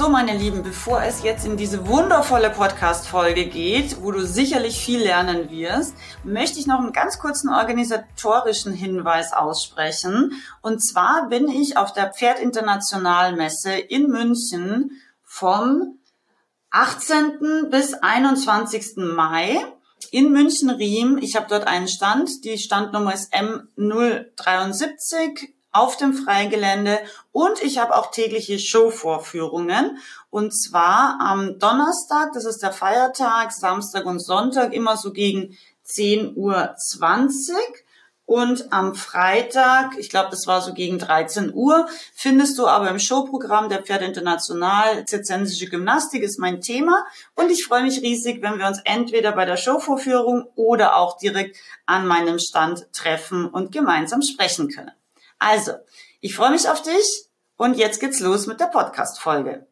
So, 0.00 0.08
meine 0.08 0.34
Lieben, 0.34 0.62
bevor 0.62 1.02
es 1.02 1.22
jetzt 1.22 1.44
in 1.44 1.58
diese 1.58 1.86
wundervolle 1.86 2.48
Podcast-Folge 2.48 3.44
geht, 3.44 4.02
wo 4.02 4.12
du 4.12 4.24
sicherlich 4.24 4.82
viel 4.82 5.02
lernen 5.02 5.50
wirst, 5.50 5.94
möchte 6.24 6.58
ich 6.58 6.66
noch 6.66 6.78
einen 6.78 6.94
ganz 6.94 7.18
kurzen 7.18 7.50
organisatorischen 7.50 8.72
Hinweis 8.72 9.34
aussprechen. 9.34 10.42
Und 10.62 10.82
zwar 10.82 11.28
bin 11.28 11.50
ich 11.50 11.76
auf 11.76 11.92
der 11.92 12.14
Pferdinternationalmesse 12.14 13.72
in 13.72 14.08
München 14.08 14.92
vom 15.22 15.98
18. 16.70 17.68
bis 17.70 17.92
21. 17.92 18.96
Mai 18.96 19.60
in 20.10 20.32
München-Riem. 20.32 21.18
Ich 21.18 21.36
habe 21.36 21.48
dort 21.50 21.66
einen 21.66 21.88
Stand. 21.88 22.42
Die 22.46 22.56
Standnummer 22.56 23.12
ist 23.12 23.34
M073 23.34 25.50
auf 25.72 25.96
dem 25.96 26.14
Freigelände 26.14 26.98
und 27.32 27.62
ich 27.62 27.78
habe 27.78 27.96
auch 27.96 28.10
tägliche 28.10 28.58
Showvorführungen 28.58 29.98
und 30.30 30.52
zwar 30.52 31.18
am 31.20 31.58
Donnerstag, 31.58 32.32
das 32.34 32.44
ist 32.44 32.62
der 32.62 32.72
Feiertag, 32.72 33.52
Samstag 33.52 34.06
und 34.06 34.20
Sonntag 34.20 34.72
immer 34.72 34.96
so 34.96 35.12
gegen 35.12 35.56
10.20 35.86 36.36
Uhr 36.36 36.74
und 38.30 38.72
am 38.72 38.94
Freitag, 38.94 39.98
ich 39.98 40.08
glaube, 40.08 40.30
das 40.30 40.46
war 40.46 40.60
so 40.60 40.72
gegen 40.72 41.00
13 41.00 41.52
Uhr, 41.52 41.88
findest 42.14 42.56
du 42.58 42.68
aber 42.68 42.88
im 42.88 43.00
Showprogramm 43.00 43.68
der 43.68 43.82
Pferde 43.82 44.04
International 44.04 45.04
Zirzensische 45.04 45.66
Gymnastik 45.66 46.22
ist 46.22 46.38
mein 46.38 46.60
Thema. 46.60 47.04
Und 47.34 47.50
ich 47.50 47.64
freue 47.64 47.82
mich 47.82 48.02
riesig, 48.02 48.40
wenn 48.40 48.60
wir 48.60 48.68
uns 48.68 48.80
entweder 48.84 49.32
bei 49.32 49.46
der 49.46 49.56
Showvorführung 49.56 50.46
oder 50.54 50.94
auch 50.94 51.18
direkt 51.18 51.56
an 51.86 52.06
meinem 52.06 52.38
Stand 52.38 52.86
treffen 52.92 53.46
und 53.46 53.72
gemeinsam 53.72 54.22
sprechen 54.22 54.68
können. 54.68 54.92
Also, 55.40 55.72
ich 56.20 56.36
freue 56.36 56.50
mich 56.50 56.68
auf 56.68 56.82
dich 56.82 57.30
und 57.56 57.78
jetzt 57.78 57.98
geht's 57.98 58.20
los 58.20 58.46
mit 58.46 58.60
der 58.60 58.66
Podcast-Folge. 58.66 59.66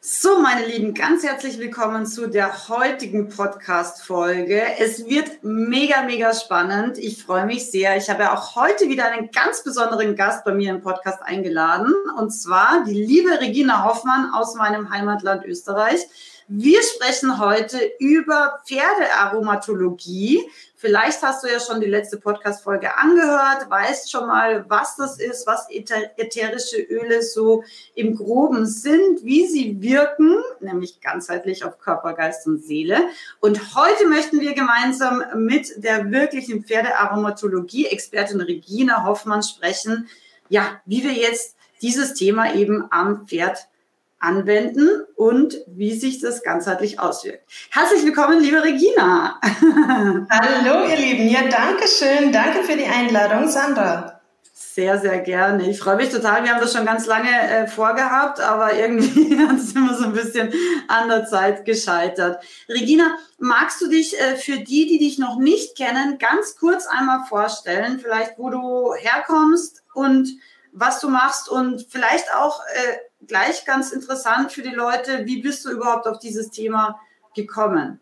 So, 0.00 0.40
meine 0.40 0.66
Lieben, 0.66 0.94
ganz 0.94 1.22
herzlich 1.22 1.58
willkommen 1.60 2.06
zu 2.06 2.28
der 2.28 2.68
heutigen 2.68 3.28
Podcast-Folge. 3.28 4.60
Es 4.80 5.06
wird 5.06 5.44
mega, 5.44 6.02
mega 6.02 6.34
spannend. 6.34 6.98
Ich 6.98 7.22
freue 7.22 7.46
mich 7.46 7.70
sehr. 7.70 7.96
Ich 7.96 8.10
habe 8.10 8.24
ja 8.24 8.34
auch 8.34 8.56
heute 8.56 8.88
wieder 8.88 9.06
einen 9.06 9.30
ganz 9.30 9.62
besonderen 9.62 10.16
Gast 10.16 10.44
bei 10.44 10.52
mir 10.52 10.70
im 10.70 10.82
Podcast 10.82 11.22
eingeladen. 11.22 11.94
Und 12.18 12.32
zwar 12.32 12.82
die 12.82 13.00
liebe 13.00 13.40
Regina 13.40 13.84
Hoffmann 13.84 14.34
aus 14.34 14.56
meinem 14.56 14.90
Heimatland 14.90 15.44
Österreich. 15.44 16.00
Wir 16.46 16.82
sprechen 16.82 17.38
heute 17.38 17.80
über 17.98 18.60
Pferdearomatologie. 18.66 20.42
Vielleicht 20.76 21.22
hast 21.22 21.42
du 21.42 21.48
ja 21.48 21.58
schon 21.58 21.80
die 21.80 21.86
letzte 21.86 22.18
Podcast-Folge 22.18 22.98
angehört, 22.98 23.70
weißt 23.70 24.10
schon 24.10 24.26
mal, 24.26 24.68
was 24.68 24.96
das 24.96 25.18
ist, 25.18 25.46
was 25.46 25.66
ätherische 25.70 26.82
Öle 26.82 27.22
so 27.22 27.64
im 27.94 28.14
Groben 28.14 28.66
sind, 28.66 29.24
wie 29.24 29.46
sie 29.46 29.80
wirken, 29.80 30.36
nämlich 30.60 31.00
ganzheitlich 31.00 31.64
auf 31.64 31.78
Körper, 31.78 32.12
Geist 32.12 32.46
und 32.46 32.62
Seele. 32.62 33.08
Und 33.40 33.74
heute 33.74 34.06
möchten 34.06 34.38
wir 34.40 34.52
gemeinsam 34.52 35.24
mit 35.36 35.82
der 35.82 36.10
wirklichen 36.10 36.62
Pferdearomatologie-Expertin 36.62 38.42
Regina 38.42 39.06
Hoffmann 39.06 39.42
sprechen, 39.42 40.10
ja, 40.50 40.78
wie 40.84 41.04
wir 41.04 41.12
jetzt 41.12 41.56
dieses 41.80 42.12
Thema 42.12 42.54
eben 42.54 42.86
am 42.90 43.26
Pferd 43.26 43.66
anwenden 44.24 44.88
und 45.16 45.58
wie 45.66 45.94
sich 45.94 46.20
das 46.20 46.42
ganzheitlich 46.42 46.98
auswirkt. 46.98 47.44
Herzlich 47.70 48.04
willkommen, 48.04 48.40
liebe 48.40 48.64
Regina. 48.64 49.38
Hallo, 49.42 50.88
ihr 50.88 50.96
Lieben. 50.96 51.28
Ja, 51.28 51.42
danke 51.42 51.86
schön. 51.86 52.32
Danke 52.32 52.64
für 52.64 52.76
die 52.76 52.86
Einladung, 52.86 53.48
Sandra. 53.48 54.20
Sehr, 54.52 54.98
sehr 54.98 55.20
gerne. 55.20 55.68
Ich 55.68 55.78
freue 55.78 55.96
mich 55.96 56.08
total. 56.08 56.42
Wir 56.42 56.52
haben 56.52 56.60
das 56.60 56.72
schon 56.72 56.86
ganz 56.86 57.06
lange 57.06 57.30
äh, 57.30 57.66
vorgehabt, 57.68 58.40
aber 58.40 58.74
irgendwie 58.74 59.38
hat 59.48 59.56
es 59.56 59.72
immer 59.72 59.94
so 59.94 60.04
ein 60.04 60.12
bisschen 60.12 60.52
an 60.88 61.08
der 61.08 61.26
Zeit 61.26 61.64
gescheitert. 61.64 62.42
Regina, 62.68 63.16
magst 63.38 63.80
du 63.80 63.88
dich 63.88 64.18
äh, 64.18 64.36
für 64.36 64.56
die, 64.56 64.86
die 64.86 64.98
dich 64.98 65.18
noch 65.18 65.38
nicht 65.38 65.76
kennen, 65.76 66.18
ganz 66.18 66.56
kurz 66.56 66.86
einmal 66.86 67.24
vorstellen, 67.28 68.00
vielleicht 68.00 68.38
wo 68.38 68.50
du 68.50 68.94
herkommst 68.94 69.84
und 69.92 70.28
was 70.72 70.98
du 71.00 71.08
machst 71.08 71.48
und 71.48 71.86
vielleicht 71.88 72.34
auch 72.34 72.60
äh, 72.74 72.96
gleich 73.26 73.64
ganz 73.64 73.92
interessant 73.92 74.52
für 74.52 74.62
die 74.62 74.74
Leute, 74.74 75.26
wie 75.26 75.40
bist 75.40 75.64
du 75.64 75.70
überhaupt 75.70 76.06
auf 76.06 76.18
dieses 76.18 76.50
Thema 76.50 77.00
gekommen? 77.34 78.00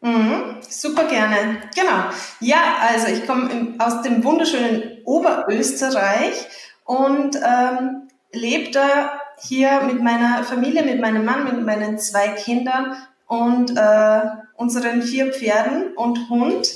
Mhm, 0.00 0.56
super 0.66 1.04
gerne. 1.04 1.60
Genau. 1.74 2.04
Ja, 2.40 2.76
also 2.80 3.08
ich 3.08 3.26
komme 3.26 3.74
aus 3.78 4.02
dem 4.02 4.24
wunderschönen 4.24 5.02
Oberösterreich 5.04 6.46
und 6.84 7.36
ähm, 7.36 8.08
lebe 8.32 8.70
da 8.70 9.20
hier 9.42 9.82
mit 9.82 10.02
meiner 10.02 10.44
Familie, 10.44 10.84
mit 10.84 11.00
meinem 11.00 11.24
Mann, 11.24 11.44
mit 11.44 11.64
meinen 11.64 11.98
zwei 11.98 12.28
Kindern 12.28 12.96
und 13.26 13.76
äh, 13.76 14.20
unseren 14.56 15.02
vier 15.02 15.32
Pferden 15.32 15.94
und 15.94 16.28
Hund. 16.28 16.68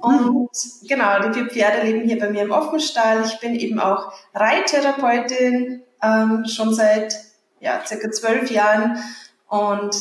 Und 0.00 0.50
genau, 0.86 1.20
die 1.20 1.32
vier 1.32 1.48
Pferde 1.48 1.86
leben 1.86 2.06
hier 2.06 2.18
bei 2.18 2.30
mir 2.30 2.42
im 2.42 2.52
Offenstall. 2.52 3.24
Ich 3.26 3.40
bin 3.40 3.54
eben 3.54 3.80
auch 3.80 4.12
Reittherapeutin, 4.34 5.82
ähm, 6.02 6.44
schon 6.46 6.74
seit 6.74 7.14
ja, 7.60 7.82
circa 7.86 8.10
zwölf 8.10 8.50
Jahren 8.50 8.98
und 9.48 9.96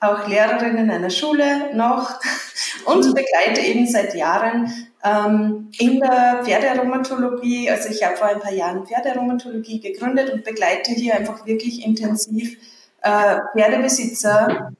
auch 0.00 0.26
Lehrerin 0.26 0.76
in 0.76 0.90
einer 0.90 1.10
Schule 1.10 1.74
noch 1.74 2.20
und 2.86 3.06
mhm. 3.06 3.14
begleite 3.14 3.60
eben 3.60 3.86
seit 3.86 4.14
Jahren 4.14 4.72
ähm, 5.04 5.70
in 5.78 6.00
der 6.00 6.40
Pferdearomatologie. 6.44 7.70
Also 7.70 7.88
ich 7.88 8.04
habe 8.04 8.16
vor 8.16 8.28
ein 8.28 8.40
paar 8.40 8.52
Jahren 8.52 8.86
Pferdearomatologie 8.86 9.80
gegründet 9.80 10.32
und 10.32 10.44
begleite 10.44 10.92
hier 10.92 11.14
einfach 11.16 11.46
wirklich 11.46 11.84
intensiv 11.84 12.56
äh, 13.02 13.38
Pferdebesitzer 13.52 14.72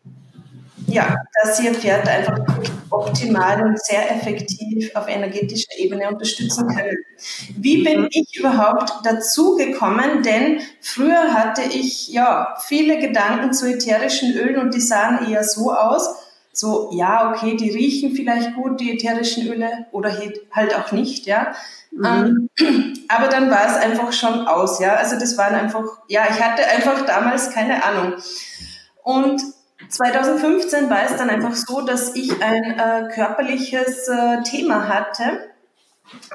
ja, 0.86 1.16
dass 1.42 1.60
ihr 1.60 1.74
Pferd 1.74 2.08
einfach 2.08 2.38
optimal 2.92 3.62
und 3.62 3.82
sehr 3.82 4.10
effektiv 4.10 4.94
auf 4.94 5.08
energetischer 5.08 5.76
Ebene 5.78 6.08
unterstützen 6.08 6.68
können. 6.68 6.96
Wie 7.56 7.82
bin 7.82 8.08
ich 8.10 8.38
überhaupt 8.38 8.92
dazu 9.04 9.56
gekommen? 9.56 10.22
Denn 10.22 10.60
früher 10.80 11.34
hatte 11.34 11.62
ich 11.62 12.08
ja 12.08 12.54
viele 12.66 12.98
Gedanken 12.98 13.52
zu 13.52 13.66
ätherischen 13.66 14.34
Ölen 14.34 14.58
und 14.58 14.74
die 14.74 14.80
sahen 14.80 15.30
eher 15.30 15.44
so 15.44 15.72
aus, 15.72 16.08
so, 16.52 16.90
ja, 16.92 17.30
okay, 17.30 17.56
die 17.56 17.70
riechen 17.70 18.14
vielleicht 18.14 18.54
gut, 18.54 18.78
die 18.78 18.92
ätherischen 18.92 19.48
Öle, 19.48 19.86
oder 19.90 20.14
halt 20.50 20.76
auch 20.76 20.92
nicht, 20.92 21.26
ja. 21.26 21.54
Mhm. 21.90 22.48
Ähm, 22.58 22.94
aber 23.08 23.28
dann 23.28 23.50
war 23.50 23.66
es 23.66 23.76
einfach 23.76 24.12
schon 24.12 24.46
aus, 24.46 24.78
ja. 24.78 24.94
Also 24.94 25.18
das 25.18 25.38
waren 25.38 25.54
einfach, 25.54 25.84
ja, 26.08 26.26
ich 26.30 26.40
hatte 26.40 26.66
einfach 26.66 27.06
damals 27.06 27.50
keine 27.50 27.82
Ahnung. 27.82 28.14
Und 29.02 29.42
2015 29.88 30.90
war 30.90 31.04
es 31.04 31.16
dann 31.16 31.30
einfach 31.30 31.54
so, 31.54 31.80
dass 31.82 32.14
ich 32.14 32.42
ein 32.42 32.78
äh, 32.78 33.08
körperliches 33.14 34.08
äh, 34.08 34.42
Thema 34.42 34.88
hatte 34.88 35.50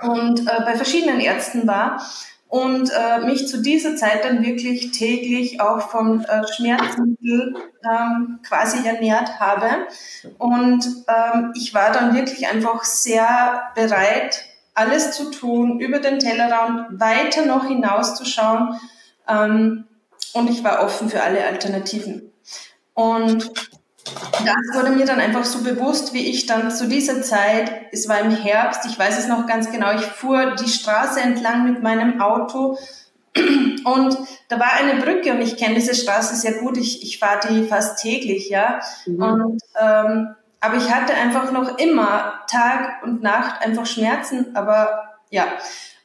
und 0.02 0.42
äh, 0.42 0.62
bei 0.66 0.76
verschiedenen 0.76 1.20
Ärzten 1.20 1.68
war 1.68 2.02
und 2.50 2.92
äh, 2.92 3.20
mich 3.26 3.48
zu 3.48 3.62
dieser 3.62 3.96
Zeit 3.96 4.24
dann 4.24 4.44
wirklich 4.44 4.92
täglich 4.92 5.60
auch 5.60 5.90
von 5.90 6.24
äh, 6.24 6.44
Schmerzmittel 6.56 7.56
ähm, 7.84 8.40
quasi 8.48 8.88
ernährt 8.88 9.40
habe. 9.40 9.88
Und 10.38 10.86
ähm, 11.08 11.52
ich 11.56 11.74
war 11.74 11.92
dann 11.92 12.16
wirklich 12.16 12.48
einfach 12.48 12.84
sehr 12.84 13.64
bereit, 13.76 14.46
alles 14.74 15.12
zu 15.12 15.32
tun, 15.32 15.80
über 15.80 16.00
den 16.00 16.20
Tellerrand 16.20 17.00
weiter 17.00 17.46
noch 17.46 17.68
hinauszuschauen. 17.68 18.80
Ähm, 19.28 19.86
und 20.34 20.50
ich 20.50 20.64
war 20.64 20.84
offen 20.84 21.10
für 21.10 21.24
alle 21.24 21.46
Alternativen. 21.46 22.27
Und 22.98 23.52
das 24.44 24.74
wurde 24.74 24.90
mir 24.90 25.06
dann 25.06 25.20
einfach 25.20 25.46
so 25.46 25.62
bewusst, 25.62 26.16
wie 26.16 26.32
ich 26.32 26.48
dann 26.48 26.72
zu 26.72 26.88
dieser 26.88 27.22
Zeit, 27.22 27.72
es 27.92 28.10
war 28.10 28.20
im 28.22 28.32
Herbst, 28.32 28.88
ich 28.88 28.98
weiß 28.98 29.20
es 29.20 29.28
noch 29.28 29.46
ganz 29.46 29.72
genau, 29.72 29.94
ich 29.94 30.02
fuhr 30.02 30.56
die 30.56 30.68
Straße 30.68 31.22
entlang 31.22 31.72
mit 31.72 31.84
meinem 31.84 32.20
Auto 32.20 32.76
und 33.36 34.18
da 34.48 34.60
war 34.60 34.74
eine 34.74 35.00
Brücke 35.00 35.32
und 35.32 35.42
ich 35.42 35.58
kenne 35.58 35.76
diese 35.76 35.94
Straße 35.94 36.36
sehr 36.38 36.54
gut, 36.54 36.76
ich, 36.78 37.04
ich 37.04 37.20
fahre 37.20 37.48
die 37.48 37.68
fast 37.68 38.02
täglich, 38.02 38.50
ja. 38.50 38.80
Mhm. 39.06 39.22
Und, 39.22 39.62
ähm, 39.80 40.36
aber 40.60 40.78
ich 40.78 40.92
hatte 40.92 41.14
einfach 41.14 41.52
noch 41.52 41.78
immer 41.78 42.42
Tag 42.50 43.04
und 43.04 43.22
Nacht 43.22 43.62
einfach 43.64 43.86
Schmerzen, 43.86 44.56
aber 44.56 45.20
ja. 45.30 45.46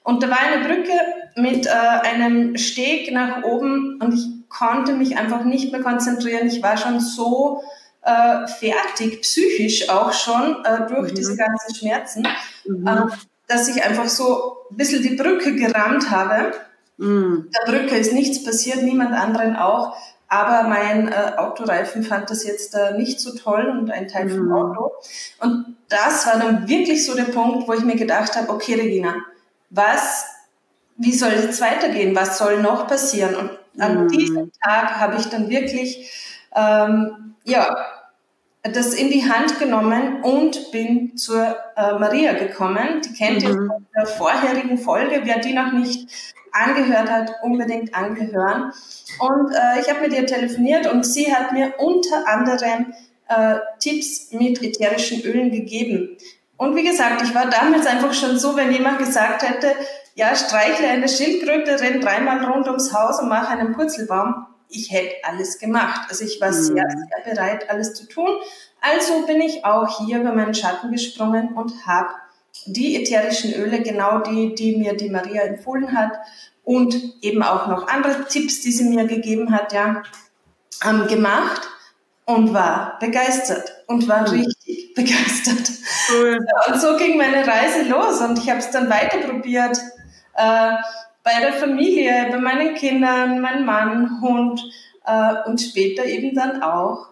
Und 0.02 0.22
da 0.22 0.28
war 0.28 0.40
eine 0.40 0.62
Brücke 0.66 0.92
mit 1.36 1.64
äh, 1.64 1.70
einem 1.70 2.58
Steg 2.58 3.10
nach 3.12 3.44
oben 3.44 3.98
und 3.98 4.12
ich 4.12 4.41
konnte 4.56 4.94
mich 4.94 5.16
einfach 5.16 5.44
nicht 5.44 5.72
mehr 5.72 5.82
konzentrieren. 5.82 6.46
Ich 6.46 6.62
war 6.62 6.76
schon 6.76 7.00
so 7.00 7.62
äh, 8.02 8.46
fertig, 8.46 9.22
psychisch 9.22 9.88
auch 9.88 10.12
schon, 10.12 10.64
äh, 10.64 10.86
durch 10.88 11.12
mhm. 11.12 11.16
diese 11.16 11.36
ganzen 11.36 11.74
Schmerzen. 11.74 12.28
Mhm. 12.64 12.86
Ähm, 12.86 13.12
dass 13.52 13.68
ich 13.68 13.82
einfach 13.84 14.08
so 14.08 14.56
ein 14.70 14.76
bisschen 14.76 15.02
die 15.02 15.16
Brücke 15.16 15.54
gerammt 15.54 16.10
habe. 16.10 16.52
Mm. 16.96 17.50
Der 17.50 17.70
Brücke 17.70 17.96
ist 17.96 18.12
nichts 18.12 18.42
passiert, 18.44 18.82
niemand 18.82 19.12
anderen 19.12 19.56
auch. 19.56 19.96
Aber 20.28 20.66
mein 20.68 21.08
äh, 21.08 21.32
Autoreifen 21.36 22.02
fand 22.02 22.30
das 22.30 22.44
jetzt 22.44 22.74
äh, 22.74 22.96
nicht 22.96 23.20
so 23.20 23.36
toll 23.36 23.66
und 23.68 23.90
ein 23.90 24.08
Teil 24.08 24.30
vom 24.30 24.48
mm. 24.48 24.52
Auto. 24.52 24.92
Und 25.40 25.76
das 25.88 26.26
war 26.26 26.38
dann 26.38 26.68
wirklich 26.68 27.04
so 27.04 27.14
der 27.14 27.24
Punkt, 27.24 27.68
wo 27.68 27.74
ich 27.74 27.84
mir 27.84 27.96
gedacht 27.96 28.36
habe, 28.36 28.48
okay, 28.48 28.74
Regina, 28.74 29.16
was, 29.68 30.24
wie 30.96 31.12
soll 31.12 31.32
es 31.32 31.60
weitergehen? 31.60 32.16
Was 32.16 32.38
soll 32.38 32.62
noch 32.62 32.86
passieren? 32.86 33.34
Und 33.34 33.50
an 33.78 34.06
mm. 34.06 34.08
diesem 34.08 34.52
Tag 34.62 34.98
habe 34.98 35.16
ich 35.18 35.26
dann 35.26 35.48
wirklich, 35.50 36.10
ähm, 36.54 37.34
ja, 37.44 37.76
das 38.62 38.94
in 38.94 39.10
die 39.10 39.28
Hand 39.28 39.58
genommen 39.58 40.22
und 40.22 40.70
bin 40.70 41.16
zur 41.16 41.56
äh, 41.76 41.98
Maria 41.98 42.32
gekommen. 42.34 43.00
Die 43.04 43.12
kennt 43.12 43.42
mhm. 43.42 43.48
ihr 43.48 43.54
von 43.54 43.86
der 43.96 44.06
vorherigen 44.06 44.78
Folge. 44.78 45.22
Wer 45.24 45.40
die 45.40 45.52
noch 45.52 45.72
nicht 45.72 46.08
angehört 46.52 47.10
hat, 47.10 47.32
unbedingt 47.42 47.94
angehören. 47.94 48.72
Und 49.18 49.52
äh, 49.52 49.80
ich 49.80 49.90
habe 49.90 50.02
mit 50.02 50.12
ihr 50.12 50.26
telefoniert 50.26 50.86
und 50.86 51.04
sie 51.04 51.34
hat 51.34 51.52
mir 51.52 51.74
unter 51.78 52.28
anderem 52.28 52.92
äh, 53.28 53.56
Tipps 53.80 54.32
mit 54.32 54.62
ätherischen 54.62 55.22
Ölen 55.22 55.50
gegeben. 55.50 56.16
Und 56.56 56.76
wie 56.76 56.84
gesagt, 56.84 57.22
ich 57.22 57.34
war 57.34 57.50
damals 57.50 57.86
einfach 57.86 58.12
schon 58.12 58.38
so, 58.38 58.54
wenn 58.56 58.70
jemand 58.70 58.98
gesagt 58.98 59.42
hätte, 59.42 59.74
ja, 60.14 60.34
streichle 60.36 60.88
eine 60.88 61.08
Schildkröte, 61.08 61.80
renn 61.80 62.00
dreimal 62.00 62.44
rund 62.44 62.66
ums 62.66 62.92
Haus 62.92 63.20
und 63.20 63.28
mach 63.28 63.48
einen 63.48 63.72
Purzelbaum. 63.72 64.46
Ich 64.68 64.90
hätte 64.90 65.14
alles 65.24 65.58
gemacht. 65.58 66.08
Also 66.08 66.24
ich 66.24 66.40
war 66.40 66.48
mhm. 66.48 66.62
sehr, 66.62 66.86
sehr 66.88 67.34
bereit, 67.34 67.70
alles 67.70 67.94
zu 67.94 68.06
tun. 68.06 68.28
Also 68.80 69.26
bin 69.26 69.40
ich 69.40 69.64
auch 69.64 69.98
hier 69.98 70.20
über 70.20 70.32
meinen 70.32 70.54
Schatten 70.54 70.90
gesprungen 70.90 71.54
und 71.54 71.86
habe 71.86 72.10
die 72.66 73.00
ätherischen 73.00 73.54
Öle, 73.54 73.82
genau 73.82 74.18
die, 74.18 74.54
die 74.54 74.76
mir 74.76 74.96
die 74.96 75.08
Maria 75.08 75.42
empfohlen 75.42 75.96
hat 75.96 76.12
und 76.64 76.94
eben 77.22 77.42
auch 77.42 77.66
noch 77.66 77.88
andere 77.88 78.26
Tipps, 78.26 78.60
die 78.60 78.72
sie 78.72 78.84
mir 78.84 79.06
gegeben 79.06 79.52
hat, 79.52 79.72
ja, 79.72 80.02
ähm, 80.84 81.06
gemacht 81.06 81.62
und 82.24 82.52
war 82.52 82.98
begeistert 83.00 83.72
und 83.86 84.08
war 84.08 84.28
mhm. 84.28 84.40
richtig 84.40 84.92
begeistert. 84.94 85.70
Cool. 86.10 86.38
Und 86.68 86.80
so 86.80 86.96
ging 86.96 87.16
meine 87.16 87.46
Reise 87.46 87.82
los 87.88 88.20
und 88.20 88.38
ich 88.38 88.48
habe 88.50 88.58
es 88.58 88.70
dann 88.70 88.90
weiter 88.90 89.18
probiert 89.18 89.78
äh, 90.34 90.72
bei 91.24 91.40
der 91.40 91.52
Familie, 91.52 92.28
bei 92.30 92.38
meinen 92.38 92.74
Kindern, 92.74 93.40
mein 93.40 93.64
Mann, 93.64 94.20
Hund 94.20 94.60
äh, 95.06 95.34
und 95.46 95.60
später 95.60 96.04
eben 96.04 96.34
dann 96.34 96.62
auch 96.62 97.08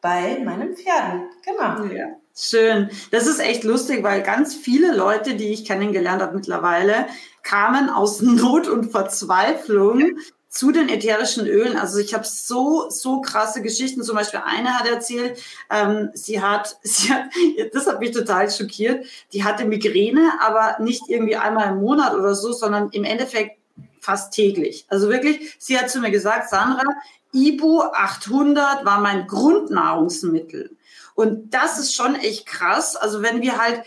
bei 0.00 0.40
meinen 0.44 0.76
Pferden. 0.76 1.28
Genau. 1.44 1.84
Ja. 1.94 2.08
Schön. 2.34 2.90
Das 3.10 3.26
ist 3.26 3.40
echt 3.40 3.62
lustig, 3.62 4.02
weil 4.02 4.22
ganz 4.22 4.54
viele 4.54 4.94
Leute, 4.94 5.34
die 5.34 5.52
ich 5.52 5.64
kennengelernt 5.64 6.22
habe 6.22 6.34
mittlerweile, 6.34 7.06
kamen 7.42 7.90
aus 7.90 8.20
Not 8.22 8.68
und 8.68 8.90
Verzweiflung 8.90 10.16
zu 10.52 10.70
den 10.70 10.90
ätherischen 10.90 11.46
Ölen. 11.46 11.78
Also 11.78 11.98
ich 11.98 12.12
habe 12.12 12.26
so, 12.26 12.90
so 12.90 13.22
krasse 13.22 13.62
Geschichten. 13.62 14.02
Zum 14.02 14.14
Beispiel 14.14 14.42
eine 14.44 14.78
hat 14.78 14.86
erzählt, 14.86 15.42
ähm, 15.70 16.10
sie 16.12 16.42
hat, 16.42 16.76
sie 16.82 17.12
hat, 17.12 17.24
das 17.72 17.86
hat 17.86 18.00
mich 18.00 18.12
total 18.12 18.50
schockiert, 18.50 19.06
die 19.32 19.44
hatte 19.44 19.64
Migräne, 19.64 20.32
aber 20.40 20.76
nicht 20.78 21.08
irgendwie 21.08 21.36
einmal 21.36 21.70
im 21.70 21.80
Monat 21.80 22.14
oder 22.14 22.34
so, 22.34 22.52
sondern 22.52 22.90
im 22.90 23.04
Endeffekt 23.04 23.58
fast 23.98 24.34
täglich. 24.34 24.84
Also 24.88 25.08
wirklich, 25.08 25.56
sie 25.58 25.78
hat 25.78 25.88
zu 25.88 26.00
mir 26.00 26.10
gesagt, 26.10 26.50
Sandra, 26.50 26.84
Ibu 27.32 27.80
800 27.80 28.84
war 28.84 29.00
mein 29.00 29.26
Grundnahrungsmittel. 29.26 30.76
Und 31.14 31.54
das 31.54 31.78
ist 31.78 31.94
schon 31.94 32.14
echt 32.14 32.44
krass. 32.44 32.94
Also 32.94 33.22
wenn 33.22 33.40
wir 33.40 33.58
halt 33.58 33.84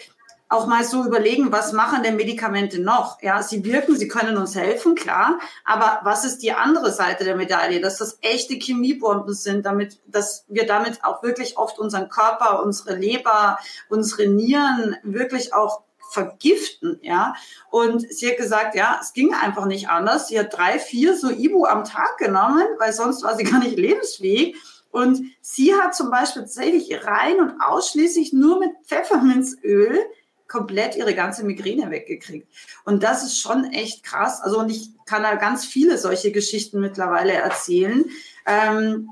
auch 0.47 0.68
mal 0.68 0.83
so 0.83 1.03
überlegen, 1.03 1.51
was 1.51 1.74
machen 1.74 2.03
denn 2.03 2.15
Medikamente 2.15 2.80
noch? 2.80 3.21
Ja, 3.21 3.42
sie 3.42 3.65
wirken, 3.65 3.95
sie 3.95 4.07
können 4.07 4.38
uns 4.38 4.56
helfen, 4.56 4.95
klar. 4.95 5.39
Aber 5.63 6.01
was 6.03 6.24
ist 6.24 6.44
die 6.44 6.53
andere 6.53 6.92
Seite 6.92 7.24
der 7.24 7.36
Medaille? 7.36 7.81
Dass 7.81 7.97
das 7.97 8.19
echte 8.21 8.53
Chemiebomben 8.56 9.33
sind, 9.33 9.65
damit, 9.65 10.00
dass 10.07 10.45
wir 10.47 10.68
damit 10.68 11.03
auch 11.03 11.24
wirklich 11.24 11.57
oft 11.57 11.80
unseren 11.80 12.09
Körper, 12.09 12.63
unsere 12.63 12.95
Leber, 12.95 13.57
unsere 13.89 14.27
Nieren 14.27 14.95
wirklich 15.03 15.53
auch 15.53 15.81
vergiften, 16.12 17.00
ja. 17.01 17.33
Und 17.71 18.01
sie 18.13 18.30
hat 18.30 18.38
gesagt, 18.38 18.75
ja, 18.75 19.00
es 19.01 19.13
ging 19.13 19.33
einfach 19.33 19.65
nicht 19.65 19.89
anders. 19.89 20.27
Sie 20.27 20.39
hat 20.39 20.56
drei, 20.56 20.80
vier 20.80 21.18
so 21.18 21.30
Ibu 21.30 21.65
am 21.65 21.83
Tag 21.83 22.18
genommen, 22.18 22.65
weil 22.77 22.94
sonst 22.94 23.24
war 23.24 23.36
sie 23.36 23.44
gar 23.44 23.59
nicht 23.59 23.77
lebensfähig. 23.77 24.56
Und 24.91 25.21
sie 25.41 25.75
hat 25.75 25.94
zum 25.94 26.09
Beispiel 26.09 26.44
tatsächlich 26.44 27.06
rein 27.06 27.41
und 27.41 27.59
ausschließlich 27.59 28.31
nur 28.31 28.59
mit 28.59 28.71
Pfefferminzöl 28.86 30.00
komplett 30.47 30.95
ihre 30.95 31.15
ganze 31.15 31.44
Migräne 31.44 31.89
weggekriegt. 31.89 32.47
Und 32.83 33.03
das 33.03 33.24
ist 33.24 33.39
schon 33.39 33.65
echt 33.65 34.03
krass. 34.03 34.42
Also, 34.42 34.59
und 34.59 34.69
ich 34.69 34.92
kann 35.06 35.24
da 35.24 35.36
ganz 35.36 35.65
viele 35.65 35.97
solche 35.97 36.31
Geschichten 36.31 36.80
mittlerweile 36.80 37.33
erzählen, 37.33 38.06
ähm, 38.45 39.09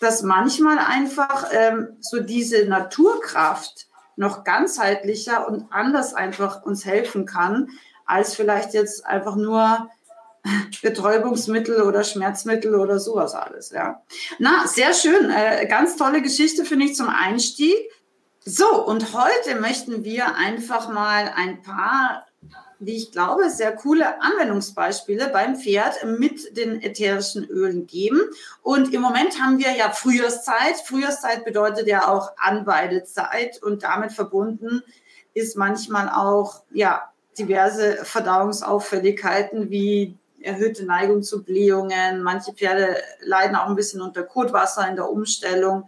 dass 0.00 0.22
manchmal 0.22 0.78
einfach 0.78 1.46
ähm, 1.52 1.96
so 2.00 2.20
diese 2.20 2.66
Naturkraft 2.66 3.88
noch 4.16 4.44
ganzheitlicher 4.44 5.48
und 5.48 5.66
anders 5.70 6.14
einfach 6.14 6.62
uns 6.62 6.84
helfen 6.84 7.26
kann, 7.26 7.70
als 8.04 8.34
vielleicht 8.34 8.74
jetzt 8.74 9.04
einfach 9.06 9.36
nur 9.36 9.90
Betäubungsmittel 10.82 11.82
oder 11.82 12.04
Schmerzmittel 12.04 12.74
oder 12.74 12.98
sowas 12.98 13.34
alles, 13.34 13.70
ja. 13.70 14.02
Na, 14.38 14.66
sehr 14.66 14.92
schön. 14.94 15.30
Äh, 15.30 15.66
ganz 15.66 15.96
tolle 15.96 16.22
Geschichte 16.22 16.64
finde 16.64 16.86
ich 16.86 16.94
zum 16.94 17.08
Einstieg. 17.08 17.76
So, 18.50 18.82
und 18.86 19.12
heute 19.12 19.60
möchten 19.60 20.04
wir 20.04 20.34
einfach 20.36 20.88
mal 20.88 21.30
ein 21.36 21.60
paar, 21.60 22.24
wie 22.78 22.96
ich 22.96 23.12
glaube, 23.12 23.50
sehr 23.50 23.76
coole 23.76 24.22
Anwendungsbeispiele 24.22 25.28
beim 25.28 25.56
Pferd 25.56 26.02
mit 26.18 26.56
den 26.56 26.80
ätherischen 26.80 27.44
Ölen 27.44 27.86
geben. 27.86 28.22
Und 28.62 28.94
im 28.94 29.02
Moment 29.02 29.38
haben 29.38 29.58
wir 29.58 29.72
ja 29.72 29.90
Frühjahrszeit. 29.90 30.76
Frühjahrszeit 30.82 31.44
bedeutet 31.44 31.88
ja 31.88 32.08
auch 32.08 32.30
Anweidezeit 32.38 33.62
und 33.62 33.82
damit 33.82 34.12
verbunden 34.12 34.82
ist 35.34 35.58
manchmal 35.58 36.08
auch, 36.08 36.62
ja, 36.72 37.12
diverse 37.38 37.98
Verdauungsauffälligkeiten 38.02 39.68
wie 39.68 40.16
erhöhte 40.40 40.86
Neigung 40.86 41.22
zu 41.22 41.44
Blähungen. 41.44 42.22
Manche 42.22 42.54
Pferde 42.54 42.96
leiden 43.20 43.56
auch 43.56 43.66
ein 43.66 43.76
bisschen 43.76 44.00
unter 44.00 44.22
Kotwasser 44.22 44.88
in 44.88 44.96
der 44.96 45.10
Umstellung. 45.10 45.86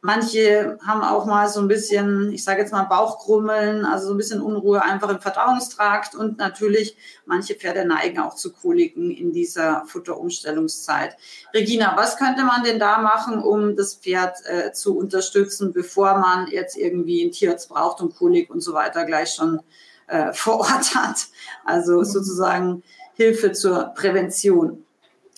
Manche 0.00 0.78
haben 0.86 1.02
auch 1.02 1.26
mal 1.26 1.48
so 1.48 1.60
ein 1.60 1.66
bisschen, 1.66 2.32
ich 2.32 2.44
sage 2.44 2.60
jetzt 2.60 2.72
mal 2.72 2.84
Bauchgrummeln, 2.84 3.84
also 3.84 4.06
so 4.06 4.14
ein 4.14 4.16
bisschen 4.16 4.40
Unruhe 4.40 4.82
einfach 4.82 5.08
im 5.08 5.20
Verdauungstrakt 5.20 6.14
und 6.14 6.38
natürlich 6.38 6.96
manche 7.26 7.54
Pferde 7.54 7.84
neigen 7.84 8.20
auch 8.20 8.34
zu 8.34 8.52
Koliken 8.52 9.10
in 9.10 9.32
dieser 9.32 9.84
Futterumstellungszeit. 9.86 11.16
Regina, 11.52 11.96
was 11.96 12.16
könnte 12.16 12.44
man 12.44 12.62
denn 12.62 12.78
da 12.78 12.98
machen, 12.98 13.42
um 13.42 13.74
das 13.74 13.96
Pferd 13.96 14.38
äh, 14.46 14.72
zu 14.72 14.96
unterstützen, 14.96 15.72
bevor 15.72 16.18
man 16.18 16.46
jetzt 16.46 16.76
irgendwie 16.76 17.22
einen 17.22 17.32
Tierarzt 17.32 17.68
braucht 17.68 18.00
und 18.00 18.14
Kolik 18.14 18.50
und 18.50 18.60
so 18.60 18.74
weiter 18.74 19.04
gleich 19.04 19.34
schon 19.34 19.60
äh, 20.06 20.32
vor 20.32 20.60
Ort 20.60 20.94
hat? 20.94 21.26
Also 21.64 22.04
sozusagen 22.04 22.84
Hilfe 23.14 23.50
zur 23.50 23.92
Prävention. 23.96 24.84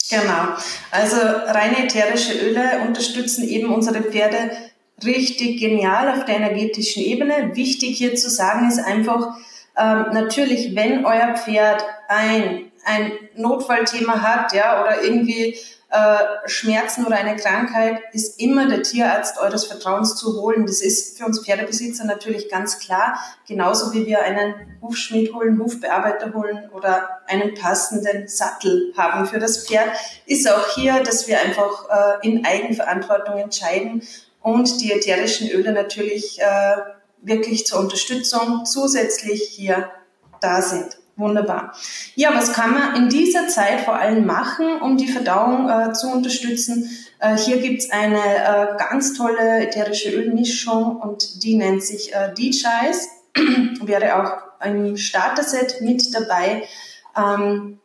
Genau. 0.09 0.55
Also 0.91 1.17
reine 1.21 1.85
ätherische 1.85 2.35
Öle 2.35 2.81
unterstützen 2.87 3.47
eben 3.47 3.73
unsere 3.73 4.03
Pferde 4.03 4.51
richtig 5.05 5.61
genial 5.61 6.09
auf 6.09 6.25
der 6.25 6.37
energetischen 6.37 7.03
Ebene. 7.03 7.55
Wichtig 7.55 7.99
hier 7.99 8.15
zu 8.17 8.29
sagen 8.29 8.69
ist 8.69 8.79
einfach, 8.79 9.37
ähm, 9.77 10.07
natürlich, 10.13 10.75
wenn 10.75 11.05
euer 11.07 11.35
Pferd 11.37 11.85
ein, 12.09 12.71
ein 12.85 13.13
Notfallthema 13.37 14.21
hat, 14.21 14.53
ja, 14.53 14.83
oder 14.83 15.03
irgendwie 15.03 15.57
äh, 15.91 16.49
Schmerzen 16.49 17.05
oder 17.05 17.17
eine 17.17 17.35
Krankheit, 17.37 18.01
ist 18.13 18.41
immer 18.41 18.69
der 18.69 18.83
Tierarzt 18.83 19.39
eures 19.39 19.65
Vertrauens 19.65 20.15
zu 20.15 20.41
holen. 20.41 20.65
Das 20.65 20.83
ist 20.83 21.19
für 21.19 21.27
uns 21.27 21.45
Pferdebesitzer 21.45 22.05
natürlich 22.05 22.49
ganz 22.49 22.79
klar. 22.79 23.19
Genauso 23.49 23.93
wie 23.93 24.07
wir 24.07 24.23
einen 24.23 24.55
Hufschmied 24.81 25.35
holen, 25.35 25.59
Hufbearbeiter 25.59 26.33
holen 26.33 26.71
oder 26.73 27.09
einen 27.27 27.55
passenden 27.55 28.29
Sattel 28.29 28.93
haben 28.97 29.27
für 29.27 29.41
das 29.41 29.67
Pferd, 29.67 29.89
ist 30.27 30.49
auch 30.49 30.69
hier, 30.77 31.03
dass 31.03 31.27
wir 31.27 31.41
einfach 31.41 31.89
äh, 32.23 32.29
in 32.29 32.45
Eigenverantwortung 32.45 33.39
entscheiden 33.39 34.03
und 34.43 34.81
die 34.81 34.93
ätherischen 34.93 35.51
Öle 35.51 35.73
natürlich 35.73 36.41
äh, 36.41 36.77
wirklich 37.21 37.67
zur 37.67 37.81
Unterstützung 37.81 38.65
zusätzlich 38.65 39.43
hier 39.43 39.91
da 40.41 40.63
sind. 40.63 41.00
Wunderbar. 41.21 41.75
Ja, 42.15 42.35
was 42.35 42.55
kann 42.55 42.73
man 42.73 42.97
in 42.97 43.09
dieser 43.11 43.47
Zeit 43.47 43.83
vor 43.83 43.95
allem 43.95 44.25
machen, 44.25 44.81
um 44.81 44.97
die 44.97 45.07
Verdauung 45.07 45.69
äh, 45.69 45.93
zu 45.93 46.11
unterstützen? 46.11 46.89
Äh, 47.19 47.37
hier 47.37 47.59
gibt's 47.59 47.91
eine 47.91 48.19
äh, 48.19 48.67
ganz 48.79 49.13
tolle 49.13 49.67
ätherische 49.67 50.11
Ölmischung 50.11 50.97
und 50.97 51.45
die 51.45 51.57
nennt 51.57 51.85
sich 51.85 52.15
äh, 52.15 52.33
DJs. 52.33 53.09
Wäre 53.87 54.17
auch 54.17 54.33
ein 54.61 54.97
Starter-Set 54.97 55.83
mit 55.83 56.15
dabei. 56.15 56.65
Ähm, 57.15 57.79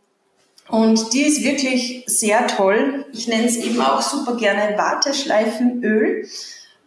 und 0.69 1.13
die 1.13 1.23
ist 1.23 1.43
wirklich 1.43 2.03
sehr 2.07 2.47
toll. 2.47 3.05
Ich 3.11 3.27
nenne 3.27 3.45
es 3.45 3.57
eben 3.57 3.81
auch 3.81 4.01
super 4.01 4.35
gerne 4.37 4.77
Warteschleifenöl. 4.77 6.25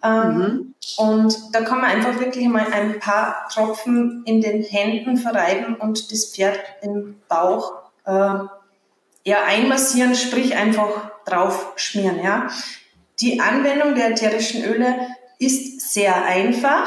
Ähm, 0.03 0.37
mhm. 0.37 0.75
Und 0.97 1.37
da 1.53 1.63
kann 1.63 1.81
man 1.81 1.91
einfach 1.91 2.21
wirklich 2.21 2.47
mal 2.49 2.67
ein 2.73 3.01
paar 3.01 3.49
Tropfen 3.53 4.23
in 4.25 4.41
den 4.41 4.63
Händen 4.63 5.17
verreiben 5.17 5.75
und 5.75 6.13
das 6.13 6.27
Pferd 6.27 6.59
im 6.83 7.21
Bauch 7.29 7.73
äh, 8.05 8.39
ja, 9.25 9.43
einmassieren, 9.47 10.15
sprich 10.15 10.57
einfach 10.57 11.11
drauf 11.25 11.73
schmieren. 11.77 12.23
Ja. 12.23 12.49
Die 13.21 13.41
Anwendung 13.41 13.95
der 13.95 14.11
ätherischen 14.11 14.65
Öle 14.65 14.95
ist 15.39 15.93
sehr 15.93 16.25
einfach, 16.25 16.87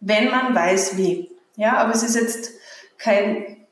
wenn 0.00 0.30
man 0.30 0.54
weiß 0.54 0.96
wie. 0.96 1.30
Ja, 1.56 1.78
aber 1.78 1.94
es 1.94 2.02
ist 2.02 2.14
jetzt 2.14 2.50
kein, 2.98 3.66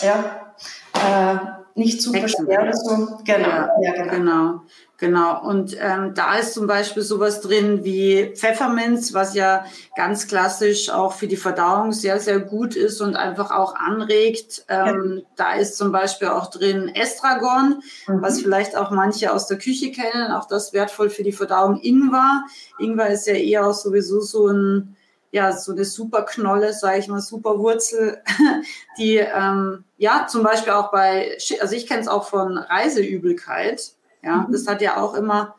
ja, 0.00 0.52
äh, 0.94 1.61
nicht 1.74 2.02
schwer 2.02 2.62
oder 2.62 2.72
so. 2.74 3.18
Genau, 3.24 3.48
ja, 3.48 3.70
ja 3.82 3.92
genau. 3.92 4.14
genau. 4.14 4.60
Genau, 5.02 5.44
und 5.44 5.76
ähm, 5.80 6.14
da 6.14 6.36
ist 6.36 6.54
zum 6.54 6.68
Beispiel 6.68 7.02
sowas 7.02 7.40
drin 7.40 7.82
wie 7.82 8.32
Pfefferminz, 8.36 9.12
was 9.12 9.34
ja 9.34 9.64
ganz 9.96 10.28
klassisch 10.28 10.90
auch 10.90 11.14
für 11.14 11.26
die 11.26 11.36
Verdauung 11.36 11.90
sehr, 11.90 12.20
sehr 12.20 12.38
gut 12.38 12.76
ist 12.76 13.00
und 13.00 13.16
einfach 13.16 13.50
auch 13.50 13.74
anregt. 13.74 14.64
Ähm, 14.68 15.16
ja. 15.16 15.22
Da 15.34 15.54
ist 15.54 15.76
zum 15.76 15.90
Beispiel 15.90 16.28
auch 16.28 16.50
drin 16.50 16.88
Estragon, 16.94 17.82
mhm. 18.06 18.22
was 18.22 18.42
vielleicht 18.42 18.76
auch 18.76 18.92
manche 18.92 19.32
aus 19.32 19.48
der 19.48 19.58
Küche 19.58 19.90
kennen, 19.90 20.30
auch 20.30 20.46
das 20.46 20.72
wertvoll 20.72 21.10
für 21.10 21.24
die 21.24 21.32
Verdauung. 21.32 21.80
Ingwer, 21.82 22.44
Ingwer 22.78 23.08
ist 23.08 23.26
ja 23.26 23.34
eher 23.34 23.66
auch 23.66 23.74
sowieso 23.74 24.20
so 24.20 24.46
ein 24.46 24.96
ja, 25.32 25.56
so 25.56 25.72
eine 25.72 25.84
super 25.84 26.22
Knolle, 26.22 26.72
sage 26.74 26.98
ich 26.98 27.08
mal, 27.08 27.20
super 27.20 27.58
Wurzel, 27.58 28.22
die 28.98 29.16
ähm, 29.16 29.84
ja 29.96 30.26
zum 30.28 30.42
Beispiel 30.42 30.74
auch 30.74 30.92
bei, 30.92 31.36
also 31.60 31.74
ich 31.74 31.86
kenne 31.86 32.02
es 32.02 32.08
auch 32.08 32.28
von 32.28 32.58
Reiseübelkeit, 32.58 33.92
ja, 34.22 34.36
mhm. 34.36 34.52
das 34.52 34.66
hat 34.68 34.82
ja 34.82 34.98
auch 34.98 35.14
immer 35.14 35.56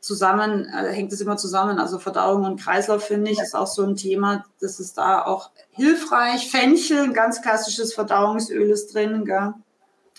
zusammen, 0.00 0.66
äh, 0.66 0.92
hängt 0.92 1.12
es 1.12 1.20
immer 1.20 1.36
zusammen. 1.36 1.78
Also 1.78 1.98
Verdauung 1.98 2.44
und 2.44 2.60
Kreislauf, 2.60 3.04
finde 3.04 3.30
ich, 3.32 3.40
ist 3.40 3.56
auch 3.56 3.66
so 3.66 3.82
ein 3.82 3.96
Thema. 3.96 4.44
Das 4.60 4.78
ist 4.78 4.96
da 4.96 5.22
auch 5.22 5.50
hilfreich. 5.70 6.50
Fenchel, 6.50 7.02
ein 7.02 7.12
ganz 7.12 7.42
klassisches 7.42 7.92
Verdauungsöl 7.92 8.70
ist 8.70 8.94
drin, 8.94 9.24
gell? 9.24 9.54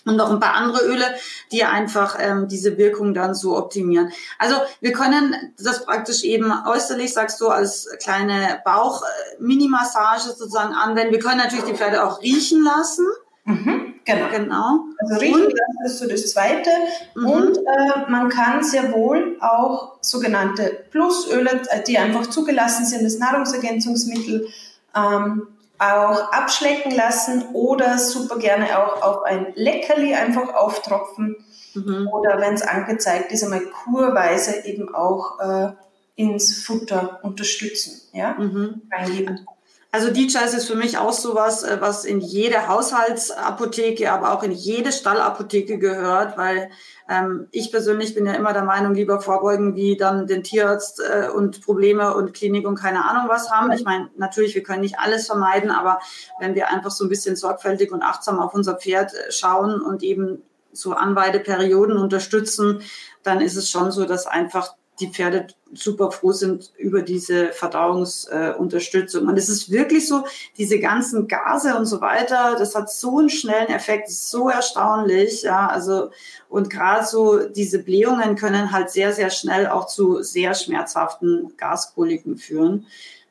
Und 0.08 0.16
noch 0.16 0.30
ein 0.30 0.40
paar 0.40 0.54
andere 0.54 0.84
Öle, 0.86 1.04
die 1.52 1.64
einfach 1.64 2.16
ähm, 2.18 2.48
diese 2.48 2.78
Wirkung 2.78 3.14
dann 3.14 3.34
so 3.34 3.56
optimieren. 3.56 4.10
Also 4.38 4.56
wir 4.80 4.92
können 4.92 5.34
das 5.58 5.84
praktisch 5.84 6.24
eben 6.24 6.52
äußerlich, 6.66 7.12
sagst 7.12 7.40
du, 7.40 7.48
als 7.48 7.88
kleine 8.02 8.60
Bauch-Mini-Massage 8.64 10.30
sozusagen 10.30 10.74
anwenden. 10.74 11.12
Wir 11.12 11.20
können 11.20 11.38
natürlich 11.38 11.66
die 11.66 11.74
Pferde 11.74 12.04
auch 12.04 12.22
riechen 12.22 12.64
lassen. 12.64 13.06
Mhm, 13.44 13.94
genau. 14.04 14.28
genau. 14.30 14.80
Also 14.98 15.16
riechen 15.20 15.46
und, 15.46 15.54
das 15.82 15.92
ist 15.92 15.98
so 16.00 16.08
das 16.08 16.30
Zweite. 16.32 16.70
Mhm. 17.14 17.26
Und 17.26 17.56
äh, 17.56 18.10
man 18.10 18.28
kann 18.28 18.62
sehr 18.62 18.92
wohl 18.92 19.38
auch 19.40 19.96
sogenannte 20.02 20.84
Plusöle, 20.90 21.62
äh, 21.70 21.82
die 21.82 21.98
einfach 21.98 22.26
zugelassen 22.26 22.84
sind, 22.84 23.04
das 23.04 23.18
Nahrungsergänzungsmittel, 23.18 24.48
ähm, 24.94 25.48
auch 25.78 26.32
abschlecken 26.32 26.92
lassen 26.92 27.50
oder 27.52 27.98
super 27.98 28.38
gerne 28.38 28.78
auch 28.78 29.02
auf 29.02 29.22
ein 29.22 29.52
Leckerli 29.54 30.14
einfach 30.14 30.54
auftropfen. 30.54 31.36
Mhm. 31.74 32.08
Oder 32.08 32.40
wenn 32.40 32.54
es 32.54 32.62
angezeigt 32.62 33.32
ist, 33.32 33.44
einmal 33.44 33.62
kurweise 33.84 34.64
eben 34.64 34.94
auch 34.94 35.38
äh, 35.38 35.72
ins 36.16 36.64
Futter 36.64 37.20
unterstützen, 37.22 38.00
ja, 38.12 38.34
mhm. 38.34 38.82
reingeben. 38.90 39.46
Also 39.90 40.10
DJs 40.10 40.52
ist 40.52 40.66
für 40.66 40.74
mich 40.74 40.98
auch 40.98 41.14
sowas, 41.14 41.62
äh, 41.62 41.78
was 41.80 42.04
in 42.04 42.20
jede 42.20 42.68
Haushaltsapotheke, 42.68 44.12
aber 44.12 44.34
auch 44.34 44.42
in 44.42 44.52
jede 44.52 44.92
Stallapotheke 44.92 45.78
gehört, 45.78 46.36
weil 46.36 46.70
ähm, 47.08 47.48
ich 47.52 47.70
persönlich 47.70 48.14
bin 48.14 48.26
ja 48.26 48.34
immer 48.34 48.52
der 48.52 48.64
Meinung, 48.64 48.94
lieber 48.94 49.22
vorbeugen, 49.22 49.76
wie 49.76 49.96
dann 49.96 50.26
den 50.26 50.42
Tierarzt 50.42 51.00
äh, 51.00 51.30
und 51.30 51.62
Probleme 51.62 52.14
und 52.14 52.34
Klinik 52.34 52.68
und 52.68 52.78
keine 52.78 53.08
Ahnung 53.08 53.30
was 53.30 53.50
haben. 53.50 53.72
Ich 53.72 53.82
meine, 53.82 54.10
natürlich, 54.18 54.54
wir 54.54 54.62
können 54.62 54.82
nicht 54.82 54.98
alles 54.98 55.26
vermeiden, 55.26 55.70
aber 55.70 56.00
wenn 56.38 56.54
wir 56.54 56.68
einfach 56.68 56.90
so 56.90 57.04
ein 57.04 57.08
bisschen 57.08 57.34
sorgfältig 57.34 57.90
und 57.90 58.02
achtsam 58.02 58.40
auf 58.40 58.52
unser 58.52 58.74
Pferd 58.74 59.14
äh, 59.14 59.32
schauen 59.32 59.80
und 59.80 60.02
eben 60.02 60.42
so 60.70 60.92
Anweideperioden 60.92 61.96
unterstützen, 61.96 62.82
dann 63.22 63.40
ist 63.40 63.56
es 63.56 63.70
schon 63.70 63.90
so, 63.90 64.04
dass 64.04 64.26
einfach 64.26 64.74
die 65.00 65.08
Pferde 65.08 65.48
super 65.72 66.10
froh 66.10 66.32
sind 66.32 66.72
über 66.76 67.02
diese 67.02 67.48
Verdauungsunterstützung. 67.52 69.24
Äh, 69.24 69.30
und 69.30 69.38
es 69.38 69.48
ist 69.48 69.70
wirklich 69.70 70.08
so, 70.08 70.24
diese 70.56 70.78
ganzen 70.80 71.28
Gase 71.28 71.76
und 71.76 71.86
so 71.86 72.00
weiter, 72.00 72.56
das 72.58 72.74
hat 72.74 72.90
so 72.90 73.18
einen 73.18 73.28
schnellen 73.28 73.68
Effekt, 73.68 74.08
ist 74.08 74.30
so 74.30 74.48
erstaunlich. 74.48 75.42
Ja, 75.42 75.66
also, 75.66 76.10
und 76.48 76.70
gerade 76.70 77.04
so 77.06 77.38
diese 77.48 77.80
Blähungen 77.80 78.36
können 78.36 78.72
halt 78.72 78.90
sehr, 78.90 79.12
sehr 79.12 79.30
schnell 79.30 79.66
auch 79.68 79.86
zu 79.86 80.22
sehr 80.22 80.54
schmerzhaften 80.54 81.52
Gaskoliken 81.56 82.36
führen. 82.36 82.86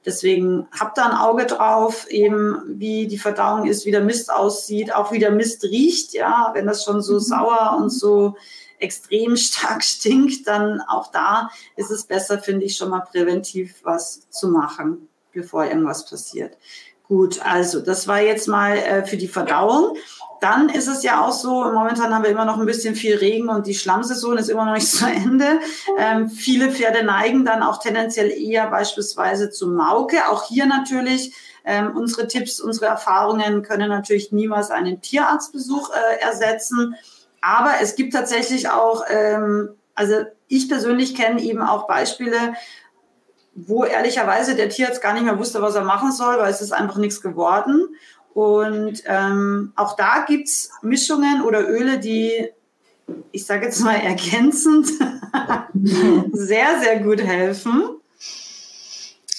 Deswegen 0.06 0.68
habt 0.72 0.98
da 0.98 1.08
ein 1.08 1.18
Auge 1.18 1.46
drauf, 1.46 2.08
eben 2.10 2.62
wie 2.80 3.08
die 3.08 3.18
Verdauung 3.18 3.68
ist, 3.68 3.86
wie 3.86 3.92
der 3.92 4.06
Mist 4.06 4.32
aussieht, 4.32 4.96
auch 4.96 5.12
wie 5.12 5.20
der 5.20 5.32
Mist 5.32 5.66
riecht, 5.66 6.14
ja, 6.14 6.52
wenn 6.54 6.66
das 6.66 6.86
schon 6.86 7.02
so 7.02 7.16
mhm. 7.16 7.20
sauer 7.20 7.76
und 7.78 7.90
so 7.90 8.38
extrem 8.80 9.38
stark 9.38 9.84
stinkt, 9.84 10.48
dann 10.48 10.82
auch 10.82 11.12
da 11.12 11.50
ist 11.76 11.92
es 11.92 12.06
besser, 12.06 12.40
finde 12.40 12.66
ich, 12.66 12.78
schon 12.78 12.90
mal 12.90 13.02
präventiv 13.02 13.76
was 13.84 14.30
zu 14.30 14.50
machen, 14.50 15.08
bevor 15.34 15.66
irgendwas 15.66 16.10
passiert. 16.10 16.58
Gut, 17.08 17.40
also 17.46 17.80
das 17.80 18.08
war 18.08 18.20
jetzt 18.22 18.48
mal 18.48 18.78
äh, 18.78 19.06
für 19.06 19.16
die 19.16 19.30
Verdauung. 19.30 19.96
Dann 20.42 20.70
ist 20.70 20.88
es 20.88 21.04
ja 21.04 21.26
auch 21.26 21.32
so, 21.32 21.64
momentan 21.64 22.14
haben 22.14 22.24
wir 22.24 22.30
immer 22.30 22.46
noch 22.46 22.60
ein 22.60 22.66
bisschen 22.66 22.96
viel 22.96 23.16
Regen 23.16 23.50
und 23.50 23.66
die 23.66 23.74
Schlammsaison 23.74 24.38
ist 24.38 24.50
immer 24.50 24.66
noch 24.66 24.74
nicht 24.74 24.92
zu 24.92 25.06
Ende. 25.06 25.60
Ähm, 25.98 26.30
viele 26.30 26.70
Pferde 26.70 27.04
neigen 27.04 27.46
dann 27.46 27.64
auch 27.64 27.80
tendenziell 27.80 28.30
eher 28.30 28.70
beispielsweise 28.70 29.50
zu 29.50 29.70
Mauke. 29.70 30.28
Auch 30.30 30.48
hier 30.50 30.66
natürlich 30.66 31.34
ähm, 31.64 31.96
unsere 31.96 32.28
Tipps, 32.28 32.60
unsere 32.60 32.88
Erfahrungen 32.88 33.64
können 33.64 33.90
natürlich 33.90 34.32
niemals 34.32 34.70
einen 34.70 35.02
Tierarztbesuch 35.02 35.90
äh, 35.92 36.22
ersetzen. 36.22 36.96
Aber 37.48 37.76
es 37.82 37.96
gibt 37.96 38.12
tatsächlich 38.12 38.70
auch, 38.70 39.06
ähm, 39.08 39.70
also 39.96 40.16
ich 40.50 40.68
persönlich 40.68 41.16
kenne 41.16 41.42
eben 41.42 41.62
auch 41.62 41.88
Beispiele, 41.88 42.56
wo 43.56 43.86
ehrlicherweise 43.86 44.54
der 44.54 44.68
Tierarzt 44.68 45.02
gar 45.02 45.14
nicht 45.14 45.24
mehr 45.24 45.40
wusste, 45.40 45.62
was 45.62 45.76
er 45.76 45.86
machen 45.86 46.12
soll, 46.12 46.38
weil 46.40 46.52
es 46.52 46.60
ist 46.60 46.74
einfach 46.74 46.98
nichts 46.98 47.22
geworden. 47.22 47.96
Und 48.34 49.02
ähm, 49.06 49.72
auch 49.78 49.96
da 49.96 50.26
gibt 50.28 50.50
es 50.50 50.72
Mischungen 50.82 51.42
oder 51.42 51.70
Öle, 51.70 52.00
die, 52.00 52.50
ich 53.32 53.46
sage 53.46 53.68
jetzt 53.68 53.80
mal 53.80 53.96
ergänzend, 53.96 54.90
sehr, 56.34 56.82
sehr 56.82 57.00
gut 57.00 57.22
helfen. 57.22 57.97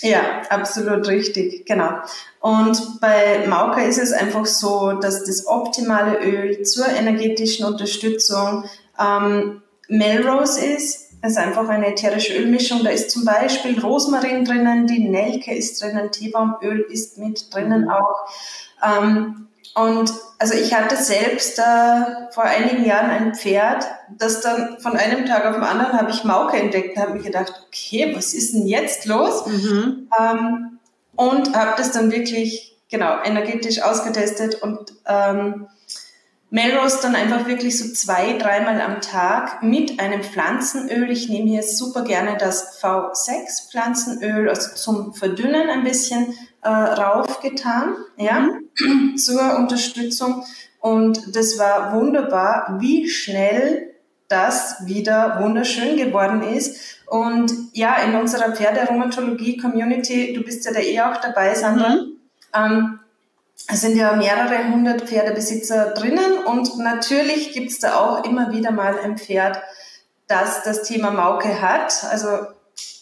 Ja, 0.00 0.42
absolut 0.48 1.08
richtig, 1.08 1.66
genau. 1.66 1.90
Und 2.40 3.00
bei 3.00 3.46
Mauka 3.46 3.80
ist 3.82 3.98
es 3.98 4.12
einfach 4.12 4.46
so, 4.46 4.92
dass 4.92 5.24
das 5.24 5.46
optimale 5.46 6.18
Öl 6.20 6.62
zur 6.62 6.86
energetischen 6.86 7.66
Unterstützung 7.66 8.64
ähm, 8.98 9.62
Melrose 9.88 10.64
ist. 10.64 11.08
Es 11.20 11.32
ist 11.32 11.38
einfach 11.38 11.68
eine 11.68 11.88
ätherische 11.88 12.34
Ölmischung. 12.34 12.84
Da 12.84 12.90
ist 12.90 13.10
zum 13.10 13.24
Beispiel 13.24 13.80
Rosmarin 13.80 14.44
drinnen, 14.44 14.86
die 14.86 15.08
Nelke 15.08 15.52
ist 15.52 15.82
drinnen, 15.82 16.12
Teebaumöl 16.12 16.86
ist 16.90 17.18
mit 17.18 17.52
drinnen 17.52 17.90
auch. 17.90 18.30
Ähm, 18.84 19.48
und 19.78 20.12
also 20.38 20.54
ich 20.54 20.74
hatte 20.74 20.96
selbst 20.96 21.58
äh, 21.58 22.32
vor 22.32 22.44
einigen 22.44 22.84
Jahren 22.84 23.10
ein 23.10 23.34
Pferd, 23.34 23.84
das 24.16 24.40
dann 24.40 24.78
von 24.80 24.96
einem 24.96 25.24
Tag 25.26 25.46
auf 25.46 25.54
den 25.54 25.64
anderen 25.64 25.92
habe 25.92 26.10
ich 26.10 26.24
Mauke 26.24 26.56
entdeckt 26.56 26.96
und 26.96 27.02
habe 27.02 27.14
mir 27.14 27.22
gedacht, 27.22 27.52
okay, 27.66 28.12
was 28.14 28.34
ist 28.34 28.54
denn 28.54 28.66
jetzt 28.66 29.06
los? 29.06 29.46
Mhm. 29.46 30.08
Ähm, 30.18 30.78
und 31.14 31.56
habe 31.56 31.74
das 31.76 31.92
dann 31.92 32.10
wirklich 32.10 32.76
genau 32.90 33.22
energetisch 33.22 33.82
ausgetestet 33.82 34.62
und 34.62 34.94
ähm, 35.06 35.68
Melrose 36.50 36.98
dann 37.02 37.14
einfach 37.14 37.46
wirklich 37.46 37.78
so 37.78 37.92
zwei, 37.92 38.38
dreimal 38.38 38.80
am 38.80 39.00
Tag 39.00 39.62
mit 39.62 40.00
einem 40.00 40.22
Pflanzenöl. 40.22 41.10
Ich 41.10 41.28
nehme 41.28 41.48
hier 41.48 41.62
super 41.62 42.02
gerne 42.02 42.36
das 42.38 42.82
V6 42.82 43.70
Pflanzenöl, 43.70 44.48
also 44.48 44.74
zum 44.74 45.12
Verdünnen 45.12 45.68
ein 45.68 45.84
bisschen 45.84 46.34
äh, 46.62 46.68
raufgetan, 46.68 47.96
ja, 48.16 48.48
mhm. 48.80 49.16
zur 49.16 49.56
Unterstützung. 49.56 50.44
Und 50.80 51.34
das 51.36 51.58
war 51.58 51.94
wunderbar, 51.94 52.76
wie 52.80 53.08
schnell 53.08 53.94
das 54.28 54.86
wieder 54.86 55.38
wunderschön 55.40 55.96
geworden 55.96 56.42
ist. 56.42 56.98
Und 57.06 57.52
ja, 57.72 57.96
in 57.96 58.14
unserer 58.14 58.54
Pferderheumatologie-Community, 58.54 60.34
du 60.34 60.42
bist 60.42 60.64
ja 60.66 60.72
da 60.72 60.80
eh 60.80 61.00
auch 61.00 61.16
dabei, 61.16 61.54
Sandra, 61.54 61.88
mhm. 61.90 62.16
ähm, 62.54 63.00
es 63.70 63.80
sind 63.80 63.96
ja 63.96 64.14
mehrere 64.14 64.70
hundert 64.70 65.02
Pferdebesitzer 65.02 65.92
drinnen 65.92 66.44
und 66.46 66.78
natürlich 66.78 67.52
gibt's 67.52 67.80
da 67.80 67.96
auch 67.96 68.24
immer 68.24 68.52
wieder 68.52 68.70
mal 68.70 68.98
ein 68.98 69.18
Pferd, 69.18 69.60
das 70.26 70.62
das 70.62 70.82
Thema 70.82 71.10
Mauke 71.10 71.60
hat. 71.60 72.04
Also 72.10 72.28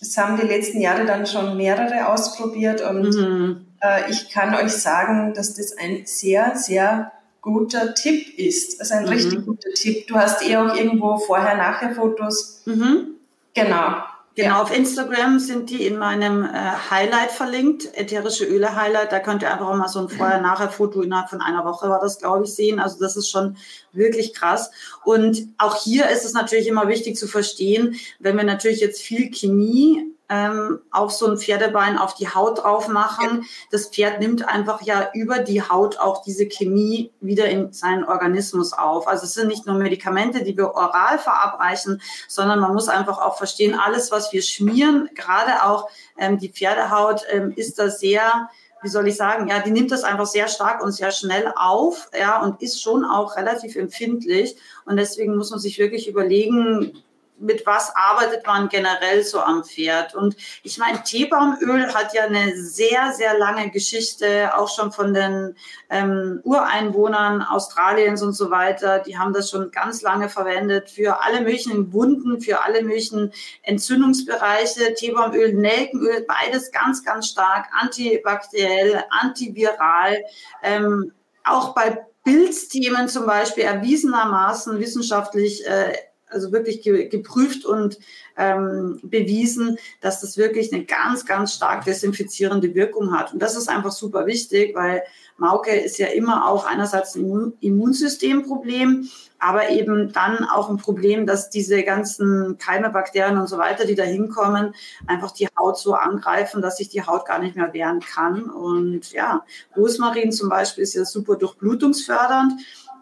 es 0.00 0.16
haben 0.16 0.36
die 0.36 0.46
letzten 0.46 0.80
Jahre 0.80 1.04
dann 1.04 1.26
schon 1.26 1.56
mehrere 1.56 2.08
ausprobiert 2.08 2.82
und 2.82 3.14
mhm. 3.14 3.66
äh, 3.80 4.10
ich 4.10 4.30
kann 4.30 4.54
euch 4.54 4.72
sagen, 4.72 5.34
dass 5.34 5.54
das 5.54 5.76
ein 5.76 6.02
sehr, 6.04 6.56
sehr 6.56 7.12
guter 7.40 7.94
Tipp 7.94 8.38
ist. 8.38 8.80
Also 8.80 8.94
ein 8.94 9.04
mhm. 9.04 9.08
richtig 9.08 9.46
guter 9.46 9.70
Tipp. 9.74 10.06
Du 10.08 10.16
hast 10.16 10.46
eh 10.46 10.56
auch 10.56 10.74
irgendwo 10.74 11.16
vorher-nachher 11.16 11.94
Fotos. 11.94 12.62
Mhm. 12.66 13.14
Genau. 13.54 14.02
Genau, 14.36 14.60
auf 14.60 14.76
Instagram 14.76 15.38
sind 15.38 15.70
die 15.70 15.86
in 15.86 15.96
meinem 15.96 16.44
äh, 16.44 16.48
Highlight 16.90 17.30
verlinkt, 17.30 17.88
ätherische 17.94 18.44
Öle 18.44 18.76
Highlight. 18.76 19.10
Da 19.10 19.18
könnt 19.18 19.40
ihr 19.40 19.50
einfach 19.50 19.74
mal 19.74 19.88
so 19.88 19.98
ein 19.98 20.10
Vorher-Nachher-Foto 20.10 21.00
innerhalb 21.00 21.30
von 21.30 21.40
einer 21.40 21.64
Woche 21.64 21.88
war 21.88 22.00
das, 22.00 22.18
glaube 22.18 22.44
ich, 22.44 22.54
sehen. 22.54 22.78
Also 22.78 22.98
das 23.00 23.16
ist 23.16 23.30
schon 23.30 23.56
wirklich 23.92 24.34
krass. 24.34 24.70
Und 25.04 25.48
auch 25.56 25.82
hier 25.82 26.10
ist 26.10 26.26
es 26.26 26.34
natürlich 26.34 26.68
immer 26.68 26.86
wichtig 26.86 27.16
zu 27.16 27.26
verstehen, 27.26 27.96
wenn 28.18 28.36
wir 28.36 28.44
natürlich 28.44 28.80
jetzt 28.80 29.00
viel 29.00 29.30
Chemie 29.30 30.14
ähm, 30.28 30.80
auf 30.90 31.12
so 31.12 31.26
ein 31.26 31.38
Pferdebein 31.38 31.98
auf 31.98 32.14
die 32.14 32.28
Haut 32.28 32.62
drauf 32.62 32.88
machen. 32.88 33.46
Das 33.70 33.86
Pferd 33.86 34.20
nimmt 34.20 34.46
einfach 34.46 34.82
ja 34.82 35.10
über 35.14 35.38
die 35.38 35.62
Haut 35.62 35.98
auch 35.98 36.22
diese 36.22 36.46
Chemie 36.46 37.12
wieder 37.20 37.46
in 37.48 37.72
seinen 37.72 38.04
Organismus 38.04 38.72
auf. 38.72 39.08
Also 39.08 39.24
es 39.24 39.34
sind 39.34 39.48
nicht 39.48 39.66
nur 39.66 39.76
Medikamente, 39.76 40.42
die 40.42 40.56
wir 40.56 40.74
oral 40.74 41.18
verabreichen, 41.18 42.02
sondern 42.28 42.60
man 42.60 42.74
muss 42.74 42.88
einfach 42.88 43.18
auch 43.18 43.36
verstehen, 43.36 43.78
alles, 43.78 44.10
was 44.10 44.32
wir 44.32 44.42
schmieren, 44.42 45.08
gerade 45.14 45.64
auch 45.64 45.88
ähm, 46.18 46.38
die 46.38 46.48
Pferdehaut, 46.48 47.22
ähm, 47.30 47.52
ist 47.54 47.78
da 47.78 47.90
sehr 47.90 48.48
wie 48.82 48.88
soll 48.88 49.08
ich 49.08 49.16
sagen, 49.16 49.48
ja, 49.48 49.60
die 49.60 49.70
nimmt 49.70 49.90
das 49.90 50.04
einfach 50.04 50.26
sehr 50.26 50.48
stark 50.48 50.82
und 50.82 50.92
sehr 50.92 51.10
schnell 51.10 51.52
auf, 51.56 52.10
ja, 52.16 52.40
und 52.42 52.60
ist 52.62 52.80
schon 52.80 53.04
auch 53.04 53.36
relativ 53.36 53.74
empfindlich. 53.74 54.56
Und 54.84 54.96
deswegen 54.96 55.36
muss 55.36 55.50
man 55.50 55.58
sich 55.58 55.78
wirklich 55.78 56.06
überlegen, 56.06 57.02
mit 57.38 57.66
was 57.66 57.94
arbeitet 57.94 58.46
man 58.46 58.68
generell 58.68 59.22
so 59.22 59.40
am 59.40 59.64
Pferd? 59.64 60.14
Und 60.14 60.36
ich 60.62 60.78
meine, 60.78 61.02
Teebaumöl 61.02 61.92
hat 61.94 62.14
ja 62.14 62.24
eine 62.24 62.56
sehr, 62.56 63.12
sehr 63.12 63.38
lange 63.38 63.70
Geschichte, 63.70 64.56
auch 64.56 64.68
schon 64.68 64.92
von 64.92 65.14
den 65.14 65.56
ähm, 65.90 66.40
Ureinwohnern 66.44 67.42
Australiens 67.42 68.22
und 68.22 68.32
so 68.32 68.50
weiter. 68.50 69.00
Die 69.00 69.18
haben 69.18 69.32
das 69.32 69.50
schon 69.50 69.70
ganz 69.70 70.02
lange 70.02 70.28
verwendet 70.28 70.90
für 70.90 71.22
alle 71.22 71.40
möglichen 71.40 71.92
Wunden, 71.92 72.40
für 72.40 72.62
alle 72.62 72.82
möglichen 72.82 73.32
Entzündungsbereiche. 73.62 74.94
Teebaumöl, 74.94 75.54
Nelkenöl, 75.54 76.26
beides 76.26 76.72
ganz, 76.72 77.04
ganz 77.04 77.28
stark 77.28 77.66
antibakteriell, 77.80 79.04
antiviral. 79.10 80.18
Ähm, 80.62 81.12
auch 81.44 81.74
bei 81.74 82.04
Pilzthemen 82.24 83.08
zum 83.08 83.24
Beispiel 83.24 83.62
erwiesenermaßen 83.62 84.80
wissenschaftlich 84.80 85.64
äh, 85.64 85.94
also 86.28 86.52
wirklich 86.52 86.82
ge 86.82 87.08
geprüft 87.08 87.64
und 87.64 87.98
ähm, 88.36 88.98
bewiesen, 89.02 89.78
dass 90.00 90.20
das 90.20 90.36
wirklich 90.36 90.72
eine 90.72 90.84
ganz, 90.84 91.24
ganz 91.24 91.54
stark 91.54 91.84
desinfizierende 91.84 92.74
Wirkung 92.74 93.12
hat. 93.12 93.32
Und 93.32 93.40
das 93.40 93.56
ist 93.56 93.68
einfach 93.68 93.92
super 93.92 94.26
wichtig, 94.26 94.74
weil 94.74 95.02
Mauke 95.38 95.70
ist 95.70 95.98
ja 95.98 96.06
immer 96.06 96.48
auch 96.48 96.66
einerseits 96.66 97.14
ein 97.14 97.52
Immunsystemproblem, 97.60 99.08
aber 99.38 99.68
eben 99.68 100.12
dann 100.12 100.44
auch 100.44 100.70
ein 100.70 100.78
Problem, 100.78 101.26
dass 101.26 101.50
diese 101.50 101.82
ganzen 101.82 102.56
Keime, 102.58 102.90
Bakterien 102.90 103.38
und 103.38 103.46
so 103.48 103.58
weiter, 103.58 103.84
die 103.84 103.94
da 103.94 104.02
hinkommen, 104.02 104.74
einfach 105.06 105.30
die 105.30 105.48
Haut 105.58 105.78
so 105.78 105.94
angreifen, 105.94 106.62
dass 106.62 106.78
sich 106.78 106.88
die 106.88 107.02
Haut 107.02 107.26
gar 107.26 107.38
nicht 107.38 107.54
mehr 107.54 107.72
wehren 107.74 108.00
kann. 108.00 108.44
Und 108.44 109.12
ja, 109.12 109.44
Rosmarin 109.76 110.32
zum 110.32 110.48
Beispiel 110.48 110.84
ist 110.84 110.94
ja 110.94 111.04
super 111.04 111.36
durchblutungsfördernd. 111.36 112.54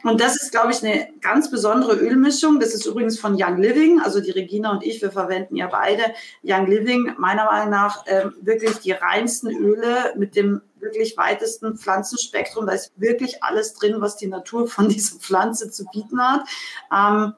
Und 0.04 0.20
das 0.20 0.36
ist, 0.40 0.50
glaube 0.50 0.70
ich, 0.70 0.84
eine 0.84 1.08
ganz 1.22 1.50
besondere 1.50 1.96
Ölmischung. 1.96 2.60
Das 2.60 2.74
ist 2.74 2.84
übrigens 2.84 3.18
von 3.18 3.36
Young 3.38 3.56
Living. 3.56 4.00
Also 4.00 4.20
die 4.20 4.30
Regina 4.30 4.70
und 4.70 4.84
ich, 4.84 5.00
wir 5.00 5.10
verwenden 5.10 5.56
ja 5.56 5.66
beide 5.66 6.02
Young 6.42 6.66
Living. 6.66 7.14
Meiner 7.16 7.46
Meinung 7.46 7.70
nach 7.70 8.06
äh, 8.06 8.26
wirklich 8.42 8.78
die 8.80 8.92
reinsten 8.92 9.50
Öle 9.50 10.12
mit 10.16 10.36
dem 10.36 10.60
wirklich 10.78 11.16
weitesten 11.16 11.78
Pflanzenspektrum. 11.78 12.66
Da 12.66 12.74
ist 12.74 12.92
wirklich 12.96 13.42
alles 13.42 13.72
drin, 13.72 13.96
was 13.98 14.16
die 14.16 14.26
Natur 14.26 14.68
von 14.68 14.88
dieser 14.90 15.18
Pflanze 15.18 15.70
zu 15.70 15.86
bieten 15.86 16.20
hat. 16.20 16.46
Ähm, 16.94 17.32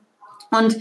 und 0.50 0.76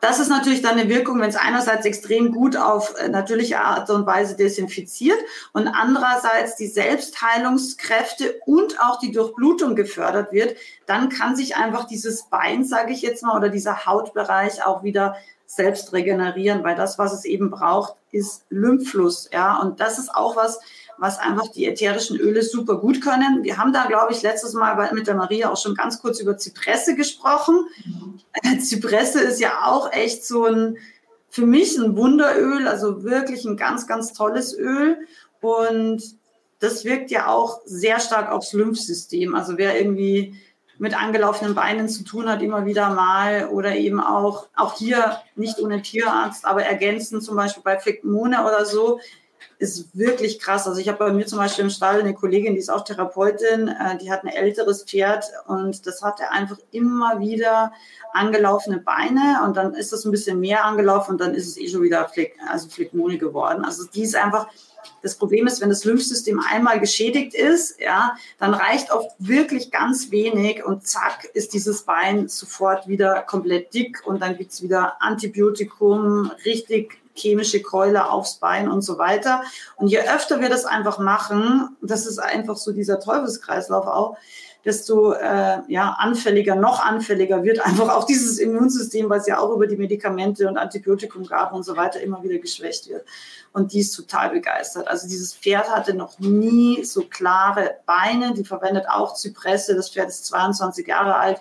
das 0.00 0.18
ist 0.18 0.28
natürlich 0.28 0.62
dann 0.62 0.78
eine 0.78 0.88
Wirkung, 0.88 1.20
wenn 1.20 1.28
es 1.28 1.36
einerseits 1.36 1.84
extrem 1.84 2.32
gut 2.32 2.56
auf 2.56 2.94
äh, 2.98 3.08
natürliche 3.08 3.60
Art 3.60 3.90
und 3.90 4.06
Weise 4.06 4.36
desinfiziert 4.36 5.18
und 5.52 5.68
andererseits 5.68 6.56
die 6.56 6.66
Selbstheilungskräfte 6.68 8.40
und 8.46 8.80
auch 8.80 8.98
die 8.98 9.12
Durchblutung 9.12 9.76
gefördert 9.76 10.32
wird, 10.32 10.56
dann 10.86 11.08
kann 11.08 11.36
sich 11.36 11.56
einfach 11.56 11.84
dieses 11.84 12.24
Bein, 12.24 12.64
sage 12.64 12.92
ich 12.92 13.02
jetzt 13.02 13.22
mal, 13.22 13.36
oder 13.36 13.48
dieser 13.48 13.86
Hautbereich 13.86 14.64
auch 14.64 14.82
wieder 14.82 15.16
selbst 15.46 15.92
regenerieren, 15.92 16.62
weil 16.62 16.76
das, 16.76 16.98
was 16.98 17.12
es 17.12 17.24
eben 17.24 17.50
braucht, 17.50 17.94
ist 18.12 18.44
Lymphfluss, 18.50 19.28
ja, 19.32 19.58
und 19.60 19.80
das 19.80 19.98
ist 19.98 20.14
auch 20.14 20.36
was, 20.36 20.60
was 21.00 21.18
einfach 21.18 21.48
die 21.48 21.64
ätherischen 21.64 22.18
Öle 22.18 22.42
super 22.42 22.76
gut 22.76 23.00
können. 23.00 23.42
Wir 23.42 23.56
haben 23.56 23.72
da, 23.72 23.86
glaube 23.86 24.12
ich, 24.12 24.20
letztes 24.20 24.52
Mal 24.52 24.92
mit 24.92 25.06
der 25.06 25.14
Maria 25.14 25.50
auch 25.50 25.56
schon 25.56 25.74
ganz 25.74 26.00
kurz 26.00 26.20
über 26.20 26.36
Zypresse 26.36 26.94
gesprochen. 26.94 27.66
Mhm. 28.42 28.60
Zypresse 28.60 29.20
ist 29.20 29.40
ja 29.40 29.64
auch 29.64 29.92
echt 29.92 30.26
so 30.26 30.44
ein, 30.44 30.76
für 31.30 31.46
mich 31.46 31.78
ein 31.78 31.96
Wunderöl, 31.96 32.68
also 32.68 33.02
wirklich 33.02 33.46
ein 33.46 33.56
ganz, 33.56 33.86
ganz 33.86 34.12
tolles 34.12 34.54
Öl. 34.56 34.98
Und 35.40 36.02
das 36.58 36.84
wirkt 36.84 37.10
ja 37.10 37.28
auch 37.28 37.62
sehr 37.64 37.98
stark 37.98 38.30
aufs 38.30 38.52
Lymphsystem. 38.52 39.34
Also 39.34 39.56
wer 39.56 39.80
irgendwie 39.80 40.38
mit 40.76 40.94
angelaufenen 41.00 41.54
Beinen 41.54 41.88
zu 41.88 42.04
tun 42.04 42.28
hat, 42.28 42.42
immer 42.42 42.66
wieder 42.66 42.90
mal 42.90 43.48
oder 43.48 43.74
eben 43.74 44.00
auch, 44.00 44.48
auch 44.54 44.76
hier 44.76 45.16
nicht 45.34 45.60
ohne 45.60 45.80
Tierarzt, 45.80 46.44
aber 46.44 46.64
ergänzen 46.64 47.22
zum 47.22 47.36
Beispiel 47.36 47.62
bei 47.62 47.78
Phlegmone 47.78 48.44
oder 48.44 48.66
so, 48.66 49.00
ist 49.58 49.96
wirklich 49.96 50.38
krass. 50.38 50.66
Also 50.66 50.80
ich 50.80 50.88
habe 50.88 50.98
bei 50.98 51.12
mir 51.12 51.26
zum 51.26 51.38
Beispiel 51.38 51.64
im 51.64 51.70
Stall 51.70 52.00
eine 52.00 52.14
Kollegin, 52.14 52.54
die 52.54 52.60
ist 52.60 52.70
auch 52.70 52.84
Therapeutin, 52.84 53.68
äh, 53.68 53.98
die 53.98 54.10
hat 54.10 54.24
ein 54.24 54.28
älteres 54.28 54.84
Pferd 54.84 55.24
und 55.46 55.86
das 55.86 56.02
hat 56.02 56.20
er 56.20 56.32
einfach 56.32 56.58
immer 56.70 57.20
wieder 57.20 57.72
angelaufene 58.12 58.78
Beine 58.78 59.40
und 59.44 59.56
dann 59.56 59.74
ist 59.74 59.92
das 59.92 60.04
ein 60.04 60.10
bisschen 60.10 60.40
mehr 60.40 60.64
angelaufen 60.64 61.12
und 61.12 61.20
dann 61.20 61.34
ist 61.34 61.46
es 61.46 61.58
eh 61.58 61.68
schon 61.68 61.82
wieder 61.82 62.08
Fleck, 62.08 62.36
also 62.50 62.68
Phlegmone 62.68 63.18
geworden. 63.18 63.64
Also 63.64 63.84
die 63.84 64.02
ist 64.02 64.16
einfach, 64.16 64.48
das 65.02 65.16
Problem 65.16 65.46
ist, 65.46 65.60
wenn 65.60 65.70
das 65.70 65.84
Lymphsystem 65.84 66.40
einmal 66.40 66.80
geschädigt 66.80 67.34
ist, 67.34 67.80
ja, 67.80 68.16
dann 68.38 68.54
reicht 68.54 68.92
oft 68.92 69.10
wirklich 69.18 69.70
ganz 69.70 70.10
wenig 70.10 70.64
und 70.64 70.86
zack 70.86 71.24
ist 71.34 71.54
dieses 71.54 71.82
Bein 71.82 72.28
sofort 72.28 72.88
wieder 72.88 73.22
komplett 73.22 73.72
dick 73.74 74.02
und 74.06 74.20
dann 74.20 74.36
gibt's 74.36 74.62
wieder 74.62 75.00
Antibiotikum, 75.00 76.30
richtig 76.44 76.98
chemische 77.14 77.62
Keule 77.62 78.10
aufs 78.10 78.36
Bein 78.36 78.68
und 78.68 78.82
so 78.82 78.98
weiter. 78.98 79.42
Und 79.76 79.88
je 79.88 80.00
öfter 80.00 80.40
wir 80.40 80.48
das 80.48 80.64
einfach 80.64 80.98
machen, 80.98 81.76
das 81.82 82.06
ist 82.06 82.18
einfach 82.18 82.56
so 82.56 82.72
dieser 82.72 83.00
Teufelskreislauf 83.00 83.86
auch, 83.86 84.16
desto 84.64 85.12
äh, 85.12 85.58
ja, 85.68 85.96
anfälliger, 85.98 86.54
noch 86.54 86.84
anfälliger 86.84 87.42
wird 87.42 87.60
einfach 87.64 87.88
auch 87.94 88.04
dieses 88.04 88.38
Immunsystem, 88.38 89.08
was 89.08 89.26
ja 89.26 89.38
auch 89.38 89.54
über 89.54 89.66
die 89.66 89.76
Medikamente 89.76 90.48
und 90.48 90.58
Antibiotikum 90.58 91.26
gab 91.26 91.52
und 91.52 91.64
so 91.64 91.76
weiter 91.76 92.00
immer 92.00 92.22
wieder 92.22 92.38
geschwächt 92.38 92.88
wird. 92.88 93.04
Und 93.52 93.72
die 93.72 93.80
ist 93.80 93.92
total 93.92 94.30
begeistert. 94.30 94.86
Also 94.86 95.08
dieses 95.08 95.34
Pferd 95.34 95.70
hatte 95.70 95.94
noch 95.94 96.18
nie 96.18 96.84
so 96.84 97.02
klare 97.02 97.76
Beine. 97.86 98.34
Die 98.34 98.44
verwendet 98.44 98.86
auch 98.88 99.14
Zypresse. 99.14 99.74
Das 99.74 99.90
Pferd 99.90 100.08
ist 100.08 100.26
22 100.26 100.86
Jahre 100.86 101.16
alt. 101.16 101.40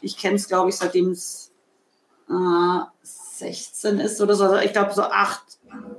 Ich 0.00 0.16
kenne 0.16 0.36
es, 0.36 0.48
glaube 0.48 0.70
ich, 0.70 0.76
seitdem 0.76 1.10
es 1.10 1.50
äh, 2.30 2.80
16 3.02 4.00
ist 4.00 4.20
oder 4.20 4.34
so, 4.34 4.44
also 4.44 4.56
ich 4.58 4.72
glaube 4.72 4.92
so 4.92 5.02
acht, 5.02 5.42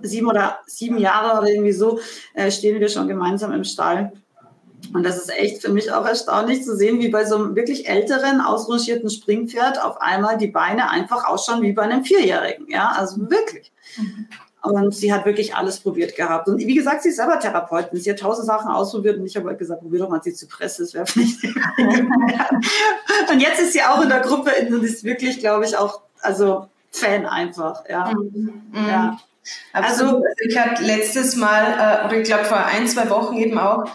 sieben 0.01 0.27
oder 0.27 0.59
sieben 0.65 0.97
Jahre 0.97 1.39
oder 1.39 1.49
irgendwie 1.49 1.71
so, 1.71 1.99
äh, 2.33 2.51
stehen 2.51 2.79
wir 2.79 2.89
schon 2.89 3.07
gemeinsam 3.07 3.51
im 3.51 3.63
Stall. 3.63 4.13
Und 4.93 5.03
das 5.03 5.17
ist 5.17 5.29
echt 5.29 5.61
für 5.61 5.71
mich 5.71 5.91
auch 5.91 6.05
erstaunlich 6.05 6.63
zu 6.63 6.75
sehen, 6.75 6.99
wie 6.99 7.09
bei 7.09 7.25
so 7.25 7.35
einem 7.35 7.55
wirklich 7.55 7.87
älteren, 7.87 8.41
ausrangierten 8.41 9.09
Springpferd 9.09 9.83
auf 9.83 10.01
einmal 10.01 10.37
die 10.37 10.47
Beine 10.47 10.89
einfach 10.89 11.25
ausschauen 11.25 11.61
wie 11.61 11.73
bei 11.73 11.83
einem 11.83 12.03
Vierjährigen. 12.03 12.69
Ja, 12.69 12.93
also 12.97 13.29
wirklich. 13.29 13.71
Mhm. 13.97 14.27
Und 14.63 14.93
sie 14.93 15.11
hat 15.11 15.25
wirklich 15.25 15.55
alles 15.55 15.79
probiert 15.79 16.15
gehabt. 16.15 16.47
Und 16.47 16.59
wie 16.59 16.75
gesagt, 16.75 17.01
sie 17.01 17.09
ist 17.09 17.15
selber 17.15 17.39
Therapeutin. 17.39 17.99
Sie 17.99 18.11
hat 18.11 18.19
tausend 18.19 18.45
Sachen 18.45 18.69
ausprobiert 18.71 19.17
und 19.17 19.25
ich 19.25 19.35
habe 19.35 19.49
halt 19.49 19.57
gesagt, 19.57 19.81
probier 19.81 20.01
doch 20.01 20.09
mal 20.09 20.19
die 20.19 20.33
Zypresse, 20.33 20.83
das 20.83 20.93
wäre 20.93 21.07
vielleicht. 21.07 21.43
und 23.31 23.39
jetzt 23.39 23.59
ist 23.59 23.73
sie 23.73 23.81
auch 23.81 24.01
in 24.01 24.09
der 24.09 24.19
Gruppe 24.19 24.51
und 24.69 24.83
ist 24.83 25.03
wirklich, 25.03 25.39
glaube 25.39 25.65
ich, 25.65 25.75
auch, 25.75 26.01
also 26.21 26.67
Fan 26.91 27.25
einfach, 27.25 27.83
ja. 27.89 28.13
Mhm. 28.13 28.61
ja. 28.73 29.17
Also 29.73 30.23
ich 30.45 30.57
hatte 30.57 30.83
letztes 30.83 31.35
Mal, 31.35 31.63
äh, 31.63 32.05
oder 32.05 32.17
ich 32.17 32.27
glaube 32.27 32.45
vor 32.45 32.63
ein, 32.63 32.87
zwei 32.87 33.09
Wochen 33.09 33.37
eben 33.37 33.57
auch, 33.57 33.85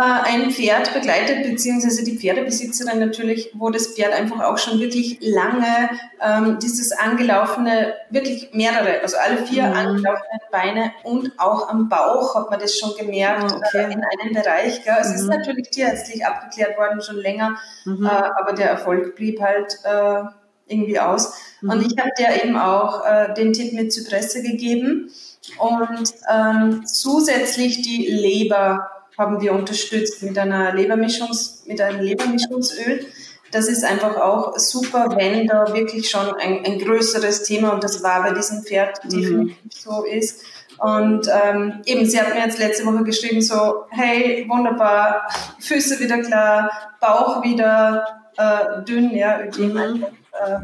ein 0.00 0.50
Pferd 0.50 0.94
begleitet, 0.94 1.42
beziehungsweise 1.42 2.04
die 2.04 2.18
Pferdebesitzerin 2.18 2.98
natürlich, 2.98 3.50
wo 3.54 3.70
das 3.70 3.88
Pferd 3.88 4.12
einfach 4.12 4.40
auch 4.40 4.58
schon 4.58 4.80
wirklich 4.80 5.18
lange 5.20 5.90
ähm, 6.20 6.58
dieses 6.60 6.92
angelaufene, 6.92 7.94
wirklich 8.10 8.50
mehrere, 8.52 9.00
also 9.02 9.16
alle 9.16 9.38
vier 9.38 9.64
mhm. 9.64 9.72
angelaufenen 9.72 10.40
Beine 10.52 10.92
und 11.02 11.32
auch 11.38 11.68
am 11.68 11.88
Bauch 11.88 12.34
hat 12.34 12.50
man 12.50 12.60
das 12.60 12.76
schon 12.78 12.96
gemerkt 12.96 13.52
ah, 13.52 13.56
okay. 13.56 13.78
äh, 13.78 13.92
in 13.92 14.02
einem 14.02 14.34
Bereich. 14.34 14.84
Gell? 14.84 14.96
Es 15.00 15.08
mhm. 15.08 15.14
ist 15.14 15.26
natürlich 15.26 15.70
tierärztlich 15.70 16.24
abgeklärt 16.24 16.78
worden 16.78 17.00
schon 17.02 17.16
länger, 17.16 17.56
mhm. 17.84 18.06
äh, 18.06 18.08
aber 18.08 18.52
der 18.52 18.70
Erfolg 18.70 19.16
blieb 19.16 19.40
halt 19.40 19.78
äh, 19.84 20.22
irgendwie 20.68 21.00
aus. 21.00 21.34
Mhm. 21.60 21.70
Und 21.70 21.86
ich 21.86 21.98
habe 21.98 22.10
dir 22.18 22.44
eben 22.44 22.56
auch 22.56 23.04
äh, 23.04 23.34
den 23.34 23.52
Tipp 23.52 23.72
mit 23.72 23.92
Zypresse 23.92 24.42
gegeben. 24.42 25.10
Und 25.56 26.12
ähm, 26.30 26.84
zusätzlich 26.84 27.80
die 27.80 28.06
Leber 28.06 28.90
haben 29.18 29.40
wir 29.40 29.52
unterstützt 29.52 30.22
mit 30.22 30.38
einer 30.38 30.72
Lebermischungs, 30.72 31.64
mit 31.66 31.80
einem 31.80 32.00
Lebermischungsöl. 32.00 33.06
das 33.50 33.68
ist 33.68 33.84
einfach 33.84 34.16
auch 34.16 34.58
super, 34.58 35.08
wenn 35.16 35.46
da 35.46 35.74
wirklich 35.74 36.08
schon 36.08 36.34
ein, 36.34 36.64
ein 36.64 36.78
größeres 36.78 37.42
Thema, 37.42 37.72
und 37.72 37.82
das 37.82 38.02
war 38.02 38.22
bei 38.22 38.32
diesem 38.32 38.62
Pferd 38.62 39.04
mhm. 39.04 39.08
definitiv 39.08 39.72
so 39.72 40.04
ist. 40.04 40.44
Und 40.78 41.28
ähm, 41.28 41.82
eben, 41.86 42.06
sie 42.06 42.20
hat 42.20 42.34
mir 42.34 42.44
jetzt 42.44 42.58
letzte 42.58 42.86
Woche 42.86 43.02
geschrieben, 43.02 43.42
so, 43.42 43.86
hey, 43.90 44.46
wunderbar, 44.48 45.26
Füße 45.58 45.98
wieder 45.98 46.22
klar, 46.22 46.70
Bauch 47.00 47.42
wieder 47.42 48.06
äh, 48.36 48.84
dünn, 48.84 49.10
ja, 49.16 49.40
Ödem 49.40 49.72
mhm. 49.72 49.76
einfach 49.78 50.08
äh, 50.46 50.60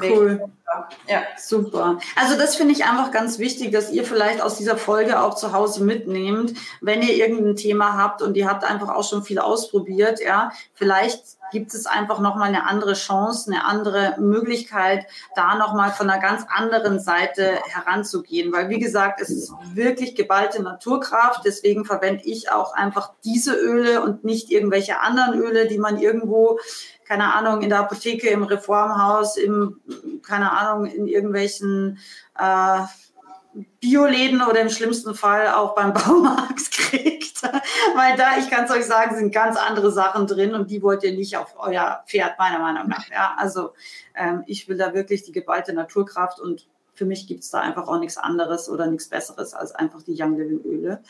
Cool. 0.00 0.40
Ja, 1.08 1.22
super. 1.38 1.98
Also 2.16 2.36
das 2.36 2.56
finde 2.56 2.72
ich 2.72 2.84
einfach 2.84 3.10
ganz 3.10 3.38
wichtig, 3.38 3.72
dass 3.72 3.90
ihr 3.90 4.04
vielleicht 4.04 4.40
aus 4.40 4.56
dieser 4.56 4.76
Folge 4.76 5.20
auch 5.20 5.34
zu 5.34 5.52
Hause 5.52 5.84
mitnehmt, 5.84 6.54
wenn 6.80 7.02
ihr 7.02 7.14
irgendein 7.14 7.56
Thema 7.56 7.96
habt 7.96 8.22
und 8.22 8.36
ihr 8.36 8.48
habt 8.48 8.64
einfach 8.64 8.88
auch 8.88 9.08
schon 9.08 9.22
viel 9.22 9.38
ausprobiert, 9.38 10.20
ja, 10.20 10.52
vielleicht 10.74 11.22
gibt 11.52 11.74
es 11.74 11.86
einfach 11.86 12.18
nochmal 12.18 12.48
eine 12.48 12.66
andere 12.66 12.94
Chance, 12.94 13.52
eine 13.52 13.64
andere 13.64 14.16
Möglichkeit, 14.18 15.06
da 15.36 15.54
nochmal 15.56 15.92
von 15.92 16.10
einer 16.10 16.20
ganz 16.20 16.44
anderen 16.48 16.98
Seite 16.98 17.58
heranzugehen. 17.66 18.52
Weil, 18.52 18.70
wie 18.70 18.78
gesagt, 18.78 19.20
es 19.20 19.30
ist 19.30 19.52
wirklich 19.74 20.16
geballte 20.16 20.62
Naturkraft. 20.62 21.42
Deswegen 21.44 21.84
verwende 21.84 22.24
ich 22.24 22.50
auch 22.50 22.72
einfach 22.72 23.12
diese 23.22 23.54
Öle 23.54 24.02
und 24.02 24.24
nicht 24.24 24.50
irgendwelche 24.50 25.00
anderen 25.00 25.38
Öle, 25.38 25.68
die 25.68 25.78
man 25.78 25.98
irgendwo 25.98 26.58
keine 27.04 27.34
Ahnung, 27.34 27.60
in 27.60 27.68
der 27.68 27.80
Apotheke, 27.80 28.30
im 28.30 28.44
Reformhaus, 28.44 29.36
im, 29.36 29.80
keine 30.22 30.50
Ahnung, 30.68 30.86
in 30.86 31.06
irgendwelchen 31.06 31.98
äh, 32.38 32.82
Bioläden 33.80 34.42
oder 34.42 34.60
im 34.60 34.70
schlimmsten 34.70 35.14
Fall 35.14 35.48
auch 35.48 35.74
beim 35.74 35.92
Baumarkt 35.94 36.70
kriegt. 36.70 37.42
Weil 37.96 38.16
da, 38.16 38.38
ich 38.38 38.48
kann 38.50 38.64
es 38.64 38.70
euch 38.70 38.84
sagen, 38.84 39.16
sind 39.16 39.32
ganz 39.32 39.56
andere 39.56 39.90
Sachen 39.90 40.26
drin 40.26 40.54
und 40.54 40.70
die 40.70 40.82
wollt 40.82 41.02
ihr 41.02 41.12
nicht 41.12 41.36
auf 41.36 41.54
euer 41.58 42.02
Pferd, 42.06 42.38
meiner 42.38 42.60
Meinung 42.60 42.88
nach. 42.88 43.08
Ja, 43.10 43.34
also 43.36 43.74
ähm, 44.14 44.44
ich 44.46 44.68
will 44.68 44.76
da 44.76 44.94
wirklich 44.94 45.22
die 45.22 45.32
geballte 45.32 45.72
Naturkraft 45.72 46.40
und 46.40 46.66
für 46.94 47.06
mich 47.06 47.26
gibt 47.26 47.42
es 47.42 47.50
da 47.50 47.60
einfach 47.60 47.88
auch 47.88 47.98
nichts 47.98 48.18
anderes 48.18 48.68
oder 48.68 48.86
nichts 48.86 49.08
Besseres 49.08 49.54
als 49.54 49.72
einfach 49.72 50.02
die 50.02 50.14
Young 50.16 50.36
Living 50.36 50.60
Öle. 50.64 51.02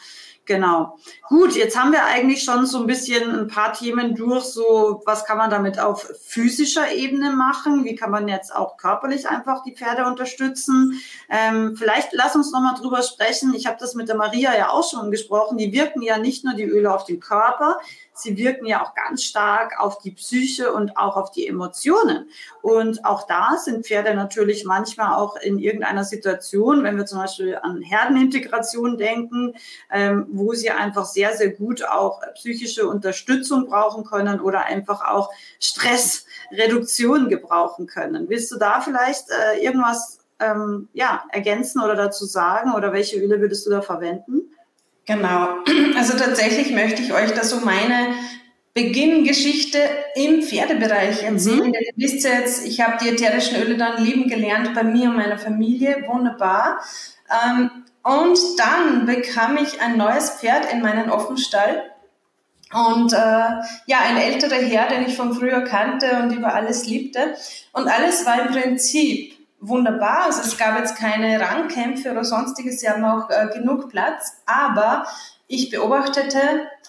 Genau. 0.45 0.99
Gut, 1.29 1.55
jetzt 1.55 1.79
haben 1.79 1.93
wir 1.93 2.05
eigentlich 2.05 2.43
schon 2.43 2.67
so 2.67 2.81
ein 2.81 2.89
bisschen 2.89 3.31
ein 3.31 3.47
paar 3.47 3.75
Themen 3.75 4.17
durch, 4.17 4.43
so 4.43 5.01
was 5.07 5.25
kann 5.25 5.39
man 5.39 5.51
damit 5.51 5.79
auf 5.79 6.11
physischer 6.21 6.93
Ebene 6.93 7.31
machen, 7.31 7.85
wie 7.85 7.95
kann 7.95 8.11
man 8.11 8.27
jetzt 8.27 8.53
auch 8.53 8.77
körperlich 8.77 9.29
einfach 9.29 9.63
die 9.63 9.75
Pferde 9.75 10.05
unterstützen. 10.05 11.01
Ähm, 11.31 11.77
vielleicht 11.77 12.09
lass 12.13 12.35
uns 12.35 12.51
nochmal 12.51 12.75
drüber 12.75 13.05
sprechen. 13.05 13.55
Ich 13.55 13.67
habe 13.67 13.77
das 13.79 13.95
mit 13.95 14.09
der 14.09 14.17
Maria 14.17 14.57
ja 14.57 14.71
auch 14.71 14.89
schon 14.89 15.13
gesprochen. 15.13 15.59
Die 15.59 15.73
wirken 15.73 16.03
ja 16.03 16.19
nicht 16.19 16.45
nur 16.45 16.55
die 16.55 16.65
Öle 16.65 16.93
auf 16.93 17.05
den 17.05 17.21
Körper, 17.21 17.79
sie 18.15 18.37
wirken 18.37 18.67
ja 18.67 18.85
auch 18.85 18.95
ganz 18.95 19.25
stark 19.25 19.81
auf 19.81 19.99
die 19.99 20.11
Psyche 20.11 20.73
und 20.73 20.97
auch 20.97 21.17
auf 21.17 21.31
die 21.31 21.47
Emotionen. 21.47 22.29
Und 22.61 23.05
auch 23.05 23.27
da 23.27 23.57
sind 23.57 23.87
Pferde 23.87 24.15
natürlich 24.15 24.65
manchmal 24.65 25.15
auch 25.15 25.37
in 25.37 25.59
irgendeiner 25.59 26.05
Situation, 26.05 26.83
wenn 26.83 26.97
wir 26.97 27.07
zum 27.07 27.19
Beispiel 27.19 27.59
an 27.61 27.81
Herdenintegration 27.81 28.99
denken, 28.99 29.55
ähm, 29.91 30.27
wo 30.45 30.53
sie 30.55 30.71
einfach 30.71 31.05
sehr, 31.05 31.37
sehr 31.37 31.51
gut 31.51 31.85
auch 31.85 32.21
psychische 32.35 32.87
Unterstützung 32.87 33.67
brauchen 33.67 34.05
können 34.05 34.41
oder 34.41 34.65
einfach 34.65 35.05
auch 35.05 35.31
Stressreduktion 35.61 37.29
gebrauchen 37.29 37.87
können. 37.87 38.29
Willst 38.29 38.51
du 38.53 38.59
da 38.59 38.81
vielleicht 38.81 39.27
äh, 39.31 39.65
irgendwas 39.65 40.19
ähm, 40.41 40.89
ja, 40.93 41.25
ergänzen 41.31 41.81
oder 41.81 41.95
dazu 41.95 42.25
sagen 42.25 42.73
oder 42.73 42.93
welche 42.93 43.19
Öle 43.19 43.41
würdest 43.41 43.67
du 43.67 43.71
da 43.71 43.83
verwenden? 43.83 44.43
Genau. 45.07 45.59
Also 45.97 46.17
tatsächlich 46.17 46.73
möchte 46.73 47.03
ich 47.03 47.13
euch 47.13 47.33
da 47.33 47.45
so 47.45 47.61
meine 47.61 48.15
Beginngeschichte 48.75 49.79
im 50.15 50.43
Pferdebereich 50.43 51.23
erzählen. 51.23 51.69
Mhm. 51.69 51.75
Ihr 51.75 51.93
wisst 51.97 52.25
jetzt, 52.25 52.67
ich 52.67 52.81
habe 52.81 52.97
die 53.03 53.11
ätherischen 53.11 53.61
Öle 53.63 53.77
dann 53.77 54.03
lieben 54.03 54.29
gelernt 54.29 54.75
bei 54.75 54.83
mir 54.83 55.11
und 55.11 55.17
meiner 55.17 55.39
Familie. 55.39 56.05
Wunderbar. 56.09 56.81
Ähm, 57.31 57.85
und 58.03 58.39
dann 58.59 59.07
bekam 59.07 59.57
ich 59.57 59.81
ein 59.81 59.97
neues 59.97 60.31
Pferd 60.31 60.73
in 60.73 60.83
meinen 60.83 61.11
Offenstall. 61.11 61.91
Und 62.73 63.13
äh, 63.13 63.17
ja, 63.17 63.99
ein 64.07 64.17
älterer 64.17 64.57
Herr, 64.57 64.89
den 64.89 65.07
ich 65.07 65.17
von 65.17 65.35
früher 65.35 65.61
kannte 65.63 66.23
und 66.23 66.33
über 66.33 66.55
alles 66.55 66.87
liebte. 66.87 67.35
Und 67.73 67.87
alles 67.87 68.25
war 68.25 68.41
im 68.41 68.53
Prinzip 68.53 69.37
wunderbar. 69.61 70.25
Also 70.27 70.43
es 70.43 70.59
gab 70.59 70.79
jetzt 70.79 70.97
keine 70.97 71.41
Rangkämpfe 71.41 72.11
oder 72.11 72.25
sonstiges, 72.25 72.81
sie 72.81 72.89
haben 72.89 73.05
auch 73.05 73.31
äh, 73.31 73.49
genug 73.55 73.91
Platz, 73.91 74.33
aber 74.47 75.07
ich 75.47 75.71
beobachtete, 75.71 76.39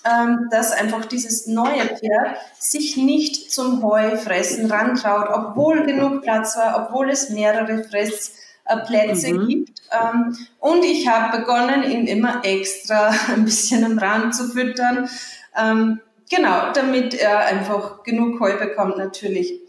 ähm, 0.05 0.47
dass 0.51 0.71
einfach 0.71 1.05
dieses 1.05 1.47
neue 1.47 1.85
Pferd 1.85 2.37
sich 2.57 2.97
nicht 2.97 3.51
zum 3.51 3.83
Heufressen 3.83 4.71
rantraut, 4.71 5.27
obwohl 5.31 5.85
genug 5.85 6.23
Platz 6.23 6.57
war, 6.57 6.87
obwohl 6.87 7.09
es 7.09 7.29
mehrere 7.29 7.83
Fressplätze 7.83 9.33
mhm. 9.33 9.47
gibt. 9.47 9.72
Ähm, 9.93 10.35
und 10.59 10.83
ich 10.83 11.07
habe 11.07 11.37
begonnen, 11.37 11.83
ihn 11.83 12.07
immer 12.07 12.43
extra 12.43 13.13
ein 13.29 13.45
bisschen 13.45 13.83
am 13.83 13.97
Rand 13.97 14.35
zu 14.35 14.47
füttern. 14.49 15.09
Ähm, 15.55 15.99
genau, 16.29 16.71
damit 16.73 17.13
er 17.13 17.39
einfach 17.39 18.03
genug 18.03 18.39
Heu 18.39 18.57
bekommt 18.57 18.97
natürlich. 18.97 19.59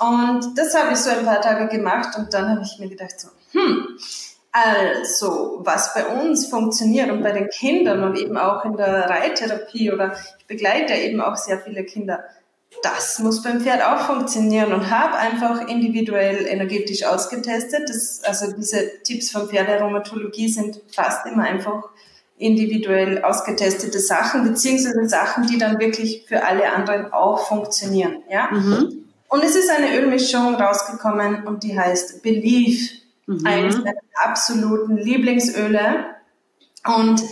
Und 0.00 0.56
das 0.56 0.74
habe 0.74 0.92
ich 0.92 0.98
so 0.98 1.10
ein 1.10 1.24
paar 1.24 1.40
Tage 1.40 1.68
gemacht 1.68 2.16
und 2.18 2.34
dann 2.34 2.48
habe 2.48 2.62
ich 2.62 2.78
mir 2.78 2.88
gedacht 2.88 3.18
so, 3.18 3.28
hm, 3.52 3.98
also 4.52 5.60
was 5.64 5.94
bei 5.94 6.06
uns 6.06 6.46
funktioniert 6.46 7.10
und 7.10 7.22
bei 7.22 7.32
den 7.32 7.48
Kindern 7.48 8.04
und 8.04 8.16
eben 8.16 8.36
auch 8.36 8.64
in 8.64 8.76
der 8.76 9.08
Reittherapie 9.08 9.92
oder 9.92 10.12
ich 10.38 10.46
begleite 10.46 10.94
eben 10.94 11.20
auch 11.20 11.36
sehr 11.36 11.60
viele 11.60 11.84
Kinder, 11.84 12.24
das 12.82 13.18
muss 13.18 13.42
beim 13.42 13.60
Pferd 13.60 13.82
auch 13.82 14.06
funktionieren 14.06 14.72
und 14.72 14.90
habe 14.90 15.16
einfach 15.16 15.68
individuell 15.68 16.46
energetisch 16.46 17.04
ausgetestet. 17.04 17.88
Das, 17.88 18.22
also 18.24 18.52
diese 18.52 19.02
Tipps 19.02 19.30
von 19.30 19.48
Pferdearomatologie 19.48 20.48
sind 20.48 20.80
fast 20.92 21.26
immer 21.26 21.44
einfach 21.44 21.88
individuell 22.36 23.22
ausgetestete 23.22 24.00
Sachen, 24.00 24.44
beziehungsweise 24.44 25.08
Sachen, 25.08 25.46
die 25.46 25.58
dann 25.58 25.78
wirklich 25.78 26.24
für 26.26 26.44
alle 26.44 26.70
anderen 26.72 27.12
auch 27.12 27.46
funktionieren. 27.46 28.22
Ja? 28.28 28.50
Mhm. 28.50 29.04
Und 29.28 29.44
es 29.44 29.56
ist 29.56 29.70
eine 29.70 29.96
Ölmischung 29.98 30.54
rausgekommen 30.54 31.46
und 31.46 31.62
die 31.62 31.78
heißt 31.78 32.22
Belief. 32.22 32.90
Mhm. 33.26 33.46
Eines 33.46 33.78
meiner 33.78 33.94
absoluten 34.22 34.96
Lieblingsöle. 34.96 36.06
Und 36.86 37.22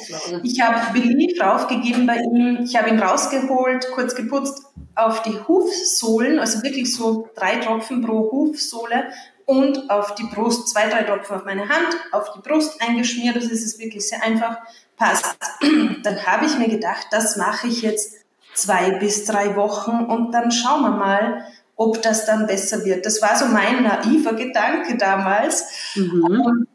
ich 0.43 0.63
habe 0.63 0.99
Belief 0.99 1.39
draufgegeben 1.39 2.07
bei 2.07 2.17
ihm. 2.17 2.61
Ich 2.65 2.75
habe 2.77 2.89
ihn 2.89 2.99
rausgeholt, 2.99 3.89
kurz 3.95 4.15
geputzt 4.15 4.65
auf 4.95 5.23
die 5.23 5.39
Hufsohlen, 5.47 6.39
also 6.39 6.63
wirklich 6.63 6.95
so 6.95 7.29
drei 7.35 7.57
Tropfen 7.57 8.03
pro 8.03 8.31
Hufsohle 8.31 9.11
und 9.47 9.91
auf 9.91 10.15
die 10.15 10.25
Brust, 10.25 10.69
zwei, 10.69 10.89
drei 10.89 11.03
Tropfen 11.03 11.37
auf 11.37 11.45
meine 11.45 11.69
Hand, 11.69 11.97
auf 12.13 12.33
die 12.33 12.41
Brust 12.41 12.81
eingeschmiert. 12.81 13.37
Das 13.37 13.45
ist 13.45 13.65
es 13.65 13.79
wirklich 13.79 14.07
sehr 14.09 14.23
einfach. 14.23 14.59
Passt. 14.97 15.37
Dann 16.03 16.27
habe 16.27 16.47
ich 16.47 16.57
mir 16.59 16.69
gedacht, 16.69 17.07
das 17.11 17.37
mache 17.37 17.67
ich 17.67 17.83
jetzt 17.83 18.15
zwei 18.55 18.93
bis 18.93 19.25
drei 19.25 19.57
Wochen 19.57 20.05
und 20.05 20.33
dann 20.33 20.53
schauen 20.53 20.83
wir 20.83 20.91
mal, 20.91 21.45
ob 21.75 22.03
das 22.03 22.27
dann 22.27 22.47
besser 22.47 22.85
wird. 22.85 23.07
Das 23.07 23.23
war 23.23 23.35
so 23.35 23.47
mein 23.47 23.83
naiver 23.83 24.35
Gedanke 24.35 24.97
damals. 24.99 25.95
Mhm. 25.95 26.67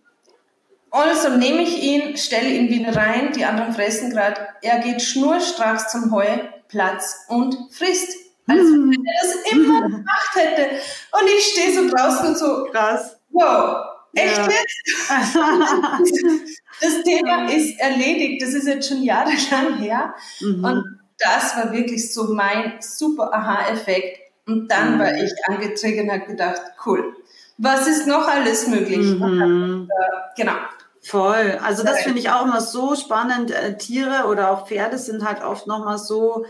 Also 0.91 1.29
nehme 1.29 1.61
ich 1.61 1.81
ihn, 1.81 2.17
stelle 2.17 2.49
ihn 2.49 2.69
wieder 2.69 2.95
rein, 2.95 3.33
die 3.33 3.45
anderen 3.45 3.73
fressen 3.73 4.09
gerade. 4.09 4.47
Er 4.61 4.79
geht 4.79 5.01
schnurstracks 5.01 5.91
zum 5.91 6.11
Heuplatz 6.11 7.25
und 7.27 7.57
frisst. 7.71 8.17
Als 8.47 8.59
mhm. 8.59 8.91
wenn 8.91 9.05
er 9.05 9.21
das 9.21 9.51
immer 9.51 9.81
gemacht 9.89 10.35
hätte. 10.35 10.69
Und 11.11 11.27
ich 11.37 11.43
stehe 11.43 11.73
so 11.73 11.89
draußen 11.89 12.27
und 12.27 12.37
so, 12.37 12.65
krass. 12.71 13.17
Wow, 13.29 13.85
echt 14.15 14.37
ja. 14.37 14.49
jetzt? 14.49 15.35
das 16.81 17.03
Thema 17.03 17.49
ist 17.51 17.79
erledigt. 17.79 18.41
Das 18.41 18.53
ist 18.53 18.67
jetzt 18.67 18.87
schon 18.87 19.03
jahrelang 19.03 19.77
her. 19.79 20.15
Mhm. 20.39 20.63
Und 20.63 20.99
das 21.19 21.57
war 21.57 21.71
wirklich 21.71 22.13
so 22.13 22.33
mein 22.33 22.75
super 22.79 23.33
Aha-Effekt 23.33 24.19
und 24.45 24.71
dann 24.71 24.95
mhm. 24.95 24.99
war 24.99 25.15
ich 25.15 25.31
angetriggert 25.47 26.05
und 26.05 26.11
habe 26.11 26.25
gedacht, 26.25 26.61
cool, 26.85 27.15
was 27.57 27.87
ist 27.87 28.07
noch 28.07 28.27
alles 28.27 28.67
möglich? 28.67 28.99
Mhm. 28.99 29.89
Äh, 29.89 30.41
genau. 30.41 30.55
Voll. 31.07 31.57
Also 31.63 31.83
das 31.83 32.01
finde 32.01 32.19
ich 32.19 32.29
auch 32.29 32.43
immer 32.43 32.59
so 32.59 32.95
spannend. 32.95 33.51
Äh, 33.51 33.77
Tiere 33.77 34.27
oder 34.27 34.51
auch 34.51 34.67
Pferde 34.67 34.97
sind 34.97 35.23
halt 35.23 35.41
oft 35.41 35.65
nochmal 35.65 35.97
so 35.97 36.45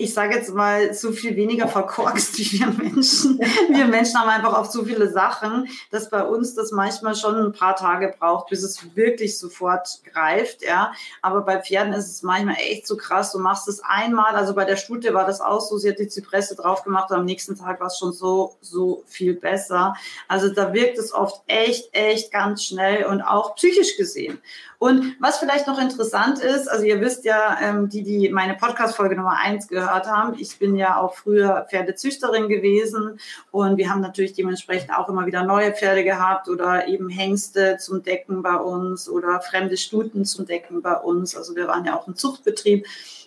ich 0.00 0.14
sage 0.14 0.34
jetzt 0.34 0.54
mal, 0.54 0.94
so 0.94 1.12
viel 1.12 1.36
weniger 1.36 1.68
verkorkst 1.68 2.38
wie 2.38 2.58
wir 2.58 2.68
Menschen. 2.68 3.38
Wir 3.68 3.84
Menschen 3.84 4.18
haben 4.18 4.30
einfach 4.30 4.54
auch 4.54 4.64
so 4.64 4.82
viele 4.82 5.10
Sachen, 5.10 5.68
dass 5.90 6.08
bei 6.08 6.24
uns 6.24 6.54
das 6.54 6.72
manchmal 6.72 7.14
schon 7.14 7.36
ein 7.36 7.52
paar 7.52 7.76
Tage 7.76 8.14
braucht, 8.18 8.48
bis 8.48 8.62
es 8.62 8.96
wirklich 8.96 9.38
sofort 9.38 10.00
greift, 10.10 10.62
ja. 10.62 10.92
Aber 11.20 11.42
bei 11.42 11.60
Pferden 11.60 11.92
ist 11.92 12.10
es 12.10 12.22
manchmal 12.22 12.56
echt 12.56 12.86
so 12.86 12.96
krass. 12.96 13.32
Du 13.32 13.40
machst 13.40 13.68
es 13.68 13.82
einmal, 13.84 14.36
also 14.36 14.54
bei 14.54 14.64
der 14.64 14.76
Stute 14.76 15.12
war 15.12 15.26
das 15.26 15.42
auch 15.42 15.60
so, 15.60 15.76
sie 15.76 15.90
hat 15.90 15.98
die 15.98 16.08
Zypresse 16.08 16.56
drauf 16.56 16.82
gemacht 16.82 17.12
am 17.12 17.26
nächsten 17.26 17.58
Tag 17.58 17.78
war 17.80 17.88
es 17.88 17.98
schon 17.98 18.12
so, 18.14 18.56
so 18.62 19.04
viel 19.06 19.34
besser. 19.34 19.94
Also 20.28 20.48
da 20.48 20.72
wirkt 20.72 20.96
es 20.96 21.12
oft 21.12 21.42
echt, 21.46 21.90
echt 21.92 22.32
ganz 22.32 22.64
schnell 22.64 23.04
und 23.04 23.20
auch 23.20 23.54
psychisch 23.56 23.98
gesehen. 23.98 24.40
Und 24.80 25.16
was 25.20 25.36
vielleicht 25.36 25.66
noch 25.66 25.78
interessant 25.78 26.38
ist, 26.38 26.66
also 26.66 26.86
ihr 26.86 27.02
wisst 27.02 27.26
ja, 27.26 27.58
ähm, 27.60 27.90
die, 27.90 28.02
die 28.02 28.30
meine 28.30 28.54
Podcast-Folge 28.54 29.14
Nummer 29.14 29.36
eins 29.36 29.68
gehört 29.68 30.06
haben. 30.06 30.38
Ich 30.38 30.58
bin 30.58 30.74
ja 30.74 30.98
auch 30.98 31.16
früher 31.16 31.66
Pferdezüchterin 31.68 32.48
gewesen 32.48 33.20
und 33.50 33.76
wir 33.76 33.90
haben 33.90 34.00
natürlich 34.00 34.32
dementsprechend 34.32 34.90
auch 34.96 35.10
immer 35.10 35.26
wieder 35.26 35.44
neue 35.44 35.74
Pferde 35.74 36.02
gehabt 36.02 36.48
oder 36.48 36.88
eben 36.88 37.10
Hengste 37.10 37.76
zum 37.76 38.02
Decken 38.02 38.42
bei 38.42 38.56
uns 38.56 39.06
oder 39.06 39.42
fremde 39.42 39.76
Stuten 39.76 40.24
zum 40.24 40.46
Decken 40.46 40.80
bei 40.80 40.94
uns. 40.94 41.36
Also 41.36 41.54
wir 41.54 41.68
waren 41.68 41.84
ja 41.84 41.94
auch 41.94 42.08
ein 42.08 42.16
Zuchtbetrieb. 42.16 42.86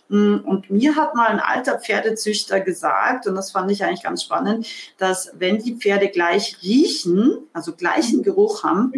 Mm, 0.09 0.37
und 0.45 0.69
mir 0.69 0.95
hat 0.95 1.15
mal 1.15 1.27
ein 1.27 1.39
alter 1.39 1.79
Pferdezüchter 1.79 2.59
gesagt, 2.59 3.27
und 3.27 3.35
das 3.35 3.51
fand 3.51 3.71
ich 3.71 3.83
eigentlich 3.83 4.03
ganz 4.03 4.23
spannend, 4.23 4.67
dass 4.97 5.31
wenn 5.37 5.59
die 5.59 5.75
Pferde 5.75 6.09
gleich 6.09 6.57
riechen, 6.61 7.37
also 7.53 7.73
gleichen 7.73 8.21
Geruch 8.21 8.63
haben, 8.63 8.91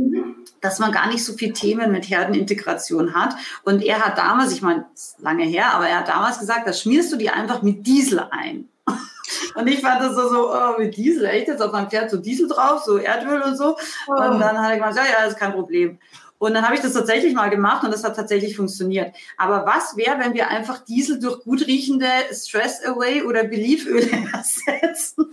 dass 0.66 0.80
man 0.80 0.92
gar 0.92 1.08
nicht 1.08 1.24
so 1.24 1.34
viel 1.34 1.54
Themen 1.54 1.92
mit 1.92 2.10
Herdenintegration 2.10 3.14
hat. 3.14 3.36
Und 3.64 3.84
er 3.84 4.04
hat 4.04 4.18
damals, 4.18 4.52
ich 4.52 4.62
meine, 4.62 4.86
lange 5.20 5.46
her, 5.46 5.74
aber 5.74 5.88
er 5.88 6.00
hat 6.00 6.08
damals 6.08 6.40
gesagt, 6.40 6.68
da 6.68 6.74
schmierst 6.74 7.12
du 7.12 7.18
die 7.18 7.30
einfach 7.30 7.62
mit 7.62 7.86
Diesel 7.86 8.20
ein. 8.32 8.68
Und 9.56 9.68
ich 9.68 9.82
fand 9.82 10.02
das 10.02 10.16
so, 10.16 10.28
so 10.28 10.52
oh, 10.52 10.78
mit 10.80 10.98
Diesel, 10.98 11.26
echt 11.26 11.48
jetzt 11.48 11.62
auf 11.62 11.72
meinem 11.72 11.90
Pferd 11.90 12.10
so 12.10 12.18
Diesel 12.18 12.48
drauf, 12.48 12.84
so 12.84 12.98
Erdöl 12.98 13.42
und 13.42 13.58
so. 13.58 13.78
Oh. 14.08 14.12
Und 14.12 14.40
dann 14.40 14.60
hat 14.60 14.72
er 14.72 14.78
gesagt, 14.78 14.96
ja, 14.98 15.04
ja, 15.04 15.24
das 15.24 15.34
ist 15.34 15.40
kein 15.40 15.54
Problem. 15.54 16.00
Und 16.38 16.54
dann 16.54 16.66
habe 16.66 16.76
ich 16.76 16.82
das 16.82 16.94
tatsächlich 16.94 17.34
mal 17.34 17.50
gemacht 17.50 17.84
und 17.84 17.92
das 17.92 18.04
hat 18.04 18.16
tatsächlich 18.16 18.58
funktioniert. 18.58 19.16
Aber 19.38 19.66
was 19.66 19.96
wäre, 19.96 20.20
wenn 20.20 20.34
wir 20.34 20.50
einfach 20.50 20.84
Diesel 20.84 21.20
durch 21.20 21.40
gut 21.42 21.66
riechende 21.66 22.08
Stress 22.32 22.84
Away 22.86 23.24
oder 23.24 23.46
Belief 23.46 23.86
Öle 23.88 24.10
ersetzen? 24.34 25.28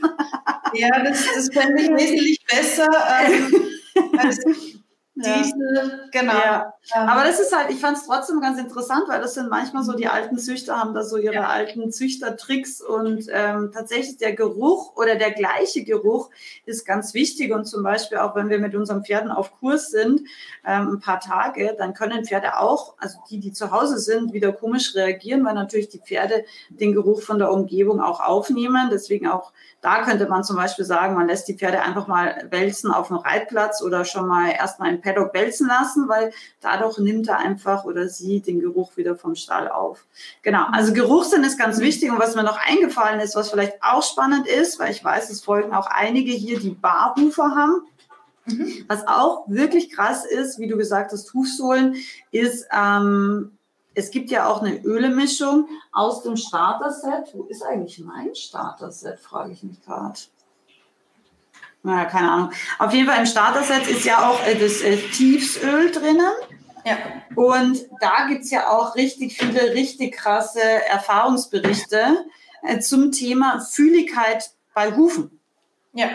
Ja, 0.74 1.02
das, 1.02 1.24
das 1.34 1.48
fände 1.52 1.82
ich 1.82 1.90
wesentlich 1.90 2.44
besser. 2.46 2.88
Ähm, 3.26 3.62
diese, 5.14 6.08
genau. 6.10 6.32
Ja. 6.32 6.72
Aber 6.94 7.24
das 7.24 7.38
ist 7.38 7.54
halt, 7.54 7.70
ich 7.70 7.78
fand 7.78 7.98
es 7.98 8.06
trotzdem 8.06 8.40
ganz 8.40 8.58
interessant, 8.58 9.04
weil 9.08 9.20
das 9.20 9.34
sind 9.34 9.50
manchmal 9.50 9.82
so, 9.82 9.92
die 9.92 10.08
alten 10.08 10.38
Züchter 10.38 10.78
haben 10.78 10.94
da 10.94 11.04
so 11.04 11.18
ihre 11.18 11.34
ja. 11.34 11.48
alten 11.48 11.92
Züchtertricks 11.92 12.80
und 12.80 13.26
ähm, 13.30 13.70
tatsächlich 13.74 14.16
der 14.16 14.32
Geruch 14.32 14.96
oder 14.96 15.16
der 15.16 15.32
gleiche 15.32 15.84
Geruch 15.84 16.30
ist 16.64 16.86
ganz 16.86 17.12
wichtig 17.12 17.52
und 17.52 17.66
zum 17.66 17.82
Beispiel 17.82 18.18
auch, 18.18 18.34
wenn 18.34 18.48
wir 18.48 18.58
mit 18.58 18.74
unseren 18.74 19.04
Pferden 19.04 19.30
auf 19.30 19.52
Kurs 19.60 19.90
sind, 19.90 20.22
ähm, 20.66 20.94
ein 20.94 21.00
paar 21.00 21.20
Tage, 21.20 21.74
dann 21.76 21.92
können 21.92 22.24
Pferde 22.24 22.58
auch, 22.58 22.94
also 22.96 23.18
die, 23.28 23.38
die 23.38 23.52
zu 23.52 23.70
Hause 23.70 23.98
sind, 23.98 24.32
wieder 24.32 24.52
komisch 24.52 24.94
reagieren, 24.94 25.44
weil 25.44 25.54
natürlich 25.54 25.90
die 25.90 26.00
Pferde 26.00 26.44
den 26.70 26.94
Geruch 26.94 27.20
von 27.20 27.38
der 27.38 27.52
Umgebung 27.52 28.00
auch 28.00 28.20
aufnehmen. 28.20 28.88
Deswegen 28.90 29.28
auch 29.28 29.52
da 29.82 30.04
könnte 30.04 30.28
man 30.28 30.44
zum 30.44 30.54
Beispiel 30.54 30.84
sagen, 30.84 31.16
man 31.16 31.26
lässt 31.26 31.48
die 31.48 31.58
Pferde 31.58 31.82
einfach 31.82 32.06
mal 32.06 32.46
wälzen 32.50 32.92
auf 32.92 33.08
dem 33.08 33.16
Reitplatz 33.16 33.82
oder 33.82 34.04
schon 34.04 34.28
mal 34.28 34.52
erstmal 34.52 34.94
im 34.94 35.00
Paddock 35.12 35.34
wälzen 35.34 35.68
lassen, 35.68 36.08
weil 36.08 36.32
dadurch 36.60 36.98
nimmt 36.98 37.28
er 37.28 37.38
einfach 37.38 37.84
oder 37.84 38.08
sie 38.08 38.40
den 38.40 38.60
Geruch 38.60 38.96
wieder 38.96 39.16
vom 39.16 39.34
Stall 39.34 39.68
auf. 39.68 40.04
Genau, 40.42 40.66
also 40.72 40.92
Geruchssinn 40.92 41.44
ist 41.44 41.58
ganz 41.58 41.80
wichtig 41.80 42.10
und 42.10 42.18
was 42.18 42.34
mir 42.34 42.42
noch 42.42 42.58
eingefallen 42.58 43.20
ist, 43.20 43.36
was 43.36 43.50
vielleicht 43.50 43.82
auch 43.82 44.02
spannend 44.02 44.46
ist, 44.46 44.78
weil 44.78 44.90
ich 44.90 45.04
weiß, 45.04 45.30
es 45.30 45.42
folgen 45.42 45.74
auch 45.74 45.86
einige 45.86 46.32
hier, 46.32 46.58
die 46.58 46.70
Barhufer 46.70 47.54
haben. 47.54 47.86
Mhm. 48.46 48.84
Was 48.88 49.06
auch 49.06 49.44
wirklich 49.46 49.92
krass 49.92 50.24
ist, 50.24 50.58
wie 50.58 50.66
du 50.66 50.76
gesagt 50.76 51.12
hast, 51.12 51.32
Hufsohlen, 51.32 51.96
ist, 52.30 52.66
ähm, 52.72 53.52
es 53.94 54.10
gibt 54.10 54.30
ja 54.30 54.48
auch 54.48 54.62
eine 54.62 54.82
Ölemischung 54.82 55.68
aus 55.92 56.22
dem 56.22 56.36
Starter-Set. 56.36 57.34
Wo 57.34 57.44
ist 57.44 57.62
eigentlich 57.62 57.98
mein 58.00 58.34
Starter-Set, 58.34 59.20
frage 59.20 59.52
ich 59.52 59.62
mich 59.62 59.82
gerade. 59.84 60.18
Naja, 61.82 62.04
keine 62.04 62.30
Ahnung. 62.30 62.52
Auf 62.78 62.92
jeden 62.92 63.08
Fall 63.08 63.18
im 63.18 63.26
Starter-Set 63.26 63.88
ist 63.88 64.04
ja 64.04 64.28
auch 64.28 64.46
äh, 64.46 64.54
das 64.54 64.82
äh, 64.82 64.96
Tiefsöl 64.96 65.90
drinnen. 65.90 66.30
Ja. 66.84 66.96
Und 67.34 67.78
da 68.00 68.26
gibt 68.28 68.44
es 68.44 68.50
ja 68.50 68.68
auch 68.68 68.94
richtig 68.94 69.36
viele, 69.38 69.74
richtig 69.74 70.14
krasse 70.16 70.60
Erfahrungsberichte 70.60 72.24
äh, 72.62 72.78
zum 72.78 73.10
Thema 73.12 73.60
Fühligkeit 73.60 74.50
bei 74.74 74.94
Hufen. 74.94 75.40
Ja, 75.92 76.08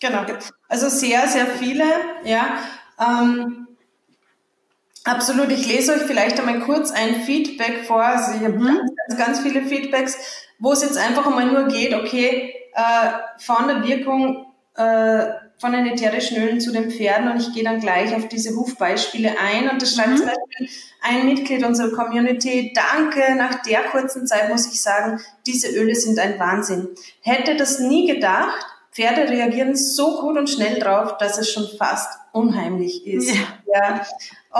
genau. 0.00 0.24
Also 0.68 0.88
sehr, 0.88 1.26
sehr 1.28 1.46
viele, 1.46 1.84
ja. 2.24 2.58
Ähm, 2.98 3.64
Absolut. 5.04 5.50
Ich 5.50 5.66
lese 5.66 5.92
euch 5.92 6.02
vielleicht 6.02 6.40
einmal 6.40 6.60
kurz 6.60 6.90
ein 6.90 7.22
Feedback 7.22 7.84
vor. 7.84 8.02
Also 8.02 8.38
ich 8.38 8.42
habe 8.42 8.58
mhm. 8.58 8.78
ganz, 8.78 8.92
ganz, 8.96 9.18
ganz 9.18 9.40
viele 9.40 9.62
Feedbacks, 9.62 10.16
wo 10.58 10.72
es 10.72 10.82
jetzt 10.82 10.96
einfach 10.96 11.26
einmal 11.26 11.46
nur 11.46 11.68
geht, 11.68 11.92
okay, 11.92 12.54
äh, 12.72 13.10
von 13.38 13.68
der 13.68 13.84
Wirkung 13.84 14.46
äh, 14.76 15.24
von 15.58 15.72
den 15.72 15.86
ätherischen 15.86 16.42
Ölen 16.42 16.60
zu 16.60 16.72
den 16.72 16.90
Pferden 16.90 17.30
und 17.30 17.40
ich 17.40 17.52
gehe 17.54 17.64
dann 17.64 17.80
gleich 17.80 18.14
auf 18.14 18.28
diese 18.28 18.56
Hufbeispiele 18.56 19.34
ein 19.40 19.70
und 19.70 19.80
das 19.80 19.94
schreibt 19.94 20.10
mhm. 20.10 20.16
zum 20.16 20.26
Beispiel 20.26 20.68
ein 21.00 21.26
Mitglied 21.26 21.64
unserer 21.64 21.92
Community, 21.92 22.72
danke, 22.74 23.34
nach 23.36 23.62
der 23.62 23.84
kurzen 23.84 24.26
Zeit 24.26 24.48
muss 24.48 24.66
ich 24.66 24.82
sagen, 24.82 25.20
diese 25.46 25.68
Öle 25.68 25.94
sind 25.94 26.18
ein 26.18 26.38
Wahnsinn. 26.38 26.88
Hätte 27.20 27.56
das 27.56 27.78
nie 27.78 28.06
gedacht, 28.06 28.66
Pferde 28.94 29.28
reagieren 29.28 29.74
so 29.74 30.20
gut 30.20 30.38
und 30.38 30.48
schnell 30.48 30.78
drauf, 30.78 31.18
dass 31.18 31.36
es 31.36 31.50
schon 31.50 31.66
fast 31.78 32.16
unheimlich 32.32 33.06
ist. 33.06 33.34
Ja. 33.34 33.42
ja. 33.74 34.06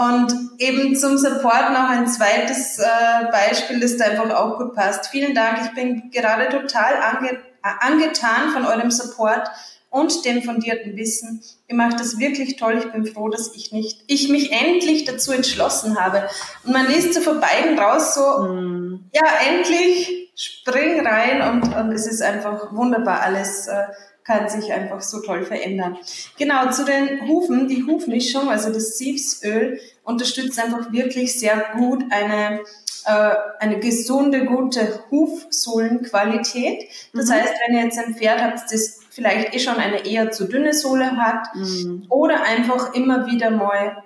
Und 0.09 0.33
eben 0.59 0.95
zum 0.95 1.17
Support 1.17 1.71
noch 1.71 1.89
ein 1.89 2.05
zweites 2.07 2.79
äh, 2.79 3.31
Beispiel, 3.31 3.79
das 3.79 3.95
da 3.95 4.05
einfach 4.05 4.29
auch 4.31 4.57
gut 4.57 4.75
passt. 4.75 5.07
Vielen 5.07 5.33
Dank. 5.33 5.59
Ich 5.63 5.73
bin 5.73 6.11
gerade 6.11 6.49
total 6.49 6.95
ange 7.01 7.39
angetan 7.61 8.51
von 8.51 8.65
eurem 8.65 8.91
Support 8.91 9.49
und 9.95 10.25
dem 10.25 10.41
fundierten 10.43 10.97
Wissen. 10.97 11.41
Ihr 11.69 11.75
macht 11.75 12.01
das 12.01 12.19
wirklich 12.19 12.57
toll. 12.57 12.77
Ich 12.79 12.91
bin 12.91 13.05
froh, 13.05 13.29
dass 13.29 13.55
ich 13.55 13.71
nicht, 13.71 14.03
ich 14.07 14.27
mich 14.27 14.51
endlich 14.51 15.05
dazu 15.05 15.31
entschlossen 15.31 15.97
habe. 15.97 16.27
Und 16.65 16.73
man 16.73 16.85
liest 16.87 17.13
so 17.13 17.21
vor 17.21 17.35
beiden 17.35 17.79
raus 17.79 18.13
so, 18.13 18.43
mm. 18.43 19.09
ja, 19.13 19.23
endlich 19.47 20.33
spring 20.35 21.07
rein 21.07 21.41
und, 21.49 21.73
und 21.73 21.93
es 21.93 22.07
ist 22.07 22.21
einfach 22.21 22.73
wunderbar 22.73 23.21
alles. 23.21 23.67
Äh, 23.67 23.85
kann 24.25 24.49
sich 24.49 24.73
einfach 24.73 25.01
so 25.01 25.21
toll 25.21 25.45
verändern. 25.45 25.97
Genau, 26.39 26.71
zu 26.71 26.83
den 26.83 27.27
Hufen, 27.27 27.67
die 27.67 27.85
Hufmischung, 27.85 28.49
also 28.49 28.73
das 28.73 28.97
Siebsöl, 28.97 29.79
unterstützt 30.03 30.59
einfach 30.59 30.91
wirklich 30.91 31.39
sehr 31.39 31.63
gut 31.77 32.03
eine, 32.09 32.61
äh, 33.05 33.35
eine 33.59 33.79
gesunde, 33.79 34.45
gute 34.45 35.03
Hufsohlenqualität. 35.11 36.89
Das 37.13 37.27
mhm. 37.27 37.33
heißt, 37.33 37.53
wenn 37.67 37.77
ihr 37.77 37.83
jetzt 37.83 37.99
ein 37.99 38.15
Pferd 38.15 38.41
habt, 38.41 38.71
das 38.71 39.04
vielleicht 39.15 39.55
eh 39.55 39.59
schon 39.59 39.77
eine 39.77 40.05
eher 40.05 40.31
zu 40.31 40.45
dünne 40.45 40.73
Sohle 40.73 41.15
hat 41.15 41.55
mhm. 41.55 42.05
oder 42.09 42.43
einfach 42.43 42.93
immer 42.93 43.25
wieder 43.25 43.49
mal 43.49 44.03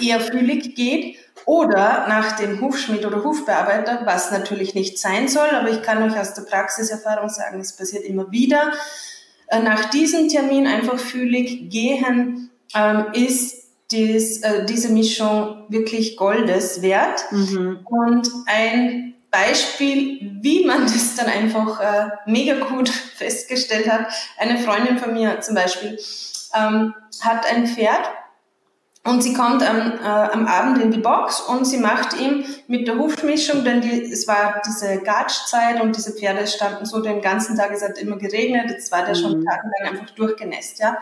eher 0.00 0.18
fühlig 0.18 0.74
geht 0.74 1.16
oder 1.46 2.06
nach 2.08 2.36
dem 2.36 2.60
Hufschmied 2.60 3.06
oder 3.06 3.22
Hufbearbeiter, 3.22 4.02
was 4.04 4.32
natürlich 4.32 4.74
nicht 4.74 4.98
sein 4.98 5.28
soll, 5.28 5.50
aber 5.50 5.70
ich 5.70 5.82
kann 5.82 6.02
euch 6.02 6.18
aus 6.18 6.34
der 6.34 6.42
Praxiserfahrung 6.42 7.28
sagen, 7.28 7.60
es 7.60 7.76
passiert 7.76 8.02
immer 8.04 8.32
wieder, 8.32 8.72
äh, 9.46 9.60
nach 9.60 9.90
diesem 9.90 10.28
Termin 10.28 10.66
einfach 10.66 10.98
fühlig 10.98 11.70
gehen, 11.70 12.50
ähm, 12.74 13.06
ist 13.12 13.68
dies, 13.92 14.42
äh, 14.42 14.64
diese 14.64 14.88
Mischung 14.88 15.66
wirklich 15.68 16.16
Goldes 16.16 16.82
wert. 16.82 17.24
Mhm. 17.30 17.80
Und 17.84 18.28
ein 18.46 19.13
Beispiel, 19.34 20.18
wie 20.40 20.64
man 20.64 20.82
das 20.82 21.16
dann 21.16 21.26
einfach 21.26 21.80
äh, 21.80 22.08
mega 22.26 22.54
gut 22.64 22.88
festgestellt 23.16 23.90
hat. 23.90 24.06
Eine 24.38 24.58
Freundin 24.58 24.98
von 24.98 25.12
mir 25.12 25.40
zum 25.40 25.54
Beispiel 25.54 25.98
ähm, 26.54 26.94
hat 27.20 27.46
ein 27.50 27.66
Pferd 27.66 28.08
und 29.06 29.22
sie 29.22 29.34
kommt 29.34 29.62
am, 29.62 29.92
äh, 29.92 30.06
am 30.06 30.46
Abend 30.46 30.78
in 30.78 30.90
die 30.90 31.00
Box 31.00 31.40
und 31.40 31.66
sie 31.66 31.76
macht 31.76 32.18
ihm 32.18 32.44
mit 32.68 32.88
der 32.88 32.96
Hufmischung, 32.96 33.62
denn 33.62 33.82
die, 33.82 34.02
es 34.02 34.26
war 34.26 34.62
diese 34.66 35.02
Gatschzeit 35.02 35.82
und 35.82 35.94
diese 35.94 36.12
Pferde 36.12 36.46
standen 36.46 36.86
so 36.86 37.02
den 37.02 37.20
ganzen 37.20 37.56
Tag, 37.56 37.70
es 37.72 37.82
hat 37.82 37.98
immer 37.98 38.16
geregnet, 38.16 38.70
jetzt 38.70 38.90
war 38.92 39.04
der 39.04 39.14
mhm. 39.14 39.20
schon 39.20 39.44
tagelang 39.44 39.90
einfach 39.90 40.10
durchgenässt, 40.14 40.78
ja. 40.78 40.98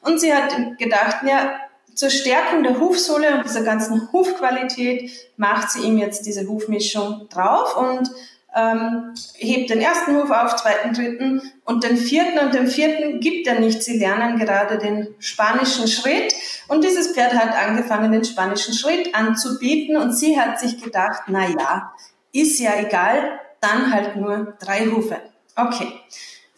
Und 0.00 0.18
sie 0.18 0.32
hat 0.32 0.50
gedacht, 0.78 1.18
ja, 1.26 1.60
zur 1.94 2.10
Stärkung 2.10 2.62
der 2.62 2.80
Hufsohle 2.80 3.34
und 3.34 3.44
dieser 3.44 3.62
ganzen 3.62 4.12
Hufqualität 4.12 5.10
macht 5.36 5.70
sie 5.70 5.82
ihm 5.82 5.98
jetzt 5.98 6.26
diese 6.26 6.46
Hufmischung 6.48 7.28
drauf 7.28 7.76
und 7.76 8.10
ähm, 8.54 9.14
hebt 9.34 9.70
den 9.70 9.80
ersten 9.80 10.16
Huf 10.16 10.30
auf, 10.30 10.56
zweiten, 10.56 10.92
dritten 10.92 11.40
und 11.64 11.84
den 11.84 11.96
vierten 11.96 12.38
und 12.38 12.54
den 12.54 12.66
vierten 12.66 13.20
gibt 13.20 13.46
er 13.46 13.58
nicht. 13.58 13.82
Sie 13.82 13.98
lernen 13.98 14.38
gerade 14.38 14.78
den 14.78 15.14
spanischen 15.18 15.88
Schritt 15.88 16.34
und 16.68 16.84
dieses 16.84 17.12
Pferd 17.12 17.34
hat 17.34 17.54
angefangen, 17.54 18.12
den 18.12 18.24
spanischen 18.24 18.74
Schritt 18.74 19.14
anzubieten 19.14 19.96
und 19.96 20.12
sie 20.12 20.38
hat 20.38 20.60
sich 20.60 20.82
gedacht, 20.82 21.22
na 21.28 21.48
ja, 21.48 21.92
ist 22.32 22.58
ja 22.58 22.72
egal, 22.78 23.40
dann 23.60 23.92
halt 23.92 24.16
nur 24.16 24.54
drei 24.60 24.86
Hufe. 24.86 25.16
Okay. 25.56 25.92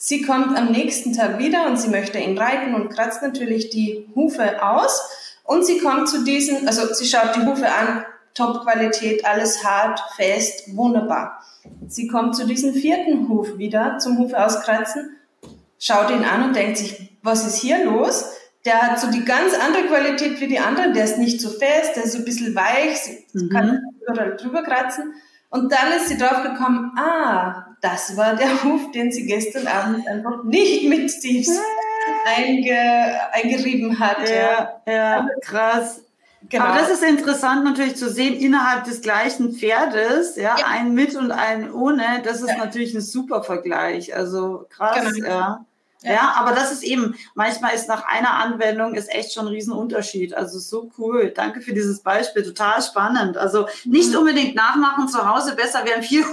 Sie 0.06 0.20
kommt 0.20 0.54
am 0.54 0.70
nächsten 0.70 1.14
Tag 1.14 1.38
wieder 1.38 1.66
und 1.66 1.80
sie 1.80 1.88
möchte 1.88 2.18
ihn 2.18 2.36
reiten 2.36 2.74
und 2.74 2.90
kratzt 2.90 3.22
natürlich 3.22 3.70
die 3.70 4.06
Hufe 4.14 4.62
aus 4.62 5.00
und 5.44 5.64
sie 5.64 5.78
kommt 5.78 6.10
zu 6.10 6.24
diesen, 6.24 6.68
also 6.68 6.92
sie 6.92 7.06
schaut 7.06 7.34
die 7.34 7.46
Hufe 7.46 7.72
an, 7.72 8.04
Top-Qualität, 8.34 9.24
alles 9.24 9.64
hart, 9.64 9.98
fest, 10.14 10.76
wunderbar. 10.76 11.40
Sie 11.88 12.06
kommt 12.06 12.36
zu 12.36 12.46
diesem 12.46 12.74
vierten 12.74 13.30
Huf 13.30 13.56
wieder, 13.56 13.96
zum 13.96 14.18
Hufe 14.18 14.44
auskratzen, 14.44 15.16
schaut 15.78 16.10
ihn 16.10 16.22
an 16.22 16.48
und 16.48 16.54
denkt 16.54 16.76
sich, 16.76 17.16
was 17.22 17.46
ist 17.46 17.56
hier 17.56 17.86
los? 17.86 18.26
Der 18.66 18.82
hat 18.82 19.00
so 19.00 19.10
die 19.10 19.24
ganz 19.24 19.54
andere 19.54 19.84
Qualität 19.84 20.38
wie 20.38 20.48
die 20.48 20.58
anderen, 20.58 20.92
der 20.92 21.04
ist 21.04 21.16
nicht 21.16 21.40
so 21.40 21.48
fest, 21.48 21.96
der 21.96 22.04
ist 22.04 22.12
so 22.12 22.18
ein 22.18 22.26
bisschen 22.26 22.54
weich, 22.54 22.98
sie 23.32 23.44
mhm. 23.44 23.48
kann 23.48 23.80
überall 24.06 24.36
drüber 24.36 24.62
kratzen. 24.64 25.14
Und 25.48 25.72
dann 25.72 25.92
ist 25.96 26.08
sie 26.08 26.18
drauf 26.18 26.42
gekommen, 26.42 26.92
ah, 26.98 27.73
das 27.84 28.16
war 28.16 28.34
der 28.34 28.64
Huf, 28.64 28.90
den 28.92 29.12
sie 29.12 29.26
gestern 29.26 29.66
Abend 29.66 30.08
einfach 30.08 30.42
nicht 30.42 30.88
mit 30.88 31.10
Steves 31.10 31.60
einge, 32.24 32.74
eingerieben 33.30 33.98
hat. 34.00 34.26
Ja, 34.26 34.80
ja, 34.86 34.92
ja 34.92 35.28
krass. 35.42 36.00
Genau. 36.48 36.64
Aber 36.64 36.78
das 36.78 36.90
ist 36.90 37.02
interessant 37.02 37.64
natürlich 37.64 37.96
zu 37.96 38.08
sehen, 38.10 38.34
innerhalb 38.34 38.84
des 38.84 39.02
gleichen 39.02 39.52
Pferdes, 39.52 40.36
ja, 40.36 40.56
ja. 40.58 40.66
ein 40.66 40.94
mit 40.94 41.14
und 41.14 41.30
ein 41.30 41.70
ohne, 41.72 42.22
das 42.22 42.40
ist 42.40 42.50
ja. 42.50 42.56
natürlich 42.56 42.94
ein 42.94 43.00
super 43.02 43.42
Vergleich. 43.42 44.14
Also 44.14 44.66
krass, 44.70 45.12
genau. 45.12 45.28
ja. 45.28 45.66
Ja. 46.04 46.12
ja. 46.12 46.34
aber 46.36 46.52
das 46.52 46.70
ist 46.70 46.82
eben, 46.82 47.16
manchmal 47.34 47.74
ist 47.74 47.88
nach 47.88 48.04
einer 48.06 48.34
Anwendung 48.34 48.94
ist 48.94 49.12
echt 49.12 49.32
schon 49.32 49.46
ein 49.46 49.52
Riesenunterschied. 49.52 50.34
Also 50.34 50.58
so 50.58 50.90
cool. 50.98 51.32
Danke 51.34 51.60
für 51.60 51.72
dieses 51.72 52.00
Beispiel. 52.00 52.42
Total 52.42 52.82
spannend. 52.82 53.36
Also 53.36 53.66
nicht 53.84 54.10
mhm. 54.10 54.18
unbedingt 54.18 54.54
nachmachen 54.54 55.08
zu 55.08 55.26
Hause, 55.28 55.56
besser 55.56 55.84
wären 55.84 56.02
vier. 56.02 56.24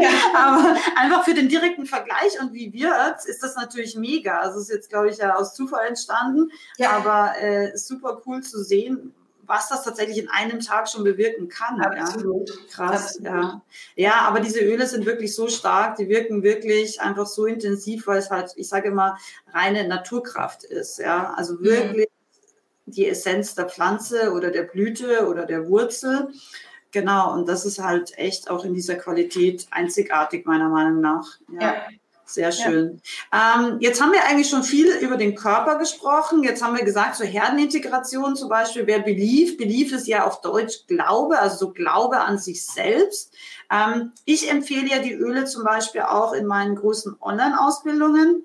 Ja. 0.00 0.08
aber 0.36 0.76
einfach 0.96 1.24
für 1.24 1.34
den 1.34 1.48
direkten 1.48 1.86
Vergleich 1.86 2.40
und 2.40 2.52
wie 2.52 2.72
wird, 2.72 3.24
ist 3.26 3.42
das 3.42 3.56
natürlich 3.56 3.96
mega. 3.96 4.38
Also 4.38 4.60
ist 4.60 4.70
jetzt, 4.70 4.88
glaube 4.88 5.10
ich, 5.10 5.18
ja 5.18 5.36
aus 5.36 5.54
Zufall 5.54 5.86
entstanden. 5.88 6.50
Ja. 6.78 6.90
Aber 6.92 7.34
äh, 7.40 7.76
super 7.76 8.22
cool 8.26 8.42
zu 8.42 8.62
sehen, 8.62 9.14
was 9.46 9.68
das 9.68 9.84
tatsächlich 9.84 10.18
in 10.18 10.28
einem 10.28 10.60
Tag 10.60 10.88
schon 10.88 11.04
bewirken 11.04 11.48
kann. 11.48 11.80
Absolut. 11.80 12.48
Ja. 12.48 12.54
Krass, 12.70 13.18
Absolut. 13.18 13.26
ja. 13.26 13.62
Ja, 13.94 14.14
aber 14.22 14.40
diese 14.40 14.60
Öle 14.60 14.86
sind 14.86 15.06
wirklich 15.06 15.34
so 15.34 15.48
stark, 15.48 15.96
die 15.96 16.08
wirken 16.08 16.42
wirklich 16.42 17.00
einfach 17.00 17.26
so 17.26 17.46
intensiv, 17.46 18.06
weil 18.06 18.18
es 18.18 18.30
halt, 18.30 18.52
ich 18.56 18.68
sage 18.68 18.88
immer, 18.88 19.18
reine 19.52 19.86
Naturkraft 19.86 20.64
ist. 20.64 20.98
Ja, 20.98 21.34
also 21.34 21.54
mhm. 21.54 21.64
wirklich 21.64 22.08
mhm. 22.86 22.92
die 22.92 23.06
Essenz 23.06 23.54
der 23.54 23.68
Pflanze 23.68 24.32
oder 24.32 24.50
der 24.50 24.62
Blüte 24.62 25.26
oder 25.28 25.46
der 25.46 25.68
Wurzel. 25.68 26.28
Genau, 26.92 27.34
und 27.34 27.48
das 27.48 27.66
ist 27.66 27.78
halt 27.78 28.16
echt 28.16 28.48
auch 28.50 28.64
in 28.64 28.74
dieser 28.74 28.96
Qualität 28.96 29.66
einzigartig, 29.70 30.46
meiner 30.46 30.68
Meinung 30.68 31.00
nach. 31.00 31.38
ja. 31.52 31.74
ja. 31.74 31.82
Sehr 32.28 32.50
schön. 32.50 33.00
Ja. 33.32 33.54
Ähm, 33.60 33.76
jetzt 33.78 34.02
haben 34.02 34.12
wir 34.12 34.24
eigentlich 34.24 34.50
schon 34.50 34.64
viel 34.64 34.88
über 34.96 35.16
den 35.16 35.36
Körper 35.36 35.78
gesprochen. 35.78 36.42
Jetzt 36.42 36.60
haben 36.60 36.76
wir 36.76 36.84
gesagt, 36.84 37.14
so 37.14 37.24
Herdenintegration 37.24 38.34
zum 38.34 38.48
Beispiel, 38.48 38.86
wer 38.88 38.98
Belief, 38.98 39.56
Belief 39.56 39.92
ist 39.92 40.08
ja 40.08 40.26
auf 40.26 40.40
Deutsch 40.40 40.86
Glaube, 40.88 41.38
also 41.38 41.56
so 41.56 41.72
Glaube 41.72 42.18
an 42.18 42.38
sich 42.38 42.66
selbst. 42.66 43.32
Ähm, 43.70 44.12
ich 44.24 44.50
empfehle 44.50 44.88
ja 44.88 44.98
die 44.98 45.14
Öle 45.14 45.44
zum 45.44 45.62
Beispiel 45.62 46.02
auch 46.02 46.32
in 46.32 46.46
meinen 46.46 46.74
großen 46.74 47.16
Online-Ausbildungen 47.20 48.42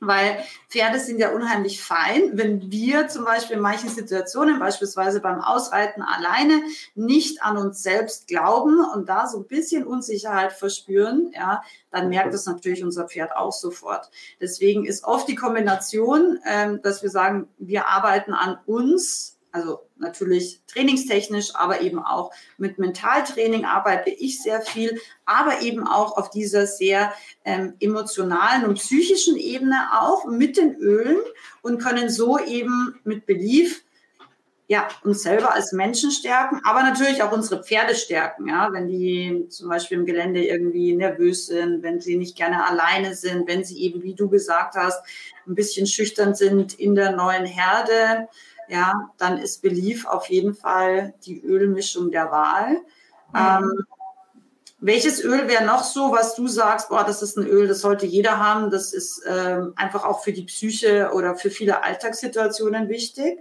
weil 0.00 0.38
Pferde 0.68 1.00
sind 1.00 1.18
ja 1.18 1.30
unheimlich 1.32 1.82
fein. 1.82 2.30
Wenn 2.34 2.70
wir 2.70 3.08
zum 3.08 3.24
Beispiel 3.24 3.56
in 3.56 3.62
manchen 3.62 3.88
Situationen, 3.88 4.58
beispielsweise 4.58 5.20
beim 5.20 5.40
Ausreiten 5.40 6.02
alleine, 6.02 6.62
nicht 6.94 7.42
an 7.42 7.56
uns 7.56 7.82
selbst 7.82 8.26
glauben 8.28 8.80
und 8.94 9.08
da 9.08 9.26
so 9.26 9.38
ein 9.38 9.46
bisschen 9.46 9.86
Unsicherheit 9.86 10.52
verspüren, 10.52 11.32
ja, 11.34 11.62
dann 11.90 12.08
merkt 12.08 12.34
es 12.34 12.46
natürlich 12.46 12.84
unser 12.84 13.08
Pferd 13.08 13.34
auch 13.34 13.52
sofort. 13.52 14.10
Deswegen 14.40 14.84
ist 14.84 15.04
oft 15.04 15.28
die 15.28 15.34
Kombination, 15.34 16.38
ähm, 16.46 16.80
dass 16.82 17.02
wir 17.02 17.10
sagen, 17.10 17.48
wir 17.58 17.86
arbeiten 17.86 18.34
an 18.34 18.58
uns, 18.66 19.37
also 19.52 19.80
natürlich 19.96 20.60
trainingstechnisch, 20.66 21.54
aber 21.54 21.80
eben 21.80 21.98
auch 21.98 22.32
mit 22.56 22.78
Mentaltraining 22.78 23.64
arbeite 23.64 24.10
ich 24.10 24.42
sehr 24.42 24.60
viel, 24.60 25.00
aber 25.24 25.62
eben 25.62 25.86
auch 25.86 26.16
auf 26.16 26.30
dieser 26.30 26.66
sehr 26.66 27.12
ähm, 27.44 27.74
emotionalen 27.80 28.64
und 28.64 28.74
psychischen 28.74 29.36
Ebene 29.36 29.88
auch 30.00 30.26
mit 30.26 30.56
den 30.56 30.76
Ölen 30.76 31.18
und 31.62 31.82
können 31.82 32.10
so 32.10 32.38
eben 32.38 32.98
mit 33.04 33.26
Belief 33.26 33.84
ja, 34.70 34.86
uns 35.02 35.22
selber 35.22 35.54
als 35.54 35.72
Menschen 35.72 36.10
stärken, 36.10 36.60
aber 36.62 36.82
natürlich 36.82 37.22
auch 37.22 37.32
unsere 37.32 37.64
Pferde 37.64 37.94
stärken, 37.94 38.48
ja, 38.48 38.68
wenn 38.70 38.86
die 38.86 39.46
zum 39.48 39.70
Beispiel 39.70 39.96
im 39.96 40.04
Gelände 40.04 40.44
irgendwie 40.44 40.94
nervös 40.94 41.46
sind, 41.46 41.82
wenn 41.82 42.02
sie 42.02 42.18
nicht 42.18 42.36
gerne 42.36 42.66
alleine 42.66 43.14
sind, 43.14 43.48
wenn 43.48 43.64
sie 43.64 43.82
eben, 43.82 44.02
wie 44.02 44.14
du 44.14 44.28
gesagt 44.28 44.74
hast, 44.76 45.02
ein 45.46 45.54
bisschen 45.54 45.86
schüchtern 45.86 46.34
sind 46.34 46.78
in 46.78 46.94
der 46.94 47.12
neuen 47.12 47.46
Herde, 47.46 48.28
ja, 48.68 49.10
dann 49.18 49.38
ist 49.38 49.62
Belief 49.62 50.06
auf 50.06 50.28
jeden 50.28 50.54
Fall 50.54 51.14
die 51.24 51.40
Ölmischung 51.42 52.10
der 52.10 52.30
Wahl. 52.30 52.80
Mhm. 53.32 53.36
Ähm, 53.36 53.84
welches 54.80 55.22
Öl 55.24 55.48
wäre 55.48 55.64
noch 55.64 55.82
so, 55.82 56.12
was 56.12 56.36
du 56.36 56.46
sagst, 56.46 56.88
boah, 56.88 57.04
das 57.04 57.22
ist 57.22 57.36
ein 57.36 57.46
Öl, 57.46 57.66
das 57.66 57.80
sollte 57.80 58.06
jeder 58.06 58.38
haben, 58.38 58.70
das 58.70 58.92
ist 58.92 59.22
ähm, 59.26 59.72
einfach 59.74 60.04
auch 60.04 60.22
für 60.22 60.32
die 60.32 60.44
Psyche 60.44 61.10
oder 61.12 61.34
für 61.34 61.50
viele 61.50 61.82
Alltagssituationen 61.82 62.88
wichtig? 62.88 63.40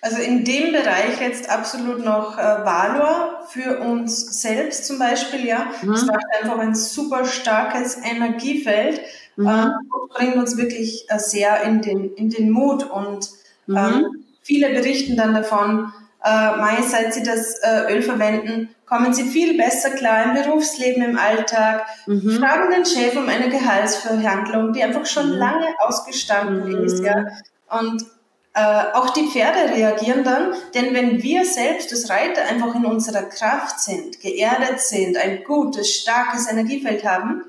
Also 0.00 0.18
in 0.18 0.44
dem 0.44 0.72
Bereich 0.72 1.20
jetzt 1.20 1.50
absolut 1.50 2.04
noch 2.04 2.38
äh, 2.38 2.42
Valor 2.42 3.46
für 3.48 3.80
uns 3.80 4.40
selbst 4.40 4.86
zum 4.86 4.98
Beispiel, 4.98 5.44
ja. 5.44 5.66
Mhm. 5.82 5.92
Das 5.92 6.06
macht 6.06 6.24
einfach 6.40 6.58
ein 6.58 6.74
super 6.74 7.26
starkes 7.26 7.96
Energiefeld 7.96 9.02
mhm. 9.36 9.46
äh, 9.46 9.66
und 9.90 10.08
bringt 10.10 10.36
uns 10.36 10.56
wirklich 10.56 11.06
äh, 11.10 11.18
sehr 11.18 11.62
in 11.64 11.82
den, 11.82 12.14
in 12.14 12.30
den 12.30 12.50
Mut 12.50 12.84
und 12.84 13.28
Mhm. 13.66 13.76
Ähm, 13.76 14.24
viele 14.42 14.70
berichten 14.70 15.16
dann 15.16 15.34
davon, 15.34 15.92
äh, 16.24 16.56
Mai, 16.56 16.82
seit 16.82 17.12
sie 17.14 17.22
das 17.22 17.58
äh, 17.62 17.92
Öl 17.92 18.02
verwenden, 18.02 18.74
kommen 18.86 19.12
sie 19.12 19.24
viel 19.24 19.56
besser 19.56 19.90
klar 19.90 20.24
im 20.24 20.34
Berufsleben, 20.34 21.02
im 21.02 21.18
Alltag, 21.18 21.86
mhm. 22.06 22.38
fragen 22.38 22.70
den 22.70 22.84
Chef 22.84 23.16
um 23.16 23.28
eine 23.28 23.48
Gehaltsverhandlung, 23.48 24.72
die 24.72 24.82
einfach 24.82 25.06
schon 25.06 25.30
mhm. 25.30 25.38
lange 25.38 25.66
ausgestanden 25.80 26.78
mhm. 26.78 26.84
ist. 26.84 27.02
Ja? 27.02 27.26
Und 27.68 28.04
äh, 28.54 28.84
auch 28.92 29.10
die 29.10 29.28
Pferde 29.28 29.74
reagieren 29.74 30.22
dann, 30.22 30.54
denn 30.74 30.94
wenn 30.94 31.22
wir 31.22 31.44
selbst 31.44 31.92
als 31.92 32.08
Reiter 32.08 32.42
einfach 32.48 32.74
in 32.74 32.84
unserer 32.84 33.24
Kraft 33.24 33.80
sind, 33.80 34.20
geerdet 34.20 34.80
sind, 34.80 35.16
ein 35.16 35.42
gutes, 35.44 35.92
starkes 35.92 36.48
Energiefeld 36.48 37.04
haben, 37.04 37.42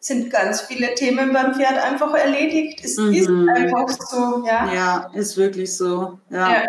sind 0.00 0.30
ganz 0.30 0.60
viele 0.62 0.94
Themen 0.94 1.32
beim 1.32 1.54
Pferd 1.54 1.78
einfach 1.78 2.14
erledigt. 2.14 2.84
Es 2.84 2.96
mhm. 2.96 3.12
ist 3.12 3.28
einfach 3.28 3.88
so, 3.88 4.44
ja. 4.46 4.72
Ja, 4.72 5.10
ist 5.12 5.36
wirklich 5.36 5.76
so, 5.76 6.18
ja. 6.30 6.52
ja 6.52 6.62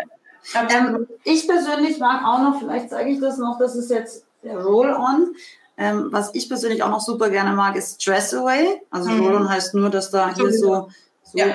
ähm, 0.54 1.06
ich 1.24 1.46
persönlich 1.46 1.98
mag 1.98 2.24
auch 2.24 2.40
noch, 2.42 2.60
vielleicht 2.60 2.90
sage 2.90 3.10
ich 3.10 3.20
das 3.20 3.38
noch, 3.38 3.58
das 3.58 3.76
ist 3.76 3.90
jetzt 3.90 4.24
der 4.42 4.58
Roll-On. 4.58 5.34
Ähm, 5.76 6.08
was 6.10 6.34
ich 6.34 6.48
persönlich 6.48 6.82
auch 6.82 6.90
noch 6.90 7.00
super 7.00 7.30
gerne 7.30 7.52
mag, 7.52 7.76
ist 7.76 8.02
Stress 8.02 8.34
Away. 8.34 8.82
Also 8.90 9.10
mhm. 9.10 9.20
Roll-On 9.20 9.48
heißt 9.48 9.74
nur, 9.74 9.90
dass 9.90 10.10
da 10.10 10.34
hier 10.34 10.52
so, 10.52 10.88
so 11.22 11.38
ja. 11.38 11.46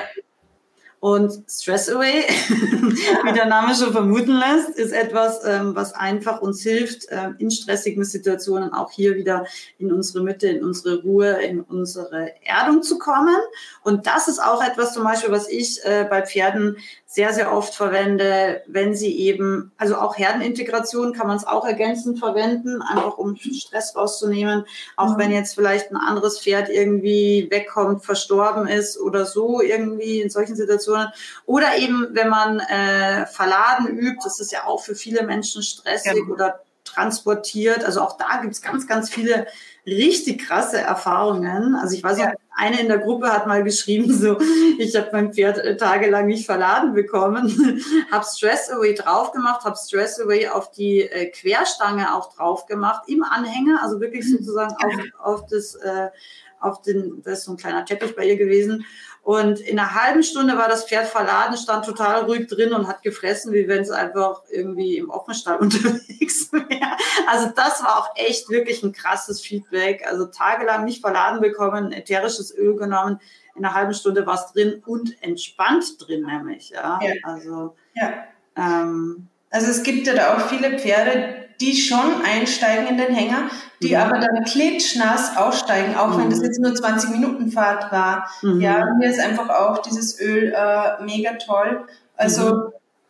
Und 1.05 1.43
Stress 1.47 1.87
Away, 1.87 2.23
wie 2.49 3.33
der 3.33 3.45
Name 3.45 3.75
schon 3.75 3.91
vermuten 3.91 4.31
lässt, 4.31 4.69
ist 4.69 4.91
etwas, 4.91 5.39
ähm, 5.45 5.75
was 5.75 5.93
einfach 5.93 6.41
uns 6.41 6.63
hilft, 6.63 7.07
äh, 7.09 7.29
in 7.37 7.51
stressigen 7.51 8.03
Situationen 8.03 8.73
auch 8.73 8.89
hier 8.89 9.13
wieder 9.15 9.45
in 9.77 9.93
unsere 9.93 10.23
Mitte, 10.23 10.47
in 10.47 10.63
unsere 10.63 11.03
Ruhe, 11.03 11.43
in 11.43 11.61
unsere 11.61 12.31
Erdung 12.43 12.81
zu 12.81 12.97
kommen. 12.97 13.37
Und 13.83 14.07
das 14.07 14.27
ist 14.27 14.39
auch 14.39 14.63
etwas 14.63 14.95
zum 14.95 15.03
Beispiel, 15.03 15.31
was 15.31 15.47
ich 15.47 15.79
äh, 15.85 16.07
bei 16.09 16.23
Pferden 16.23 16.77
sehr, 17.07 17.33
sehr 17.33 17.53
oft 17.53 17.75
verwende, 17.75 18.63
wenn 18.67 18.95
sie 18.95 19.17
eben, 19.19 19.71
also 19.77 19.95
auch 19.95 20.17
Herdenintegration 20.17 21.13
kann 21.13 21.27
man 21.27 21.37
es 21.37 21.45
auch 21.45 21.65
ergänzend 21.65 22.19
verwenden, 22.19 22.81
einfach 22.81 23.17
um 23.17 23.35
Stress 23.35 23.95
rauszunehmen. 23.95 24.65
Auch 24.97 25.15
mhm. 25.15 25.19
wenn 25.19 25.31
jetzt 25.31 25.53
vielleicht 25.53 25.91
ein 25.91 25.97
anderes 25.97 26.39
Pferd 26.39 26.67
irgendwie 26.67 27.47
wegkommt, 27.51 28.03
verstorben 28.03 28.67
ist 28.67 28.99
oder 28.99 29.25
so 29.25 29.61
irgendwie 29.61 30.19
in 30.19 30.29
solchen 30.29 30.55
Situationen. 30.55 31.07
Oder 31.45 31.77
eben, 31.77 32.09
wenn 32.11 32.27
man 32.27 32.59
äh, 32.59 33.27
Verladen 33.27 33.87
übt, 33.87 34.21
das 34.23 34.39
ist 34.39 34.51
ja 34.51 34.65
auch 34.65 34.81
für 34.81 34.95
viele 34.95 35.23
Menschen 35.23 35.61
stressig 35.61 36.23
ja. 36.27 36.33
oder 36.33 36.61
transportiert. 36.85 37.83
Also 37.83 38.01
auch 38.01 38.17
da 38.17 38.41
gibt 38.41 38.53
es 38.53 38.61
ganz, 38.61 38.87
ganz 38.87 39.09
viele 39.09 39.47
richtig 39.85 40.45
krasse 40.47 40.79
Erfahrungen. 40.79 41.75
Also 41.75 41.95
ich 41.95 42.03
weiß 42.03 42.17
noch, 42.17 42.31
eine 42.55 42.79
in 42.79 42.87
der 42.87 42.99
Gruppe 42.99 43.31
hat 43.31 43.47
mal 43.47 43.63
geschrieben, 43.63 44.11
so, 44.13 44.39
ich 44.79 44.95
habe 44.95 45.09
mein 45.11 45.33
Pferd 45.33 45.57
äh, 45.57 45.77
tagelang 45.77 46.25
nicht 46.27 46.45
verladen 46.45 46.93
bekommen, 46.93 47.81
habe 48.11 48.25
Stress 48.25 48.71
Away 48.71 48.95
drauf 48.95 49.31
gemacht, 49.31 49.65
habe 49.65 49.77
Stress 49.77 50.19
Away 50.19 50.47
auf 50.47 50.71
die 50.71 51.01
äh, 51.01 51.29
Querstange 51.31 52.15
auch 52.15 52.33
drauf 52.33 52.65
gemacht, 52.65 53.03
im 53.07 53.23
Anhänger, 53.23 53.81
also 53.83 53.99
wirklich 53.99 54.29
sozusagen 54.29 54.73
auf, 54.73 55.41
auf 55.41 55.45
das, 55.47 55.75
äh, 55.75 56.09
auf 56.59 56.81
den, 56.81 57.21
das 57.23 57.39
ist 57.39 57.45
so 57.45 57.51
ein 57.51 57.57
kleiner 57.57 57.85
Teppich 57.85 58.15
bei 58.15 58.25
ihr 58.25 58.37
gewesen 58.37 58.85
und 59.25 59.59
in 59.59 59.79
einer 59.79 59.95
halben 59.95 60.21
Stunde 60.21 60.55
war 60.55 60.67
das 60.67 60.85
Pferd 60.85 61.07
verladen, 61.07 61.57
stand 61.57 61.83
total 61.83 62.25
ruhig 62.25 62.47
drin 62.47 62.73
und 62.73 62.87
hat 62.87 63.01
gefressen, 63.01 63.53
wie 63.53 63.67
wenn 63.67 63.81
es 63.81 63.89
einfach 63.89 64.43
irgendwie 64.51 64.97
im 64.97 65.09
Offenstall 65.09 65.57
unterwegs 65.61 66.53
wäre. 66.53 66.91
Also 67.27 67.51
das 67.55 67.81
war 67.81 67.97
auch 67.97 68.09
echt 68.15 68.49
wirklich 68.49 68.83
ein 68.83 68.93
krasses 68.93 69.41
Feedback. 69.41 70.05
Also 70.05 70.27
tagelang 70.27 70.85
nicht 70.85 71.01
verladen 71.01 71.41
bekommen, 71.41 71.91
ätherisches 71.91 72.55
Öl 72.55 72.75
genommen, 72.75 73.19
in 73.55 73.65
einer 73.65 73.73
halben 73.73 73.95
Stunde 73.95 74.27
war 74.27 74.35
es 74.35 74.53
drin 74.53 74.83
und 74.85 75.15
entspannt 75.23 75.95
drin 75.97 76.21
nämlich. 76.21 76.69
Ja, 76.69 76.99
ja. 77.01 77.13
also 77.23 77.75
ja. 77.95 78.25
Ähm, 78.55 79.27
also 79.49 79.71
es 79.71 79.81
gibt 79.81 80.05
ja 80.05 80.13
da 80.13 80.37
auch 80.37 80.49
viele 80.49 80.77
Pferde, 80.77 81.44
die 81.61 81.75
schon 81.75 82.21
einsteigen 82.23 82.87
in 82.87 82.97
den 82.97 83.13
Hänger, 83.13 83.49
die 83.81 83.89
mhm. 83.89 84.01
aber 84.01 84.19
dann 84.19 84.43
klitschnass 84.43 85.37
aussteigen, 85.37 85.95
auch 85.95 86.09
mhm. 86.09 86.17
wenn 86.19 86.29
das 86.29 86.39
mhm. 86.39 86.45
jetzt 86.45 86.59
nur 86.59 86.75
20 86.75 87.09
Minuten 87.11 87.51
Fahrt 87.51 87.91
war. 87.91 88.29
Mhm. 88.41 88.61
Ja, 88.61 88.93
mir 88.97 89.09
ist 89.09 89.19
einfach 89.19 89.49
auch 89.49 89.79
dieses 89.79 90.19
Öl 90.19 90.53
äh, 90.55 91.03
mega 91.03 91.33
toll. 91.33 91.85
Also 92.15 92.55
mhm. 92.55 92.61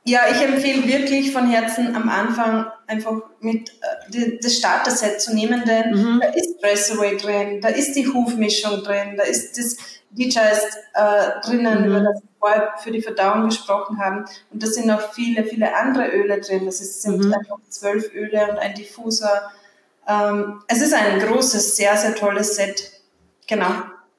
ja, 0.03 0.21
ich 0.31 0.41
empfehle 0.41 0.87
wirklich 0.87 1.31
von 1.31 1.49
Herzen 1.49 1.95
am 1.95 2.09
Anfang 2.09 2.67
einfach 2.87 3.13
mit 3.39 3.71
äh, 4.11 4.37
das 4.41 4.55
Starter-Set 4.55 5.21
zu 5.21 5.33
nehmen, 5.33 5.63
denn 5.65 5.91
mhm. 5.91 6.19
da 6.21 6.27
ist 6.29 6.61
Dress 6.61 6.91
Away 6.91 7.17
drin, 7.17 7.61
da 7.61 7.69
ist 7.69 7.93
die 7.93 8.07
Hufmischung 8.07 8.83
drin, 8.83 9.15
da 9.17 9.23
ist 9.23 9.57
das 9.57 9.77
Digest 10.11 10.77
äh, 10.93 11.41
drinnen, 11.45 11.81
mhm. 11.81 11.85
über 11.85 11.99
das 12.01 12.21
vorher 12.45 12.73
für 12.77 12.91
die 12.91 13.01
Verdauung 13.01 13.45
gesprochen 13.45 13.97
haben. 13.97 14.25
Und 14.51 14.61
da 14.61 14.67
sind 14.67 14.85
noch 14.85 15.13
viele, 15.13 15.43
viele 15.43 15.75
andere 15.75 16.09
Öle 16.09 16.39
drin. 16.41 16.65
Das 16.65 16.79
ist, 16.79 17.01
sind 17.01 17.25
mhm. 17.25 17.33
einfach 17.33 17.57
zwölf 17.69 18.13
Öle 18.13 18.51
und 18.51 18.59
ein 18.59 18.75
Diffuser. 18.75 19.51
Ähm, 20.07 20.61
es 20.67 20.81
ist 20.81 20.93
ein 20.93 21.19
großes, 21.19 21.75
sehr, 21.75 21.97
sehr 21.97 22.13
tolles 22.13 22.55
Set. 22.55 22.91
Genau. 23.47 23.71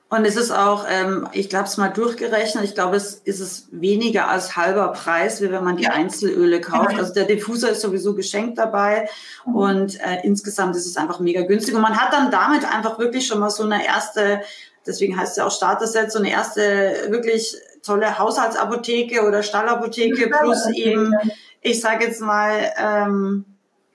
Und 0.08 0.24
es 0.24 0.36
ist 0.36 0.50
auch, 0.50 0.86
ähm, 0.88 1.28
ich 1.32 1.48
glaube 1.48 1.66
es 1.66 1.76
mal 1.76 1.88
durchgerechnet, 1.88 2.64
ich 2.64 2.74
glaube, 2.74 2.96
es 2.96 3.14
ist 3.14 3.40
es 3.40 3.68
weniger 3.70 4.28
als 4.28 4.56
halber 4.56 4.88
Preis, 4.88 5.40
wie 5.40 5.50
wenn 5.50 5.64
man 5.64 5.76
die 5.76 5.88
Einzelöle 5.88 6.60
kauft. 6.60 6.96
Also 6.96 7.12
der 7.12 7.24
Diffuser 7.24 7.70
ist 7.70 7.80
sowieso 7.80 8.14
geschenkt 8.14 8.58
dabei 8.58 9.08
mhm. 9.44 9.54
und 9.56 10.00
äh, 10.00 10.20
insgesamt 10.22 10.76
ist 10.76 10.86
es 10.86 10.96
einfach 10.96 11.20
mega 11.20 11.42
günstig. 11.42 11.74
Und 11.74 11.80
man 11.80 11.96
hat 11.96 12.12
dann 12.12 12.30
damit 12.30 12.64
einfach 12.64 12.98
wirklich 12.98 13.26
schon 13.26 13.40
mal 13.40 13.50
so 13.50 13.64
eine 13.64 13.84
erste, 13.84 14.42
deswegen 14.84 15.16
heißt 15.16 15.32
es 15.32 15.36
ja 15.36 15.46
auch 15.46 15.52
Starter-Set, 15.52 16.10
so 16.10 16.20
eine 16.20 16.30
erste 16.30 17.06
wirklich 17.08 17.56
tolle 17.86 18.18
Haushaltsapotheke 18.18 19.22
oder 19.22 19.42
Stallapotheke 19.42 20.28
plus 20.28 20.66
eben, 20.74 21.14
ich 21.62 21.80
sage 21.80 22.04
jetzt 22.04 22.20
mal, 22.20 22.72
ähm, 22.76 23.44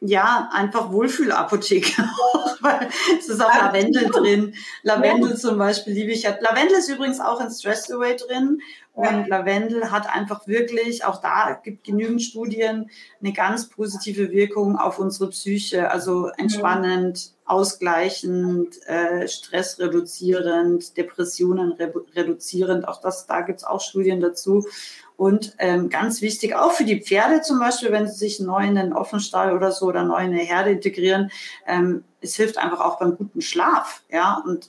ja, 0.04 0.50
einfach 0.52 0.92
Wohlfühlapotheke, 0.92 2.04
weil 2.62 2.89
es 3.20 3.30
ist 3.30 3.39
auch 3.39 3.54
Lavendel 3.54 4.10
drin. 4.10 4.56
Lavendel 4.82 5.38
zum 5.38 5.60
Beispiel 5.60 5.94
liebe 5.94 6.12
ich. 6.12 6.24
Lavendel 6.24 6.78
ist 6.80 6.89
übrigens 6.89 7.20
auch 7.20 7.39
in 7.39 7.52
Stress 7.52 7.92
Away 7.92 8.16
drin. 8.16 8.62
Und 8.94 9.30
Lavendel 9.30 9.89
hat 9.89 10.14
einfach 10.14 10.48
wirklich, 10.48 11.06
auch 11.06 11.22
da 11.22 11.60
gibt 11.64 11.86
genügend 11.86 12.22
Studien, 12.22 12.89
eine 13.22 13.32
ganz 13.32 13.70
positive 13.70 14.32
Wirkung 14.32 14.78
auf 14.78 15.00
unsere 15.00 15.30
Psyche. 15.30 15.89
Also 15.89 16.28
entspannend, 16.38 17.34
ausgleichend, 17.46 18.86
äh, 18.88 19.28
stressreduzierend, 19.28 20.98
Depressionen 20.98 21.72
reduzierend. 22.16 22.88
Auch 22.88 23.00
das, 23.02 23.28
da 23.28 23.42
gibt's 23.42 23.64
auch 23.64 23.82
Studien 23.82 24.20
dazu. 24.20 24.68
Und 25.16 25.56
ähm, 25.60 25.89
ganz 25.89 26.22
wichtig, 26.22 26.56
auch 26.56 26.72
für 26.72 26.84
die 26.84 27.00
Pferde 27.00 27.42
zum 27.42 27.60
Beispiel, 27.60 27.92
wenn 27.92 28.08
sie 28.08 28.16
sich 28.16 28.39
neu 28.39 28.66
in 28.66 28.76
den 28.76 28.92
Offenstall 28.92 29.56
oder 29.56 29.72
so 29.72 29.86
oder 29.86 30.04
neu 30.04 30.18
in 30.18 30.32
eine 30.32 30.42
Herde 30.42 30.72
integrieren, 30.72 31.30
ähm, 31.68 32.04
es 32.22 32.36
hilft 32.36 32.58
einfach 32.58 32.80
auch 32.80 33.00
beim 33.00 33.16
guten 33.16 33.42
Schlaf. 33.42 34.02
Ja, 34.10 34.42
und 34.46 34.68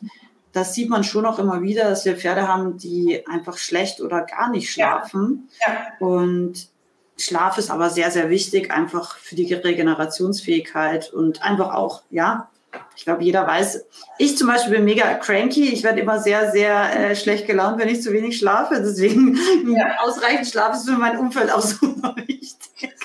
das 0.53 0.74
sieht 0.74 0.90
man 0.90 1.03
schon 1.05 1.26
auch 1.26 1.38
immer 1.38 1.62
wieder, 1.62 1.84
dass 1.84 2.05
wir 2.05 2.16
Pferde 2.16 2.46
haben, 2.46 2.76
die 2.76 3.26
einfach 3.26 3.57
schlecht 3.57 4.00
oder 4.00 4.22
gar 4.22 4.50
nicht 4.50 4.70
schlafen. 4.70 5.48
Ja. 5.66 5.72
Ja. 5.72 6.07
Und 6.07 6.68
Schlaf 7.16 7.59
ist 7.59 7.70
aber 7.70 7.90
sehr, 7.90 8.11
sehr 8.11 8.30
wichtig, 8.30 8.70
einfach 8.70 9.16
für 9.16 9.34
die 9.34 9.53
Regenerationsfähigkeit 9.53 11.12
und 11.12 11.42
einfach 11.42 11.74
auch, 11.74 12.03
ja, 12.11 12.50
ich 12.96 13.05
glaube, 13.05 13.22
jeder 13.22 13.46
weiß, 13.46 13.84
ich 14.18 14.36
zum 14.36 14.48
Beispiel 14.48 14.76
bin 14.76 14.84
mega 14.84 15.14
cranky. 15.14 15.68
Ich 15.72 15.82
werde 15.82 16.00
immer 16.00 16.18
sehr, 16.18 16.50
sehr 16.53 17.11
äh, 17.11 17.16
schlecht 17.16 17.46
gelaunt, 17.46 17.78
wenn 17.78 17.88
ich 17.88 18.03
zu 18.03 18.12
wenig 18.12 18.38
schlafe. 18.38 18.76
Deswegen 18.80 19.38
ja. 19.66 19.98
ausreichend 20.00 20.46
Schlaf 20.46 20.74
ist 20.74 20.88
für 20.88 20.96
mein 20.96 21.18
Umfeld 21.18 21.53
auch 21.53 21.61
super 21.61 22.14
wichtig. 22.16 22.96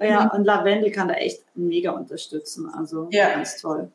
ja, 0.00 0.30
und 0.32 0.44
Lavendel 0.44 0.92
kann 0.92 1.08
da 1.08 1.14
echt 1.14 1.42
mega 1.54 1.92
unterstützen. 1.92 2.68
Also 2.68 3.08
ja. 3.10 3.30
ganz 3.30 3.60
toll. 3.60 3.90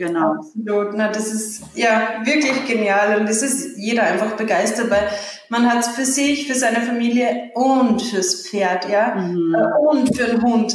Genau. 0.00 0.36
Absolut. 0.36 0.94
Na, 0.94 1.08
das 1.08 1.30
ist 1.30 1.62
ja 1.74 2.22
wirklich 2.24 2.66
genial 2.66 3.20
und 3.20 3.28
das 3.28 3.42
ist 3.42 3.76
jeder 3.76 4.04
einfach 4.04 4.34
begeistert, 4.34 4.90
weil 4.90 5.06
man 5.50 5.70
hat 5.70 5.80
es 5.80 5.88
für 5.88 6.06
sich, 6.06 6.46
für 6.46 6.54
seine 6.54 6.80
Familie 6.80 7.50
und 7.54 8.00
fürs 8.00 8.48
Pferd, 8.48 8.88
ja, 8.88 9.14
mhm. 9.16 9.54
Äh, 9.54 9.88
und 9.90 10.16
für 10.16 10.24
den 10.24 10.42
Hund. 10.42 10.74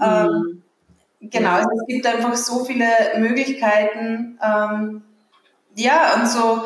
Mhm. 0.00 0.04
Ähm, 0.04 0.60
Genau, 1.30 1.52
also 1.52 1.70
es 1.80 1.86
gibt 1.86 2.06
einfach 2.06 2.34
so 2.34 2.66
viele 2.66 2.84
Möglichkeiten. 3.16 4.38
Ähm, 4.42 5.02
ja, 5.74 6.16
und 6.16 6.28
so, 6.28 6.64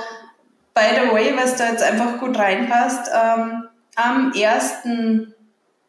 by 0.75 0.97
the 1.01 1.13
way, 1.13 1.33
was 1.37 1.55
da 1.55 1.71
jetzt 1.71 1.83
einfach 1.85 2.19
gut 2.19 2.37
reinpasst, 2.37 3.09
ähm, 3.15 3.69
am 3.95 4.33
1. 4.35 5.29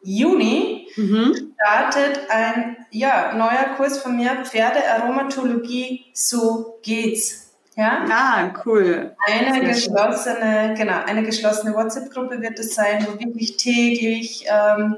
Juni 0.04 0.69
mhm. 0.96 1.54
startet 1.54 2.20
ein 2.28 2.76
ja, 2.90 3.34
neuer 3.34 3.76
Kurs 3.76 3.98
von 3.98 4.16
mir, 4.16 4.44
Pferdearomatologie, 4.44 6.06
so 6.12 6.78
geht's. 6.82 7.52
Ja? 7.76 8.04
Ah, 8.10 8.52
cool. 8.64 9.16
Eine 9.26 9.60
geschlossene, 9.60 10.74
genau, 10.76 11.02
eine 11.06 11.22
geschlossene 11.22 11.74
WhatsApp-Gruppe 11.74 12.40
wird 12.42 12.58
es 12.58 12.74
sein, 12.74 13.06
wo 13.06 13.18
wirklich 13.18 13.56
täglich 13.56 14.44
ähm, 14.48 14.96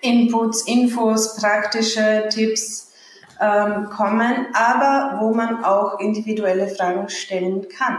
Inputs, 0.00 0.62
Infos, 0.66 1.36
praktische 1.36 2.28
Tipps 2.30 2.92
ähm, 3.40 3.88
kommen, 3.90 4.46
aber 4.52 5.18
wo 5.20 5.34
man 5.34 5.64
auch 5.64 5.98
individuelle 5.98 6.68
Fragen 6.68 7.08
stellen 7.08 7.66
kann. 7.68 7.98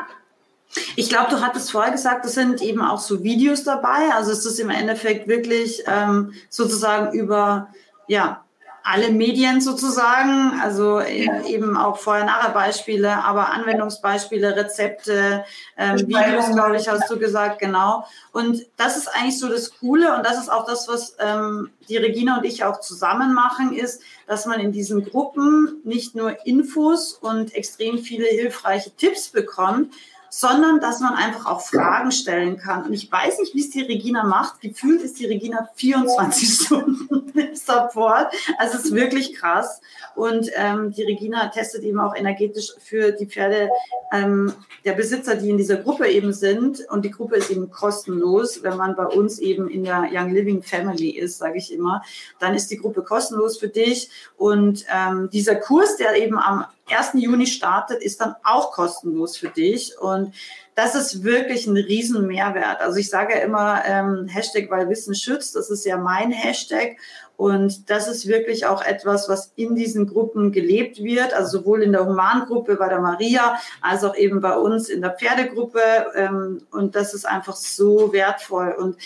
Ich 0.96 1.10
glaube, 1.10 1.30
du 1.30 1.42
hattest 1.42 1.72
vorher 1.72 1.92
gesagt, 1.92 2.26
es 2.26 2.34
sind 2.34 2.62
eben 2.62 2.82
auch 2.82 3.00
so 3.00 3.24
Videos 3.24 3.64
dabei. 3.64 4.14
Also 4.14 4.32
es 4.32 4.46
ist 4.46 4.60
im 4.60 4.70
Endeffekt 4.70 5.28
wirklich 5.28 5.84
ähm, 5.88 6.34
sozusagen 6.50 7.14
über 7.18 7.70
ja, 8.08 8.46
alle 8.88 9.10
Medien 9.10 9.62
sozusagen, 9.62 10.62
also 10.62 11.00
ja. 11.00 11.44
eben 11.48 11.76
auch 11.76 11.98
Vorher-Nachher-Beispiele, 11.98 13.24
aber 13.24 13.50
Anwendungsbeispiele, 13.50 14.56
Rezepte, 14.56 15.44
ähm, 15.76 16.08
Videos, 16.08 16.52
glaube 16.52 16.78
ich, 16.78 16.88
hast 16.88 17.10
du 17.10 17.18
gesagt, 17.18 17.58
genau. 17.58 18.06
Und 18.32 18.64
das 18.78 18.96
ist 18.96 19.08
eigentlich 19.08 19.40
so 19.40 19.50
das 19.50 19.76
Coole 19.80 20.16
und 20.16 20.24
das 20.24 20.38
ist 20.38 20.50
auch 20.52 20.68
das, 20.68 20.88
was 20.88 21.16
ähm, 21.20 21.72
die 21.90 21.98
Regina 21.98 22.38
und 22.38 22.46
ich 22.46 22.64
auch 22.64 22.80
zusammen 22.80 23.34
machen, 23.34 23.74
ist, 23.74 24.04
dass 24.28 24.46
man 24.46 24.60
in 24.60 24.72
diesen 24.72 25.04
Gruppen 25.04 25.82
nicht 25.84 26.14
nur 26.14 26.46
Infos 26.46 27.14
und 27.14 27.56
extrem 27.56 27.98
viele 27.98 28.28
hilfreiche 28.28 28.92
Tipps 28.92 29.30
bekommt, 29.30 29.96
sondern 30.38 30.82
dass 30.82 31.00
man 31.00 31.14
einfach 31.14 31.46
auch 31.46 31.62
Fragen 31.62 32.12
stellen 32.12 32.58
kann. 32.58 32.84
Und 32.84 32.92
ich 32.92 33.10
weiß 33.10 33.40
nicht, 33.40 33.56
wie 33.56 33.62
es 33.62 33.70
die 33.70 33.84
Regina 33.84 34.26
macht. 34.26 34.60
Gefühlt 34.60 35.02
ist 35.02 35.18
die 35.18 35.28
Regina 35.28 35.70
24 35.76 36.50
Stunden 36.66 37.40
im 37.40 37.56
Support. 37.56 38.34
Also 38.58 38.78
es 38.78 38.84
ist 38.84 38.94
wirklich 38.94 39.34
krass. 39.34 39.80
Und 40.14 40.52
ähm, 40.56 40.92
die 40.92 41.04
Regina 41.04 41.48
testet 41.48 41.84
eben 41.84 42.02
auch 42.02 42.14
energetisch 42.14 42.74
für 42.80 43.14
die 43.14 43.28
Pferde 43.28 43.70
ähm, 44.12 44.52
der 44.84 44.92
Besitzer, 44.92 45.38
die 45.38 45.50
in 45.50 45.58
dieser 45.58 45.78
Gruppe 45.78 46.10
eben 46.10 46.34
sind. 46.34 46.82
Und 46.90 47.06
die 47.06 47.12
Gruppe 47.12 47.38
ist 47.38 47.50
eben 47.50 47.72
kostenlos, 47.72 48.62
wenn 48.62 48.76
man 48.76 48.98
bei 48.98 49.06
uns 49.06 49.40
eben 49.40 49.70
in 49.70 49.86
der 49.86 50.10
Young 50.12 50.34
Living 50.34 50.62
Family 50.62 51.12
ist, 51.12 51.38
sage 51.38 51.60
ich 51.60 51.72
immer. 51.72 52.04
Dann 52.40 52.56
ist 52.56 52.70
die 52.70 52.78
Gruppe 52.78 53.04
kostenlos 53.04 53.58
für 53.58 53.70
dich. 53.70 54.10
Und 54.36 54.84
ähm, 54.94 55.30
dieser 55.32 55.56
Kurs, 55.56 55.96
der 55.96 56.22
eben 56.22 56.38
am 56.38 56.66
1. 56.90 57.12
Juni 57.16 57.48
startet, 57.48 58.04
ist 58.04 58.22
dann 58.22 58.36
auch 58.44 58.72
kostenlos 58.72 59.38
für 59.38 59.50
dich. 59.50 59.98
Und 60.00 60.34
das 60.76 60.94
ist 60.94 61.24
wirklich 61.24 61.68
ein 61.68 61.78
riesen 61.78 62.28
Mehrwert. 62.28 62.82
Also 62.82 62.98
ich 62.98 63.10
sage 63.10 63.34
ja 63.34 63.40
immer 63.40 63.84
ähm, 63.86 64.28
Hashtag, 64.28 64.70
weil 64.70 64.90
Wissen 64.90 65.16
schützt. 65.16 65.56
Das 65.56 65.70
ist 65.70 65.86
ja 65.86 65.98
mein 65.98 66.32
Hashtag. 66.32 66.98
Und 67.38 67.90
das 67.90 68.08
ist 68.08 68.28
wirklich 68.28 68.66
auch 68.66 68.82
etwas, 68.84 69.28
was 69.28 69.52
in 69.56 69.76
diesen 69.76 70.08
Gruppen 70.08 70.52
gelebt 70.52 71.04
wird, 71.04 71.34
also 71.34 71.60
sowohl 71.60 71.84
in 71.84 71.92
der 71.92 72.06
Humangruppe 72.06 72.76
bei 72.76 72.88
der 72.88 73.02
Maria 73.02 73.60
als 73.82 74.04
auch 74.04 74.16
eben 74.16 74.40
bei 74.40 74.58
uns 74.58 74.88
in 74.88 75.02
der 75.02 75.12
Pferdegruppe. 75.12 75.82
Ähm, 76.16 76.62
und 76.72 76.96
das 76.96 77.14
ist 77.14 77.26
einfach 77.26 77.56
so 77.56 78.14
wertvoll. 78.14 78.72
Und 78.78 78.98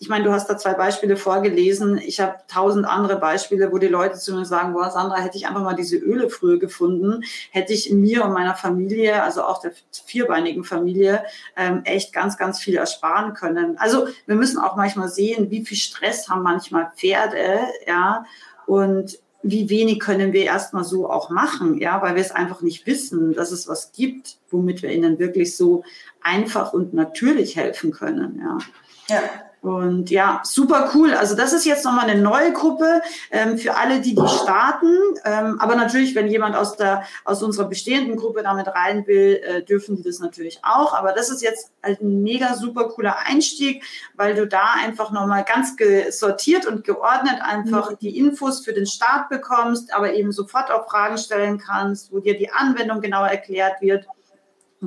ich 0.00 0.08
meine, 0.08 0.24
du 0.24 0.32
hast 0.32 0.50
da 0.50 0.58
zwei 0.58 0.74
Beispiele 0.74 1.16
vorgelesen. 1.16 1.98
Ich 1.98 2.20
habe 2.20 2.36
tausend 2.48 2.84
andere 2.84 3.16
Beispiele, 3.16 3.72
wo 3.72 3.78
die 3.78 3.86
Leute 3.86 4.18
zu 4.18 4.34
mir 4.34 4.44
sagen, 4.44 4.72
boah, 4.72 4.90
Sandra, 4.90 5.16
hätte 5.16 5.36
ich 5.36 5.46
einfach 5.46 5.62
mal 5.62 5.76
diese 5.76 5.96
Öle 5.96 6.28
früher 6.30 6.58
gefunden, 6.58 7.22
hätte 7.50 7.72
ich 7.72 7.90
mir 7.92 8.24
und 8.24 8.32
meiner 8.32 8.54
Familie, 8.54 9.22
also 9.22 9.44
auch 9.44 9.60
der 9.60 9.72
vierbeinigen 10.06 10.64
Familie, 10.64 11.24
ähm, 11.56 11.82
echt 11.84 12.12
ganz, 12.12 12.36
ganz 12.36 12.58
viel 12.58 12.76
ersparen 12.76 13.34
können. 13.34 13.78
Also 13.78 14.08
wir 14.26 14.34
müssen 14.34 14.58
auch 14.58 14.76
manchmal 14.76 15.08
sehen, 15.08 15.50
wie 15.50 15.64
viel 15.64 15.78
Stress 15.78 16.28
haben 16.28 16.42
manchmal 16.42 16.90
Pferde, 16.96 17.60
ja, 17.86 18.24
und 18.66 19.18
wie 19.42 19.68
wenig 19.68 20.00
können 20.00 20.32
wir 20.32 20.44
erstmal 20.44 20.84
so 20.84 21.08
auch 21.08 21.28
machen, 21.28 21.78
ja, 21.78 22.00
weil 22.00 22.14
wir 22.14 22.22
es 22.22 22.30
einfach 22.30 22.62
nicht 22.62 22.86
wissen, 22.86 23.34
dass 23.34 23.52
es 23.52 23.68
was 23.68 23.92
gibt, 23.92 24.38
womit 24.50 24.82
wir 24.82 24.90
ihnen 24.90 25.18
wirklich 25.18 25.54
so 25.54 25.84
einfach 26.22 26.72
und 26.72 26.94
natürlich 26.94 27.56
helfen 27.56 27.90
können, 27.92 28.40
ja. 28.42 28.58
Ja, 29.10 29.22
und 29.64 30.10
ja, 30.10 30.42
super 30.44 30.90
cool. 30.94 31.14
Also 31.14 31.34
das 31.34 31.54
ist 31.54 31.64
jetzt 31.64 31.86
nochmal 31.86 32.10
eine 32.10 32.20
neue 32.20 32.52
Gruppe 32.52 33.00
ähm, 33.30 33.56
für 33.56 33.74
alle, 33.78 34.02
die 34.02 34.14
die 34.14 34.28
starten. 34.28 34.94
Ähm, 35.24 35.58
aber 35.58 35.74
natürlich, 35.74 36.14
wenn 36.14 36.28
jemand 36.28 36.54
aus 36.54 36.76
der 36.76 37.04
aus 37.24 37.42
unserer 37.42 37.66
bestehenden 37.66 38.16
Gruppe 38.16 38.42
damit 38.42 38.68
rein 38.68 39.06
will, 39.06 39.40
äh, 39.42 39.62
dürfen 39.62 39.96
die 39.96 40.02
das 40.02 40.18
natürlich 40.18 40.60
auch. 40.62 40.92
Aber 40.92 41.12
das 41.12 41.30
ist 41.30 41.40
jetzt 41.40 41.72
halt 41.82 42.02
ein 42.02 42.22
mega 42.22 42.56
super 42.56 42.90
cooler 42.90 43.16
Einstieg, 43.24 43.82
weil 44.16 44.34
du 44.34 44.46
da 44.46 44.74
einfach 44.84 45.12
nochmal 45.12 45.44
ganz 45.44 45.74
sortiert 46.10 46.66
und 46.66 46.84
geordnet 46.84 47.40
einfach 47.40 47.92
mhm. 47.92 47.96
die 48.02 48.18
Infos 48.18 48.62
für 48.66 48.74
den 48.74 48.84
Start 48.84 49.30
bekommst, 49.30 49.94
aber 49.94 50.12
eben 50.12 50.30
sofort 50.30 50.70
auch 50.70 50.90
Fragen 50.90 51.16
stellen 51.16 51.56
kannst, 51.56 52.12
wo 52.12 52.20
dir 52.20 52.36
die 52.36 52.50
Anwendung 52.50 53.00
genauer 53.00 53.28
erklärt 53.28 53.80
wird 53.80 54.06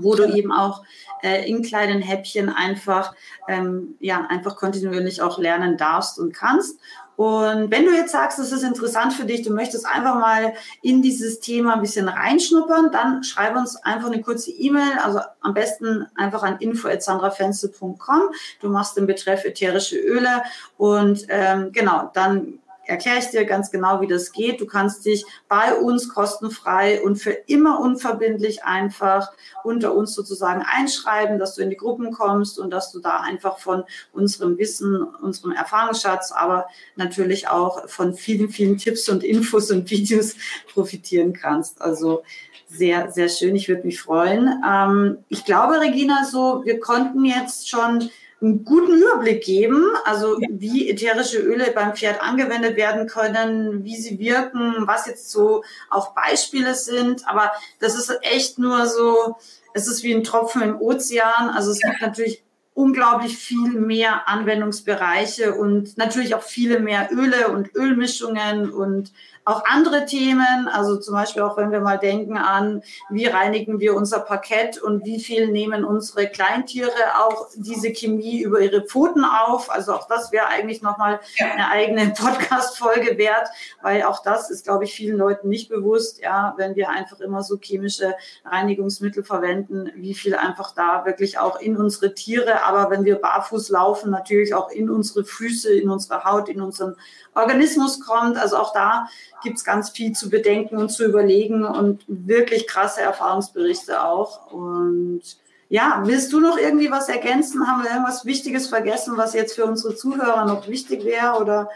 wo 0.03 0.15
du 0.15 0.25
eben 0.25 0.51
auch 0.51 0.83
äh, 1.23 1.49
in 1.49 1.61
kleinen 1.63 2.01
Häppchen 2.01 2.49
einfach, 2.49 3.13
ähm, 3.47 3.95
ja, 3.99 4.25
einfach 4.29 4.55
kontinuierlich 4.55 5.21
auch 5.21 5.37
lernen 5.37 5.77
darfst 5.77 6.19
und 6.19 6.33
kannst. 6.33 6.79
Und 7.17 7.71
wenn 7.71 7.85
du 7.85 7.95
jetzt 7.95 8.11
sagst, 8.11 8.37
es 8.37 8.51
ist 8.51 8.61
interessant 8.61 9.11
für 9.11 9.25
dich, 9.25 9.41
du 9.41 9.51
möchtest 9.51 9.87
einfach 9.87 10.19
mal 10.19 10.53
in 10.83 11.01
dieses 11.01 11.39
Thema 11.39 11.73
ein 11.73 11.81
bisschen 11.81 12.07
reinschnuppern, 12.07 12.91
dann 12.91 13.23
schreib 13.23 13.55
uns 13.55 13.75
einfach 13.77 14.11
eine 14.11 14.21
kurze 14.21 14.51
E-Mail, 14.51 14.99
also 15.03 15.21
am 15.41 15.55
besten 15.55 16.05
einfach 16.15 16.43
an 16.43 16.57
info.sandrafenzel.com. 16.59 18.21
Du 18.61 18.69
machst 18.69 18.97
den 18.97 19.07
Betreff 19.07 19.45
ätherische 19.45 19.97
Öle 19.97 20.43
und 20.77 21.25
ähm, 21.29 21.71
genau, 21.71 22.11
dann 22.13 22.59
erkläre 22.87 23.19
ich 23.19 23.27
dir 23.27 23.45
ganz 23.45 23.71
genau, 23.71 24.01
wie 24.01 24.07
das 24.07 24.31
geht. 24.31 24.61
Du 24.61 24.65
kannst 24.65 25.05
dich 25.05 25.25
bei 25.47 25.75
uns 25.75 26.09
kostenfrei 26.09 27.01
und 27.01 27.17
für 27.17 27.31
immer 27.31 27.79
unverbindlich 27.79 28.63
einfach 28.63 29.31
unter 29.63 29.93
uns 29.93 30.13
sozusagen 30.13 30.63
einschreiben, 30.65 31.39
dass 31.39 31.55
du 31.55 31.61
in 31.61 31.69
die 31.69 31.77
Gruppen 31.77 32.11
kommst 32.11 32.59
und 32.59 32.71
dass 32.71 32.91
du 32.91 32.99
da 32.99 33.19
einfach 33.19 33.59
von 33.59 33.83
unserem 34.13 34.57
Wissen, 34.57 35.03
unserem 35.21 35.51
Erfahrungsschatz, 35.51 36.31
aber 36.31 36.67
natürlich 36.95 37.47
auch 37.47 37.87
von 37.89 38.13
vielen, 38.13 38.49
vielen 38.49 38.77
Tipps 38.77 39.09
und 39.09 39.23
Infos 39.23 39.69
und 39.71 39.89
Videos 39.91 40.35
profitieren 40.73 41.33
kannst. 41.33 41.81
Also 41.81 42.23
sehr, 42.69 43.11
sehr 43.11 43.29
schön. 43.29 43.55
Ich 43.55 43.67
würde 43.69 43.85
mich 43.85 44.01
freuen. 44.01 44.61
Ähm, 44.67 45.19
ich 45.29 45.45
glaube, 45.45 45.79
Regina, 45.79 46.25
so, 46.25 46.63
wir 46.65 46.79
konnten 46.79 47.25
jetzt 47.25 47.69
schon 47.69 48.09
einen 48.41 48.63
guten 48.63 48.93
Überblick 48.93 49.43
geben, 49.43 49.83
also 50.05 50.39
ja. 50.39 50.47
wie 50.51 50.89
ätherische 50.89 51.39
Öle 51.39 51.71
beim 51.71 51.95
Pferd 51.95 52.21
angewendet 52.21 52.77
werden 52.77 53.07
können, 53.07 53.83
wie 53.83 53.95
sie 53.95 54.19
wirken, 54.19 54.75
was 54.85 55.07
jetzt 55.07 55.31
so 55.31 55.63
auch 55.89 56.13
Beispiele 56.13 56.75
sind. 56.75 57.27
Aber 57.27 57.51
das 57.79 57.97
ist 57.97 58.15
echt 58.21 58.59
nur 58.59 58.85
so, 58.85 59.37
es 59.73 59.87
ist 59.87 60.03
wie 60.03 60.13
ein 60.13 60.23
Tropfen 60.23 60.61
im 60.61 60.79
Ozean. 60.79 61.49
Also 61.49 61.71
es 61.71 61.81
ja. 61.81 61.89
gibt 61.89 62.01
natürlich 62.01 62.43
unglaublich 62.77 63.35
viel 63.35 63.71
mehr 63.71 64.27
Anwendungsbereiche 64.29 65.55
und 65.55 65.97
natürlich 65.97 66.35
auch 66.35 66.43
viele 66.43 66.79
mehr 66.79 67.09
Öle 67.11 67.47
und 67.47 67.73
Ölmischungen 67.73 68.69
und 68.69 69.11
auch 69.47 69.63
andere 69.65 70.05
Themen, 70.05 70.67
also 70.67 70.97
zum 70.97 71.13
Beispiel 71.13 71.41
auch 71.41 71.55
wenn 71.55 71.71
wir 71.71 71.79
mal 71.79 71.97
denken 71.97 72.37
an, 72.37 72.83
wie 73.09 73.27
reinigen 73.27 73.79
wir 73.79 73.95
unser 73.95 74.19
Parkett 74.19 74.77
und 74.77 75.05
wie 75.05 75.21
viel 75.21 75.47
nehmen 75.47 75.85
unsere 75.85 76.27
Kleintiere 76.27 76.91
auch 77.17 77.47
diese 77.55 77.93
Chemie 77.93 78.41
über 78.41 78.59
ihre 78.59 78.81
Pfoten 78.81 79.23
auf. 79.23 79.71
Also 79.71 79.93
auch 79.93 80.05
das 80.09 80.33
wäre 80.33 80.47
eigentlich 80.47 80.81
nochmal 80.81 81.21
ja. 81.37 81.45
eine 81.47 81.69
eigene 81.69 82.09
Podcast-Folge 82.17 83.17
wert, 83.17 83.47
weil 83.81 84.03
auch 84.03 84.21
das 84.21 84.49
ist, 84.49 84.65
glaube 84.65 84.83
ich, 84.83 84.93
vielen 84.93 85.17
Leuten 85.17 85.47
nicht 85.47 85.69
bewusst, 85.69 86.19
ja, 86.21 86.53
wenn 86.57 86.75
wir 86.75 86.89
einfach 86.89 87.21
immer 87.21 87.41
so 87.41 87.57
chemische 87.57 88.15
Reinigungsmittel 88.43 89.23
verwenden, 89.23 89.89
wie 89.95 90.13
viel 90.13 90.35
einfach 90.35 90.73
da 90.75 91.05
wirklich 91.05 91.39
auch 91.39 91.57
in 91.61 91.77
unsere 91.77 92.13
Tiere, 92.13 92.65
aber 92.65 92.91
wenn 92.91 93.05
wir 93.05 93.15
barfuß 93.15 93.69
laufen, 93.69 94.11
natürlich 94.11 94.53
auch 94.53 94.69
in 94.71 94.89
unsere 94.89 95.23
Füße, 95.23 95.73
in 95.73 95.89
unsere 95.89 96.25
Haut, 96.25 96.49
in 96.49 96.59
unseren 96.59 96.97
Organismus 97.37 97.99
kommt. 98.05 98.37
Also 98.37 98.57
auch 98.57 98.73
da 98.73 99.07
gibt 99.43 99.57
es 99.57 99.63
ganz 99.63 99.89
viel 99.89 100.13
zu 100.13 100.29
bedenken 100.29 100.77
und 100.77 100.89
zu 100.89 101.05
überlegen 101.05 101.65
und 101.65 102.03
wirklich 102.07 102.67
krasse 102.67 103.01
Erfahrungsberichte 103.01 104.03
auch. 104.03 104.51
Und 104.51 105.21
ja, 105.69 106.01
willst 106.05 106.31
du 106.33 106.39
noch 106.39 106.57
irgendwie 106.57 106.91
was 106.91 107.09
ergänzen? 107.09 107.67
Haben 107.67 107.83
wir 107.83 107.91
irgendwas 107.91 108.25
Wichtiges 108.25 108.67
vergessen, 108.67 109.17
was 109.17 109.33
jetzt 109.33 109.55
für 109.55 109.65
unsere 109.65 109.95
Zuhörer 109.95 110.45
noch 110.45 110.67
wichtig 110.67 111.03
wäre? 111.03 111.39
Oder 111.39 111.69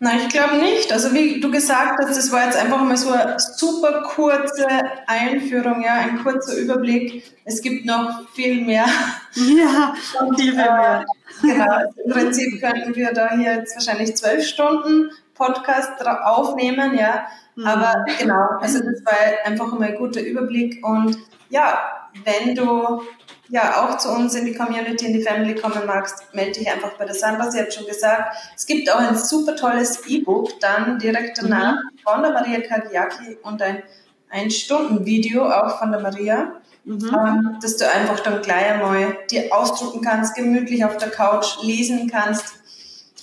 Nein, 0.00 0.20
ich 0.26 0.28
glaube 0.28 0.56
nicht. 0.56 0.92
Also 0.92 1.14
wie 1.14 1.40
du 1.40 1.50
gesagt 1.50 1.98
hast, 1.98 2.16
das 2.16 2.30
war 2.30 2.44
jetzt 2.44 2.56
einfach 2.56 2.82
mal 2.82 2.96
so 2.96 3.10
eine 3.10 3.36
super 3.38 4.02
kurze 4.02 4.66
Einführung, 5.06 5.82
ja, 5.82 5.94
ein 5.94 6.22
kurzer 6.22 6.56
Überblick. 6.56 7.22
Es 7.44 7.62
gibt 7.62 7.86
noch 7.86 8.28
viel 8.34 8.64
mehr. 8.64 8.86
Ja, 9.34 9.94
viel 10.36 10.54
mehr. 10.54 11.04
Genau, 11.40 11.78
im 12.04 12.12
Prinzip 12.12 12.60
könnten 12.60 12.94
wir 12.94 13.12
da 13.12 13.30
hier 13.36 13.54
jetzt 13.54 13.74
wahrscheinlich 13.76 14.16
zwölf 14.16 14.46
Stunden 14.46 15.10
Podcast 15.34 16.06
aufnehmen, 16.06 16.96
ja. 16.96 17.26
Mhm. 17.56 17.66
Aber 17.66 18.04
genau, 18.18 18.46
also 18.60 18.78
das 18.78 19.04
war 19.04 19.14
einfach 19.44 19.72
mal 19.78 19.88
ein 19.88 19.96
guter 19.96 20.20
Überblick. 20.20 20.84
Und 20.84 21.18
ja, 21.50 21.78
wenn 22.24 22.54
du 22.54 23.02
ja 23.48 23.84
auch 23.84 23.98
zu 23.98 24.10
uns 24.10 24.34
in 24.34 24.46
die 24.46 24.54
Community, 24.54 25.06
in 25.06 25.12
die 25.12 25.22
Family 25.22 25.54
kommen 25.54 25.86
magst, 25.86 26.34
melde 26.34 26.58
dich 26.58 26.70
einfach 26.70 26.92
bei 26.94 27.04
der 27.04 27.14
Sandra. 27.14 27.50
Sie 27.50 27.60
hat 27.60 27.72
schon 27.72 27.86
gesagt, 27.86 28.36
es 28.56 28.66
gibt 28.66 28.90
auch 28.90 28.98
ein 28.98 29.16
super 29.16 29.54
tolles 29.54 30.06
E-Book 30.06 30.58
dann 30.60 30.98
direkt 30.98 31.38
danach 31.38 31.74
mhm. 31.74 31.98
von 32.02 32.22
der 32.22 32.32
Maria 32.32 32.60
Kagiaki 32.60 33.38
und 33.42 33.60
ein 33.62 33.82
Ein-Stunden-Video 34.30 35.48
auch 35.48 35.78
von 35.78 35.92
der 35.92 36.00
Maria. 36.00 36.52
Mhm. 36.84 37.16
Ähm, 37.16 37.58
dass 37.62 37.78
du 37.78 37.90
einfach 37.90 38.20
dann 38.20 38.42
gleich 38.42 38.72
einmal 38.72 39.16
dir 39.30 39.54
ausdrucken 39.54 40.02
kannst, 40.02 40.34
gemütlich 40.34 40.84
auf 40.84 40.98
der 40.98 41.10
Couch 41.10 41.62
lesen 41.62 42.10
kannst 42.10 42.63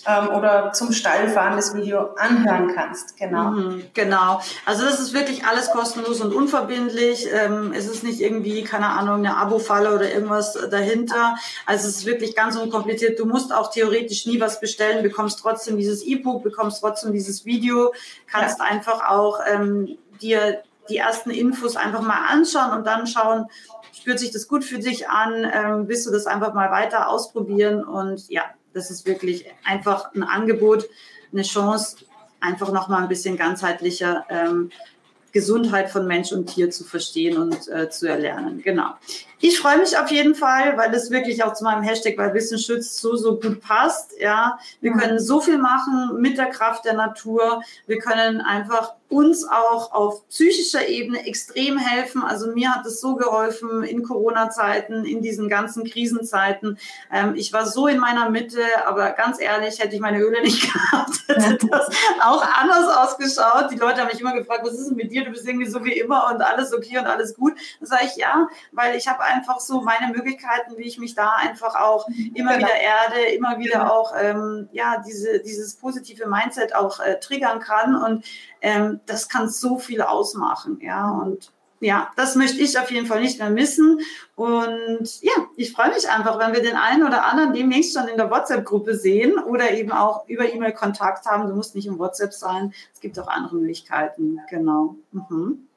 ähm, 0.08 0.30
oder 0.30 0.72
zum 0.74 0.92
Stall 0.92 1.30
fahren 1.30 1.56
das 1.56 1.76
Video 1.76 2.14
anhören 2.16 2.74
kannst. 2.74 3.18
Genau. 3.18 3.52
Mhm, 3.52 3.84
genau. 3.94 4.42
Also 4.66 4.84
das 4.84 5.00
ist 5.00 5.14
wirklich 5.14 5.46
alles 5.46 5.72
kostenlos 5.72 6.22
und 6.22 6.34
unverbindlich. 6.34 7.28
Ähm, 7.32 7.74
es 7.76 7.88
ist 7.88 8.04
nicht 8.04 8.22
irgendwie, 8.22 8.64
keine 8.64 8.88
Ahnung, 8.88 9.18
eine 9.18 9.38
Abo-Falle 9.38 9.94
oder 9.94 10.12
irgendwas 10.12 10.58
dahinter. 10.70 11.36
Also 11.66 11.88
es 11.88 11.98
ist 11.98 12.06
wirklich 12.06 12.36
ganz 12.36 12.56
unkompliziert. 12.56 13.20
Du 13.20 13.26
musst 13.26 13.54
auch 13.54 13.72
theoretisch 13.72 14.26
nie 14.26 14.40
was 14.40 14.60
bestellen, 14.60 15.04
bekommst 15.04 15.40
trotzdem 15.40 15.78
dieses 15.78 16.04
E-Book, 16.04 16.44
bekommst 16.44 16.82
trotzdem 16.82 17.14
dieses 17.14 17.46
Video, 17.46 17.94
kannst 18.28 18.60
ja. 18.60 18.66
einfach 18.66 19.10
auch 19.10 19.40
ähm, 19.48 19.98
dir 20.22 20.64
die 20.90 20.98
ersten 20.98 21.30
Infos 21.30 21.76
einfach 21.76 22.02
mal 22.02 22.28
anschauen 22.30 22.72
und 22.78 22.86
dann 22.86 23.08
schauen, 23.08 23.46
spürt 23.94 24.20
sich 24.20 24.32
das 24.32 24.48
gut 24.48 24.64
für 24.64 24.80
dich 24.80 25.10
an, 25.10 25.50
ähm, 25.54 25.88
willst 25.88 26.08
du 26.08 26.12
das 26.12 26.26
einfach 26.26 26.54
mal 26.54 26.72
weiter 26.72 27.08
ausprobieren 27.08 27.84
und 27.84 28.30
ja, 28.30 28.44
das 28.74 28.92
ist 28.92 29.06
wirklich 29.06 29.46
einfach 29.64 30.14
ein 30.14 30.24
Angebot, 30.24 30.88
eine 31.32 31.44
Chance, 31.44 31.98
einfach 32.40 32.72
nochmal 32.72 33.04
ein 33.04 33.10
bisschen 33.10 33.38
ganzheitlicher 33.38 34.26
ähm, 34.30 34.72
Gesundheit 35.32 35.90
von 35.90 36.08
Mensch 36.08 36.32
und 36.32 36.48
Tier 36.48 36.72
zu 36.72 36.84
verstehen 36.84 37.38
und 37.38 37.68
äh, 37.70 37.90
zu 37.90 38.08
erlernen. 38.08 38.62
Genau. 38.62 38.96
Ich 39.44 39.60
freue 39.60 39.80
mich 39.80 39.98
auf 39.98 40.12
jeden 40.12 40.36
Fall, 40.36 40.78
weil 40.78 40.94
es 40.94 41.10
wirklich 41.10 41.44
auch 41.44 41.54
zu 41.54 41.64
meinem 41.64 41.82
Hashtag 41.82 42.16
bei 42.16 42.32
Wissen 42.32 42.60
schützt 42.60 42.98
so, 42.98 43.16
so 43.16 43.40
gut 43.40 43.60
passt. 43.60 44.14
Ja, 44.20 44.60
wir 44.82 44.92
können 44.94 45.20
so 45.20 45.42
viel 45.42 45.58
machen 45.58 46.22
mit 46.22 46.38
der 46.38 46.46
Kraft 46.48 46.86
der 46.86 46.94
Natur. 46.94 47.64
Wir 47.88 47.98
können 47.98 48.42
einfach 48.42 48.94
uns 49.12 49.46
auch 49.46 49.92
auf 49.92 50.28
psychischer 50.30 50.88
Ebene 50.88 51.26
extrem 51.26 51.78
helfen. 51.78 52.24
Also 52.24 52.48
mir 52.54 52.74
hat 52.74 52.86
es 52.86 53.02
so 53.02 53.16
geholfen 53.16 53.84
in 53.84 54.04
Corona-Zeiten, 54.04 55.04
in 55.04 55.22
diesen 55.22 55.50
ganzen 55.50 55.84
Krisenzeiten. 55.84 56.80
Ähm, 57.12 57.36
ich 57.36 57.52
war 57.52 57.66
so 57.66 57.88
in 57.88 58.00
meiner 58.00 58.30
Mitte, 58.30 58.62
aber 58.86 59.12
ganz 59.12 59.42
ehrlich, 59.42 59.80
hätte 59.80 59.96
ich 59.96 60.02
meine 60.02 60.22
Öle 60.22 60.42
nicht 60.42 60.62
gehabt, 60.74 61.12
hätte 61.28 61.68
das 61.68 61.90
auch 62.22 62.42
anders 62.42 62.88
ausgeschaut. 62.88 63.70
Die 63.72 63.76
Leute 63.76 64.00
haben 64.00 64.08
mich 64.08 64.22
immer 64.22 64.34
gefragt, 64.34 64.62
was 64.64 64.76
ist 64.76 64.88
denn 64.88 64.96
mit 64.96 65.12
dir? 65.12 65.26
Du 65.26 65.32
bist 65.32 65.46
irgendwie 65.46 65.70
so 65.70 65.84
wie 65.84 66.00
immer 66.00 66.32
und 66.34 66.42
alles 66.42 66.74
okay 66.74 66.98
und 66.98 67.06
alles 67.06 67.36
gut. 67.36 67.54
Dann 67.80 67.90
sage 67.90 68.04
ich 68.06 68.16
ja, 68.16 68.48
weil 68.72 68.96
ich 68.96 69.10
habe 69.10 69.20
einfach 69.34 69.60
so 69.60 69.82
meine 69.82 70.14
Möglichkeiten, 70.14 70.78
wie 70.78 70.84
ich 70.84 70.98
mich 70.98 71.16
da 71.16 71.32
einfach 71.38 71.76
auch 71.76 72.08
immer 72.34 72.58
genau. 72.58 72.68
wieder 72.68 72.76
erde, 72.76 73.34
immer 73.36 73.60
wieder 73.60 73.80
genau. 73.80 73.92
auch 73.92 74.14
ähm, 74.20 74.70
ja 74.72 75.04
diese 75.06 75.40
dieses 75.40 75.76
positive 75.76 76.28
Mindset 76.28 76.76
auch 76.76 77.00
äh, 77.00 77.20
triggern 77.20 77.60
kann 77.60 77.96
und 77.96 78.26
ähm, 78.62 79.00
das 79.06 79.30
kann 79.30 79.50
so 79.50 79.78
viel 79.78 80.02
ausmachen, 80.02 80.80
ja, 80.82 81.10
und 81.10 81.52
ja, 81.82 82.12
das 82.16 82.36
möchte 82.36 82.62
ich 82.62 82.78
auf 82.78 82.92
jeden 82.92 83.08
Fall 83.08 83.22
nicht 83.22 83.40
mehr 83.40 83.50
missen. 83.50 84.02
Und 84.36 85.22
ja, 85.22 85.32
ich 85.56 85.74
freue 85.74 85.90
mich 85.90 86.08
einfach, 86.08 86.38
wenn 86.38 86.54
wir 86.54 86.62
den 86.62 86.76
einen 86.76 87.04
oder 87.04 87.26
anderen 87.26 87.54
demnächst 87.54 87.98
schon 87.98 88.08
in 88.08 88.18
der 88.18 88.30
WhatsApp-Gruppe 88.30 88.96
sehen 88.96 89.40
oder 89.40 89.72
eben 89.72 89.92
auch 89.92 90.28
über 90.30 90.54
E-Mail 90.54 90.74
Kontakt 90.74 91.26
haben. 91.26 91.50
Du 91.50 91.56
musst 91.56 91.74
nicht 91.74 91.88
im 91.88 91.98
WhatsApp 91.98 92.34
sein. 92.34 92.72
Es 92.94 93.00
gibt 93.00 93.18
auch 93.18 93.28
andere 93.28 93.56
Möglichkeiten. 93.56 94.40
Genau. 94.48 94.96
Mhm. 95.12 95.68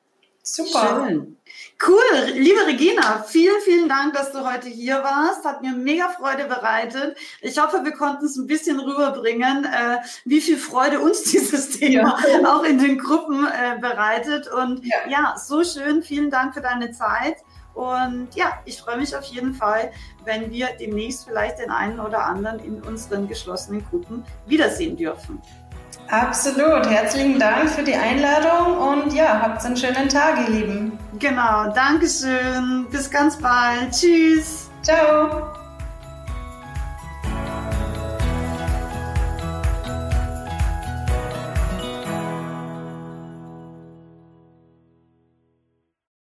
Super. 0.46 1.06
Schön. 1.08 1.38
Cool, 1.86 2.32
liebe 2.34 2.66
Regina, 2.66 3.24
vielen, 3.26 3.60
vielen 3.62 3.88
Dank, 3.88 4.12
dass 4.12 4.30
du 4.30 4.44
heute 4.44 4.68
hier 4.68 5.02
warst. 5.02 5.42
Hat 5.44 5.62
mir 5.62 5.72
mega 5.72 6.10
Freude 6.10 6.44
bereitet. 6.44 7.16
Ich 7.40 7.58
hoffe, 7.58 7.82
wir 7.82 7.92
konnten 7.92 8.26
es 8.26 8.36
ein 8.36 8.46
bisschen 8.46 8.78
rüberbringen, 8.78 9.64
äh, 9.64 9.96
wie 10.26 10.42
viel 10.42 10.58
Freude 10.58 11.00
uns 11.00 11.22
dieses 11.32 11.70
Thema 11.78 12.18
ja. 12.28 12.54
auch 12.54 12.62
in 12.62 12.78
den 12.78 12.98
Gruppen 12.98 13.46
äh, 13.46 13.78
bereitet. 13.80 14.46
Und 14.48 14.84
ja. 14.84 14.96
ja, 15.08 15.34
so 15.38 15.64
schön. 15.64 16.02
Vielen 16.02 16.30
Dank 16.30 16.52
für 16.52 16.60
deine 16.60 16.92
Zeit. 16.92 17.36
Und 17.72 18.28
ja, 18.34 18.60
ich 18.66 18.78
freue 18.78 18.98
mich 18.98 19.16
auf 19.16 19.24
jeden 19.24 19.54
Fall, 19.54 19.92
wenn 20.24 20.50
wir 20.50 20.68
demnächst 20.78 21.24
vielleicht 21.24 21.58
den 21.58 21.70
einen 21.70 21.98
oder 21.98 22.24
anderen 22.24 22.60
in 22.60 22.82
unseren 22.82 23.26
geschlossenen 23.26 23.84
Gruppen 23.88 24.24
wiedersehen 24.46 24.96
dürfen. 24.96 25.42
Absolut. 26.10 26.88
Herzlichen 26.88 27.38
Dank 27.38 27.70
für 27.70 27.82
die 27.82 27.94
Einladung 27.94 28.76
und 28.76 29.12
ja, 29.14 29.40
habt 29.40 29.64
einen 29.64 29.76
schönen 29.76 30.08
Tag, 30.08 30.38
ihr 30.46 30.50
Lieben. 30.50 30.98
Genau. 31.18 31.72
Dankeschön. 31.74 32.86
Bis 32.90 33.10
ganz 33.10 33.36
bald. 33.36 33.92
Tschüss. 33.92 34.70
Ciao. 34.82 35.63